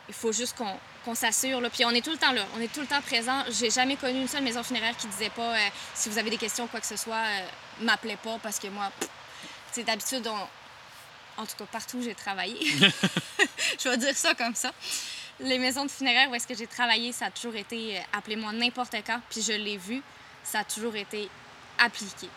[0.07, 1.61] il faut juste qu'on, s'assure.
[1.61, 1.69] Là.
[1.69, 3.43] Puis on est tout le temps là, on est tout le temps présent.
[3.49, 6.37] J'ai jamais connu une seule maison funéraire qui disait pas euh, si vous avez des
[6.37, 7.45] questions ou quoi que ce soit, euh,
[7.81, 8.91] m'appelez pas parce que moi,
[9.71, 10.47] sais, d'habitude, on-
[11.37, 12.57] en tout cas partout où j'ai travaillé,
[13.83, 14.71] je vais dire ça comme ça.
[15.39, 18.51] Les maisons de funéraires où est-ce que j'ai travaillé, ça a toujours été euh, appelez-moi
[18.53, 20.01] n'importe quand, puis je l'ai vu,
[20.43, 21.29] ça a toujours été
[21.79, 22.29] appliqué.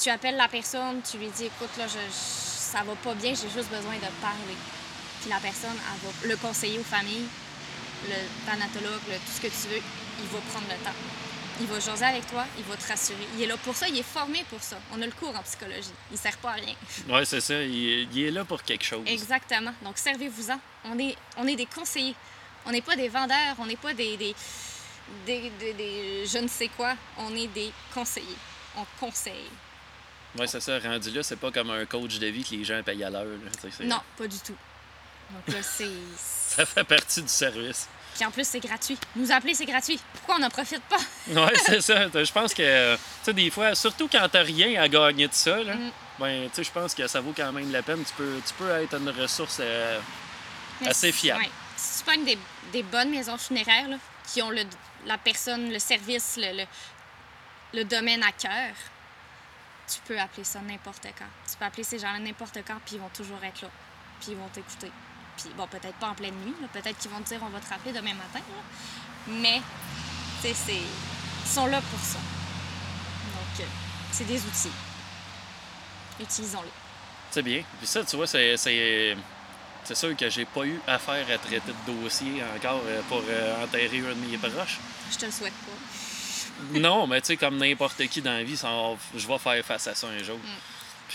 [0.00, 3.30] Tu appelles la personne, tu lui dis écoute là, je, je- ça va pas bien,
[3.30, 4.56] j'ai juste besoin de parler.
[5.20, 7.26] Puis la personne, elle va le conseiller aux familles,
[8.08, 8.14] le
[8.46, 9.82] thanatologue, le- tout ce que tu veux,
[10.20, 10.96] il va prendre le temps.
[11.60, 13.26] Il va jaser avec toi, il va te rassurer.
[13.36, 14.76] Il est là pour ça, il est formé pour ça.
[14.92, 15.90] On a le cours en psychologie.
[16.12, 16.74] Il sert pas à rien.
[17.08, 17.62] Ouais, c'est ça.
[17.62, 19.02] Il, il est là pour quelque chose.
[19.06, 19.72] Exactement.
[19.82, 20.58] Donc, servez-vous-en.
[20.84, 22.14] On est, on est des conseillers.
[22.66, 24.34] On n'est pas des vendeurs, on n'est pas des, des,
[25.24, 26.94] des, des- des je ne sais quoi.
[27.18, 28.26] On est des conseillers.
[28.76, 29.48] On conseille.
[30.38, 30.78] Ouais, c'est ça.
[30.78, 33.24] Rendu là, c'est pas comme un coach de vie que les gens payent à l'heure.
[33.80, 34.56] Non, pas du tout.
[35.30, 35.88] Donc là, c'est...
[36.56, 37.88] Ça fait partie du service.
[38.16, 38.98] Puis en plus, c'est gratuit.
[39.14, 40.00] Nous appeler, c'est gratuit.
[40.14, 40.96] Pourquoi on n'en profite pas?
[41.28, 42.06] Ouais, c'est ça.
[42.12, 45.56] Je pense que, tu sais, des fois, surtout quand t'as rien à gagner de ça,
[45.62, 45.90] là, Mm.
[46.18, 48.02] ben, tu sais, je pense que ça vaut quand même la peine.
[48.04, 50.00] Tu peux, tu peux être une ressource euh,
[50.86, 51.42] Assez fiable.
[51.42, 51.50] ouais.
[51.76, 52.38] Si tu pognes des,
[52.72, 53.96] des bonnes maisons funéraires là,
[54.26, 54.62] qui ont le,
[55.04, 56.64] la personne, le service, le, le,
[57.74, 58.72] le domaine à cœur,
[59.92, 61.26] tu peux appeler ça n'importe quand.
[61.50, 63.68] Tu peux appeler ces gens-là n'importe quand, puis ils vont toujours être là.
[64.20, 64.90] Puis ils vont t'écouter.
[65.36, 67.68] Puis, bon, peut-être pas en pleine nuit, peut-être qu'ils vont te dire on va te
[67.68, 68.38] rappeler demain matin.
[68.38, 68.62] là.
[69.28, 69.60] Mais,
[70.42, 72.18] tu sais, c'est- ils sont là pour ça.
[72.18, 73.64] Donc, euh,
[74.12, 74.70] c'est des outils.
[76.20, 76.70] Utilisons-les.
[77.30, 77.62] C'est bien.
[77.78, 79.16] Puis ça, tu vois, c'est, c'est,
[79.84, 83.64] c'est sûr que j'ai pas eu affaire à traiter de dossier encore euh, pour euh,
[83.64, 84.78] enterrer un de mes proches.
[85.10, 86.78] Je te le souhaite pas.
[86.78, 88.68] non, mais tu sais, comme n'importe qui dans la vie, ça,
[89.14, 90.38] je vais faire face à ça un jour.
[90.38, 90.48] Mm.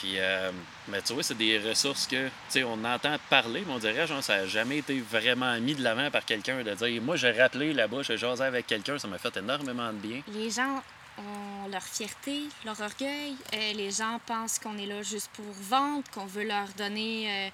[0.02, 0.52] Puis, euh,
[0.88, 4.08] mais tu vois, c'est des ressources que, tu sais, on entend parler, mais on dirait,
[4.08, 7.30] genre, ça n'a jamais été vraiment mis de l'avant par quelqu'un de dire, moi, j'ai
[7.32, 10.24] rappelé là-bas, j'ai jasé avec quelqu'un, ça m'a fait énormément de bien.
[10.30, 10.82] Les gens
[11.20, 13.36] ont leur fierté, leur orgueil.
[13.54, 17.49] Euh, les gens pensent qu'on est là juste pour vendre, qu'on veut leur donner euh,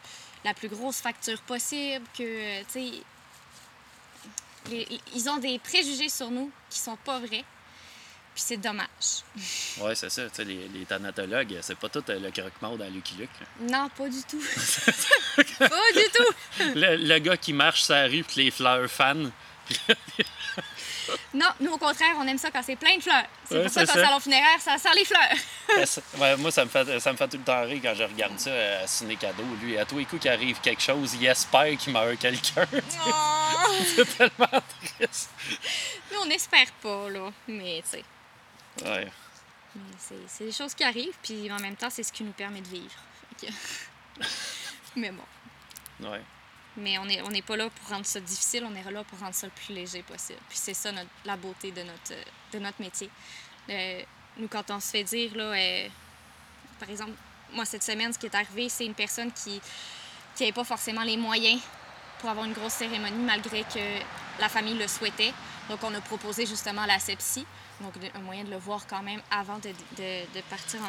[0.45, 2.91] la plus grosse facture possible, que, tu sais,
[5.15, 7.43] ils ont des préjugés sur nous qui sont pas vrais.
[8.37, 9.23] Puis c'est dommage.
[9.79, 12.85] Ouais, c'est ça, tu sais, les, les thanatologues, c'est pas tout euh, le croque-mort dans
[12.85, 13.31] Lucky Luke.
[13.41, 13.47] là.
[13.79, 14.39] Non, pas du tout.
[15.57, 16.33] pas du tout.
[16.75, 19.15] Le, le gars qui marche la rue puis les fleurs fans.
[21.33, 23.23] Non, nous, au contraire, on aime ça quand c'est plein de fleurs.
[23.49, 25.87] C'est Ouais, pour ça qu'en salon funéraire, ça sent les fleurs.
[26.19, 28.37] Ouais, moi, ça me, fait, ça me fait tout le temps rire quand je regarde
[28.39, 28.51] ça
[28.83, 29.43] à Ciné Cadeau.
[29.63, 32.67] Lui, à tous les coups qu'il arrive quelque chose, il espère qu'il meurt quelqu'un.
[33.03, 33.71] Oh!
[33.95, 34.61] c'est tellement
[34.99, 35.29] triste.
[36.11, 37.31] Nous, on n'espère pas, là.
[37.47, 38.03] Mais, tu sais.
[38.83, 39.11] Ouais.
[40.27, 42.67] C'est, des choses qui arrivent, puis en même temps, c'est ce qui nous permet de
[42.67, 42.95] vivre.
[43.39, 43.47] Que-
[44.95, 45.23] Mais bon.
[46.07, 46.21] Ouais.
[46.77, 49.33] Mais on n'est on pas là pour rendre ça difficile, on est là pour rendre
[49.33, 50.39] ça le plus léger possible.
[50.49, 52.13] Puis c'est ça notre- la beauté de notre,
[52.53, 53.09] de notre métier.
[53.69, 54.01] Euh,
[54.37, 55.87] nous, quand on se fait dire, là, euh,
[56.79, 57.13] par exemple,
[57.53, 59.59] moi, cette semaine, ce qui est arrivé, c'est une personne qui
[60.39, 61.59] n'avait pas forcément les moyens
[62.19, 63.99] pour avoir une grosse cérémonie, malgré que
[64.39, 65.33] la famille le souhaitait.
[65.69, 67.45] Donc, on a proposé justement la sepsie,
[67.81, 70.79] donc de- un moyen de le voir quand même avant de, de- de partir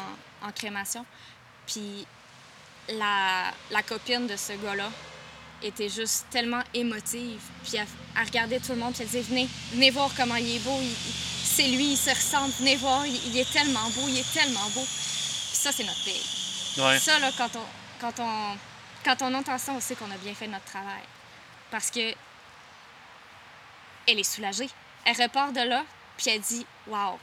[0.41, 1.05] en, en crémation.
[1.67, 2.05] Puis
[2.89, 4.89] la, la copine de ce gars-là
[5.61, 7.41] était juste tellement émotive.
[7.63, 7.87] Puis elle,
[8.17, 10.79] elle regardait tout le monde, puis elle disait Venez, venez voir comment il est beau.
[11.43, 12.53] C'est lui, il se ressemble.
[12.59, 14.81] Venez voir, il, il est tellement beau, il est tellement beau.
[14.81, 16.23] Puis ça, c'est notre paye.
[16.77, 16.97] Ouais.
[16.99, 17.65] Ça, là, quand on,
[17.99, 18.57] quand, on,
[19.03, 21.03] quand on entend ça, on sait qu'on a bien fait notre travail.
[21.69, 22.13] Parce que
[24.07, 24.69] elle est soulagée.
[25.05, 25.83] Elle repart de là,
[26.19, 27.17] puis elle dit Waouh!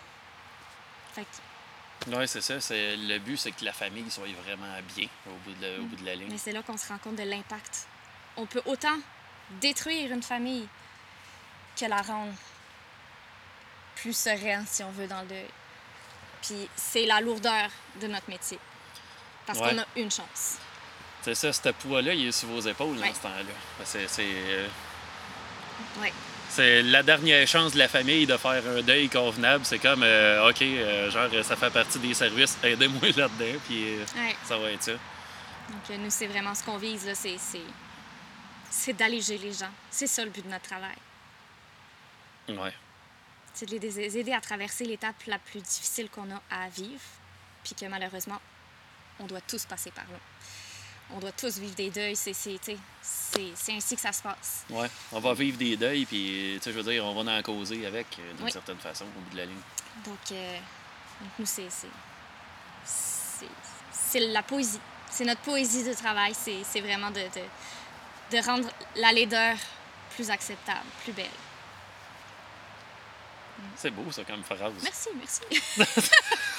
[1.14, 2.61] Fait que Ouais, c'est ça.
[2.61, 5.84] C'est, le but, c'est que la famille soit vraiment bien au bout de, la- au
[5.84, 6.28] bout de la ligne.
[6.30, 7.86] Mais c'est là qu'on se rend compte de l'impact.
[8.36, 8.97] On peut autant
[9.61, 10.68] détruire une famille
[11.78, 12.32] que la rendre
[13.97, 15.49] plus sereine, si on veut, dans le deuil.
[16.42, 17.70] Puis c'est la lourdeur
[18.01, 18.59] de notre métier.
[19.47, 19.70] Parce Ouais.
[19.74, 20.59] qu'on a une chance.
[21.22, 23.09] C'est ça, ce poids-là, il est sur vos épaules Ouais.
[23.09, 23.84] dans ce temps-là.
[23.84, 24.68] C'est, c'est, euh,
[25.99, 26.12] Ouais.
[26.57, 29.65] C'est la dernière chance de la famille de faire un deuil convenable.
[29.67, 34.05] C'est comme, euh, OK, euh, genre, ça fait partie des services, aidez-moi là-dedans, puis euh,
[34.17, 34.35] Ouais.
[34.45, 34.93] ça va être ça.
[34.93, 37.13] Donc nous, c'est vraiment ce qu'on vise, là,
[38.71, 39.71] c'est d'alléger les gens.
[39.91, 40.97] C'est ça le but de notre travail.
[42.49, 42.73] Ouais.
[43.53, 47.01] C'est de les aider à traverser l'étape la plus difficile qu'on a à vivre,
[47.65, 48.41] puis que malheureusement,
[49.19, 50.19] on doit tous passer par là.
[51.15, 54.65] On doit tous vivre des deuils, c'est ainsi que ça se passe.
[54.71, 58.07] Ouais, on va vivre des deuils, puis, je veux dire, on va en causer avec,
[58.19, 58.51] euh, d'une Oui.
[58.53, 59.61] certaine façon, au bout de la ligne.
[60.05, 60.59] Donc, euh,
[61.21, 61.69] donc nous, c'est.
[61.71, 61.89] c'est-
[64.19, 64.81] la poésie.
[65.11, 66.33] C'est notre poésie de travail.
[66.35, 69.57] C'est c'est vraiment de, de, de rendre la laideur
[70.15, 71.27] plus acceptable, plus belle.
[73.77, 74.73] C'est beau, ça, comme phrase.
[74.83, 75.41] Merci, merci.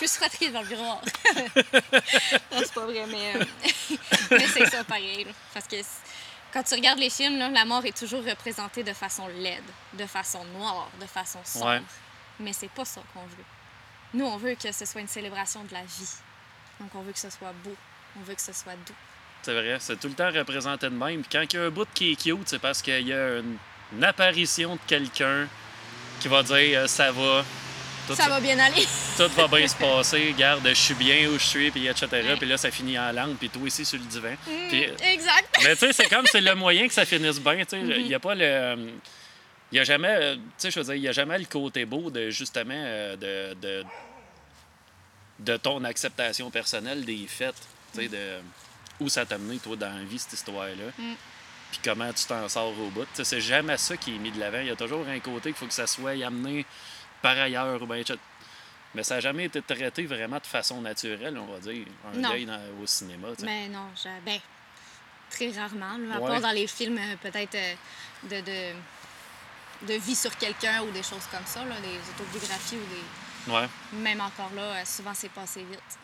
[0.06, 1.02] suis frottée dans le miroir.
[1.36, 3.46] non, c'est pas vrai, mais, euh,
[4.32, 5.24] mais c'est ça pareil.
[5.24, 5.32] là.
[5.54, 5.78] Parce que
[6.54, 10.06] quand tu regardes les films, là, la mort est toujours représentée de façon laide, de
[10.06, 11.68] façon noire, de façon sombre.
[11.68, 11.82] Ouais.
[12.40, 13.46] Mais c'est pas ça qu'on veut.
[14.14, 16.10] Nous, on veut que ce soit une célébration de la vie.
[16.80, 17.76] Donc, on veut que ce soit beau.
[18.20, 18.96] On veut que ce soit doux.
[19.42, 21.24] C'est vrai, c'est tout le temps représenté de même.
[21.32, 23.58] Quand il y a un bout qui est cute, c'est parce qu'il y a une,
[23.94, 25.48] une apparition de quelqu'un
[26.20, 27.44] qui va dire euh, ça va,
[28.08, 28.86] tout, Ça va bien aller.
[29.18, 32.08] tout va bien se passer, garde, je suis bien où je suis, puis etc.
[32.12, 32.36] Ouais.
[32.38, 34.36] Puis là, ça finit en langue, puis toi ici sur le divan.
[34.70, 35.58] Puis, exact.
[35.64, 37.58] mais tu sais, c'est comme c'est le moyen que ça finisse bien.
[37.66, 38.00] Tu sais, Mm-hmm.
[38.00, 38.90] il n'y a pas le.
[39.72, 41.46] Il n'y a jamais, euh, tu sais, je veux dire, il y a jamais le
[41.46, 43.84] côté beau de justement euh, de, de,
[45.40, 47.56] de ton acceptation personnelle des faits,
[47.94, 48.40] tu sais, de
[49.02, 50.92] où ça t'a mené, toi, dans la vie, cette histoire-là.
[50.98, 51.14] Mm.
[51.72, 53.04] Puis comment tu t'en sors au bout.
[53.04, 54.60] Tu sais, c'est jamais ça qui est mis de l'avant.
[54.62, 56.66] Il y a toujours un côté qu'il faut que ça soit amené
[57.28, 58.18] par ailleurs ou bien, etc.
[58.96, 62.30] Mais ça n'a jamais été traité vraiment de façon naturelle, on va dire, un Non.
[62.30, 63.28] deuil dans- au cinéma.
[63.44, 64.40] Mais non, je- ben,
[65.30, 65.98] très rarement.
[65.98, 66.28] là, à Ouais.
[66.30, 67.74] part dans les films euh, peut-être euh,
[68.24, 72.88] de, de, de vie sur quelqu'un ou des choses comme ça, là, des autobiographies ou
[72.96, 73.52] des.
[73.54, 73.68] Ouais.
[73.94, 76.00] Même encore là, euh, souvent c'est passé vite.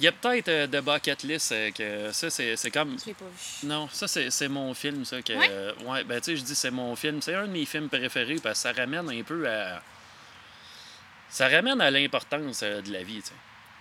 [0.00, 2.98] Il y a peut-être euh, The Bucket List euh, que ça, c'est c'est comme.
[2.98, 3.66] Je l'ai pas vu.
[3.68, 5.22] Non, ça, c'est c'est mon film, ça.
[5.22, 5.46] Que, Ouais?
[5.50, 7.22] euh, ouais, ben, tu sais, je dis c'est mon film.
[7.22, 9.80] C'est un de mes films préférés parce que ça ramène un peu à.
[11.30, 13.34] Ça ramène à l'importance euh, de la vie, tu sais.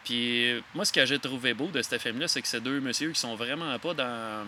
[0.06, 3.12] Puis, moi, ce que j'ai trouvé beau de ce film-là, c'est que c'est deux messieurs
[3.12, 4.45] qui sont vraiment pas dans.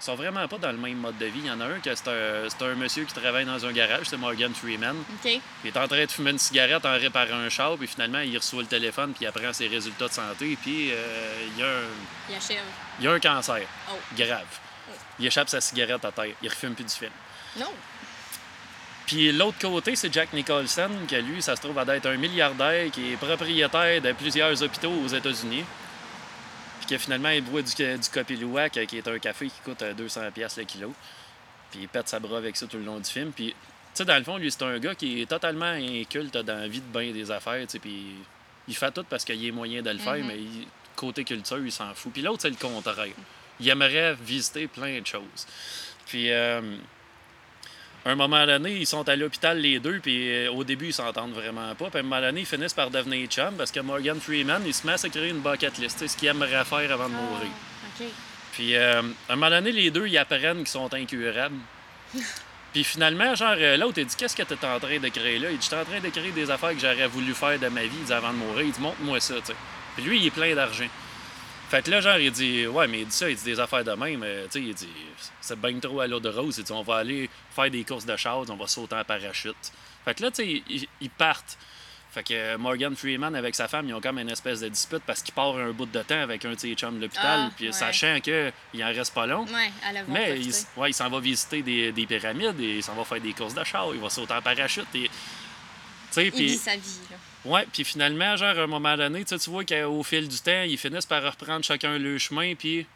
[0.00, 1.40] ils sont vraiment pas dans le même mode de vie.
[1.40, 4.06] Il y en a un que c'est un, un monsieur qui travaille dans un garage,
[4.06, 4.96] c'est Morgan Freeman.
[4.98, 5.40] OK?
[5.64, 8.36] Il est en train de fumer une cigarette en réparant un char, puis finalement, il
[8.36, 11.66] reçoit le téléphone, puis il apprend ses résultats de santé, puis euh, il, y a
[11.66, 11.82] un,
[12.30, 12.62] Il achève.
[12.98, 13.94] il y a un cancer Oh.
[14.16, 14.46] grave.
[14.90, 14.92] Oh.
[15.20, 16.34] Il échappe sa cigarette à terre.
[16.42, 17.12] Il refume plus du film.
[17.58, 17.72] Non.
[19.08, 22.90] Puis l'autre côté, c'est Jack Nicholson, que lui, ça se trouve à être un milliardaire
[22.90, 25.64] qui est propriétaire de plusieurs hôpitaux aux États-Unis.
[26.80, 29.94] Puis que finalement, il boit du, du Copilouac, qui est un café qui coûte euh,
[29.94, 30.94] 200$ piastres le kilo.
[31.70, 33.32] Puis il pète sa bras avec ça tout le long du film.
[33.32, 33.54] Puis, tu
[33.94, 36.80] sais, dans le fond, lui, c'est un gars qui est totalement inculte dans la vie
[36.80, 37.78] de bain des affaires, tu sais.
[37.78, 38.14] Puis
[38.68, 40.26] il fait tout parce qu'il y a moyen de le faire, Mhm.
[40.26, 42.12] mais il- côté culture, il s'en fout.
[42.12, 43.06] Puis l'autre, c'est le contraire.
[43.60, 45.46] Il aimerait visiter plein de choses.
[46.06, 46.60] Puis, euh,
[48.06, 51.32] un moment donné, ils sont à l'hôpital les deux, puis euh, au début, ils s'entendent
[51.32, 51.90] vraiment pas.
[51.90, 54.74] Puis à un moment donné, ils finissent par devenir chum parce que Morgan Freeman, il
[54.74, 57.48] se met à se créer une bucket list, ce qu'il aimerait faire avant de mourir.
[57.50, 58.06] Ah, OK.
[58.52, 61.58] Puis euh, à un moment donné, les deux, ils apprennent qu'ils sont incurables.
[62.72, 65.38] Puis finalement, genre, euh, l'autre, il dit Qu'est-ce que tu es en train de créer
[65.38, 65.50] là?
[65.50, 67.68] Il dit Je suis en train de créer des affaires que j'aurais voulu faire de
[67.68, 68.66] ma vie il dit, avant de mourir.
[68.66, 69.54] Il dit Montre-moi ça, tu sais.
[69.96, 70.86] Puis lui, il est plein d'argent.
[71.70, 73.84] Fait que là, genre, il dit Ouais, mais il dit ça, il dit des affaires
[73.84, 74.22] de même.
[74.22, 74.88] euh, tu sais, il dit
[75.40, 76.56] C'est bien trop à l'eau de rose.
[76.58, 79.56] Il dit On va aller faire des courses de chars, on va sauter en parachute.
[80.04, 81.58] Fait que là, tu sais, ils, ils partent.
[82.10, 85.20] Fait que Morgan Freeman avec sa femme, ils ont comme une espèce de dispute parce
[85.20, 87.66] qu'il part un bout de temps avec un de ses chums de l'hôpital, Ah, puis
[87.66, 87.72] ouais.
[87.72, 88.52] sachant qu'il
[88.82, 89.44] en reste pas long.
[89.44, 92.76] Ouais, à la voir Mais il, ouais, il s'en va visiter des, des pyramides et
[92.78, 94.86] il s'en va faire des courses de char, il va sauter en parachute.
[94.94, 95.10] Et, tu
[96.10, 97.16] sais, Il vit puis, sa vie, là.
[97.44, 100.78] Ouais, puis finalement, genre, à un moment donné, tu vois qu'au fil du temps, ils
[100.78, 102.86] finissent par reprendre chacun le chemin, puis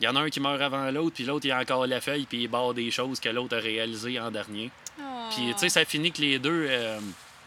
[0.00, 2.00] il y en a un qui meurt avant l'autre, puis l'autre, il a encore la
[2.00, 4.70] feuille, puis il barre des choses que l'autre a réalisées en dernier.
[5.30, 6.66] Puis, tu sais, ça finit que les deux.
[6.68, 6.98] euh,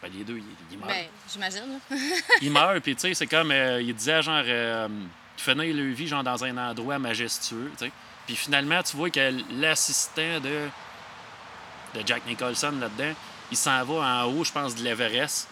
[0.01, 0.41] ben, les deux,
[0.71, 0.87] ils, meurent.
[0.87, 1.79] Ben, j'imagine.
[2.41, 3.51] Ils meurent, puis tu sais, c'est comme.
[3.51, 4.87] euh, il disait, genre, euh,
[5.37, 7.91] finir leur vie, genre, dans un endroit majestueux, tu sais.
[8.25, 10.67] Puis finalement, tu vois que l'assistant de,
[11.93, 13.13] de Jack Nicholson là-dedans,
[13.51, 15.47] il s'en va en haut, je pense, de l'Everest.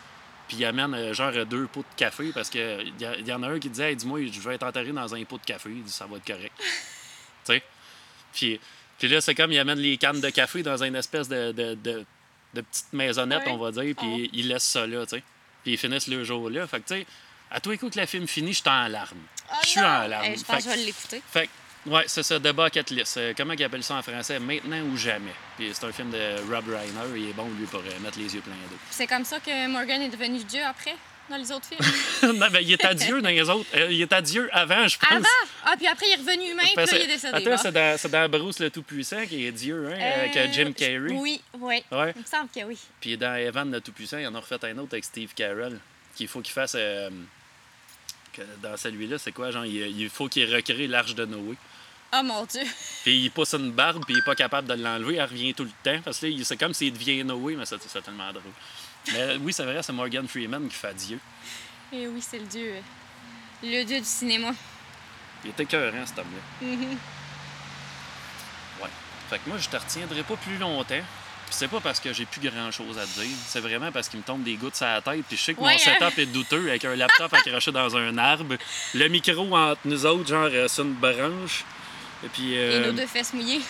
[0.48, 3.42] Puis il amène, euh, genre, deux pots de café parce qu'il y, a- y en
[3.44, 5.70] a un qui disait, Hey, dis-moi, je vais être enterré dans un pot de café.
[5.70, 6.52] Il dit, ça va être correct.
[6.58, 6.66] tu
[7.54, 7.64] sais?
[8.34, 8.60] Puis,
[9.00, 11.76] puis là, c'est comme, il amène les cannes de café dans une espèce de, de,
[11.76, 12.06] de,
[12.54, 13.52] de petite maisonnette, Ouais.
[13.52, 14.30] on va dire, puis Oh.
[14.34, 15.24] il laisse ça là, tu sais?
[15.64, 16.68] Puis ils finissent le jour là.
[16.68, 17.06] Fait que, tu sais,
[17.50, 19.18] à tous les coups que le film finit, je suis en larmes.
[19.52, 20.26] Oh Je suis en larmes.
[20.36, 21.22] Je pense Fait que je vais l'écouter.
[21.32, 21.50] Fait
[21.88, 23.20] ouais, c'est ça, The Bucket List.
[23.38, 24.40] Comment ils appellent ça en français?
[24.40, 25.34] Maintenant ou jamais.
[25.58, 27.18] Puis c'est un film de Rob Reiner.
[27.20, 28.78] Il est bon, lui, pour euh, mettre les yeux pleins d'eau.
[28.90, 30.96] C'est comme ça que Morgan est devenu Dieu après?
[31.30, 32.34] dans les autres films?
[32.38, 33.66] non, ben, il est à Dieu dans les autres.
[33.76, 35.10] Euh, il est à Dieu avant, je pense.
[35.10, 35.26] Avant!
[35.64, 37.34] Ah, puis après, il est revenu humain, puis là, il est décédé.
[37.34, 40.68] Attends, c'est dans, c'est dans Bruce le Tout-Puissant qui est Dieu, hein, avec euh, Jim
[40.68, 41.14] Euh, Carrey.
[41.14, 41.82] Oui, oui.
[41.94, 42.12] Ouais.
[42.18, 42.78] Il me semble que oui.
[43.00, 45.80] Puis dans Evan le Tout-Puissant, il en a refait un autre avec Steve Carell.
[46.14, 46.76] Qu'il faut qu'il fasse.
[46.78, 47.10] euh,
[48.34, 49.50] que dans celui-là, c'est quoi?
[49.52, 51.56] Genre, il, il faut qu'il recrée l'arche de Noé.
[52.16, 52.62] Oh mon Dieu.
[53.04, 55.16] Puis il pousse une barbe, puis il est pas capable de l'enlever.
[55.16, 56.00] Elle revient tout le temps.
[56.04, 58.44] Parce que c'est comme s'il devient Noé, mais c'est c'est tellement drôle.
[59.12, 61.20] Mais oui, c'est vrai, c'est Morgan Freeman qui fait Dieu.
[61.92, 62.76] Et oui, c'est le dieu.
[62.76, 62.82] euh,
[63.80, 64.52] Le dieu du cinéma.
[65.44, 66.68] Il était écœurant, cet homme-là.
[66.68, 66.98] Mhm.
[68.82, 68.90] Ouais.
[69.30, 71.02] Fait que moi, je te retiendrai pas plus longtemps.
[71.46, 73.36] Puis c'est pas parce que j'ai plus grand chose à te dire.
[73.48, 75.26] C'est vraiment parce qu'il me tombe des gouttes sur la tête.
[75.28, 76.00] Puis je sais que Ouais, mon hein?
[76.00, 78.56] setup est douteux avec un laptop accroché dans un arbre.
[78.94, 81.66] Le micro entre nous autres, genre euh, sur une branche.
[82.24, 82.54] Et puis.
[82.54, 83.62] Et euh, nos deux fesses mouillées.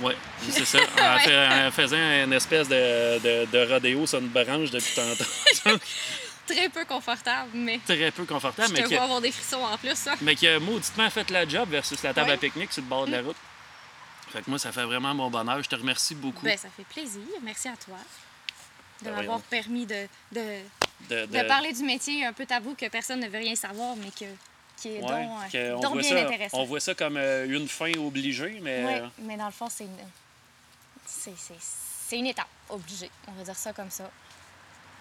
[0.00, 0.16] Ouais,
[0.50, 0.78] c'est ça.
[0.98, 1.66] En, Ouais.
[1.66, 5.78] en faisant une espèce de, de, de rodéo sur une branche depuis tantôt.
[6.46, 10.06] Très peu confortable, mais Très peu confortable, je mais vois avoir des frissons en plus.
[10.08, 10.14] hein.
[10.22, 12.34] mais qui a mauditement fait la job versus la table Ouais.
[12.34, 13.36] à pique-nique sur le bord de la route.
[14.32, 15.62] Fait que moi, ça fait vraiment mon bonheur.
[15.62, 17.22] Je te remercie beaucoup Ben, ça fait plaisir.
[17.42, 17.96] Merci à toi
[19.02, 20.40] de Ben, m'avoir permis de, de,
[21.10, 24.10] de, de parler du métier un peu tabou que personne ne veut rien savoir, mais
[24.10, 24.30] que,
[24.82, 26.58] qui est Ouais, donc, euh, on, donc voit bien ça, intéressant.
[26.58, 29.68] on voit ça comme euh, une fin obligée, mais Ouais, euh, mais dans le fond,
[29.70, 29.96] c'est une,
[31.06, 33.10] c'est, c'est, c'est une étape obligée.
[33.28, 34.10] On va dire ça comme ça.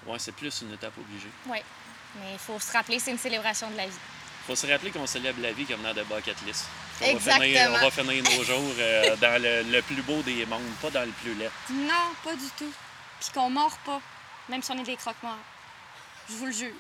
[0.06, 1.30] ouais, c'est plus une étape obligée.
[1.48, 1.58] Oui.
[2.20, 4.00] Mais il faut se rappeler, c'est une célébration de la vie.
[4.46, 6.66] faut se rappeler qu'on célèbre la vie comme dans de bucket list.
[7.02, 7.40] On Exactement.
[7.40, 10.62] Va finir, on va finir nos jours euh, dans le, le plus beau des mondes,
[10.82, 11.50] pas dans le plus laid.
[11.72, 12.72] Non, pas du tout.
[13.20, 14.00] Puis qu'on mord pas,
[14.50, 15.38] même si on est des croque-morts.
[16.30, 16.74] Je vous le jure.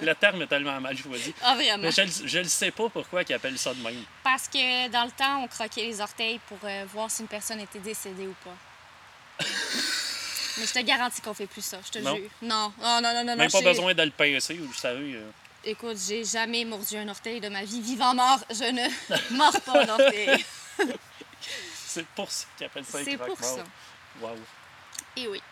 [0.00, 1.34] Le terme est tellement mal choisi.
[1.42, 1.78] Ah, vraiment.
[1.82, 4.02] Mais je, je le sais pas pourquoi ils appellent ça de même.
[4.22, 7.60] Parce que dans le temps, on croquait les orteils pour euh, voir si une personne
[7.60, 9.44] était décédée ou pas.
[10.58, 12.14] Mais je te garantis qu'on fait plus ça, je te Non?
[12.14, 12.28] jure.
[12.42, 13.36] Non, non, non, non, non.
[13.36, 15.14] Même pas besoin de le pincer, vous le savez.
[15.14, 15.30] euh.
[15.64, 17.80] Écoute, j'ai jamais mordu un orteil de ma vie.
[17.80, 20.44] Vivant mort, je ne mords pas d'orteil.
[21.86, 23.64] C'est pour ça qu'ils appellent ça un C'est pour ça.
[24.20, 24.36] Wow.
[25.16, 25.42] Et oui.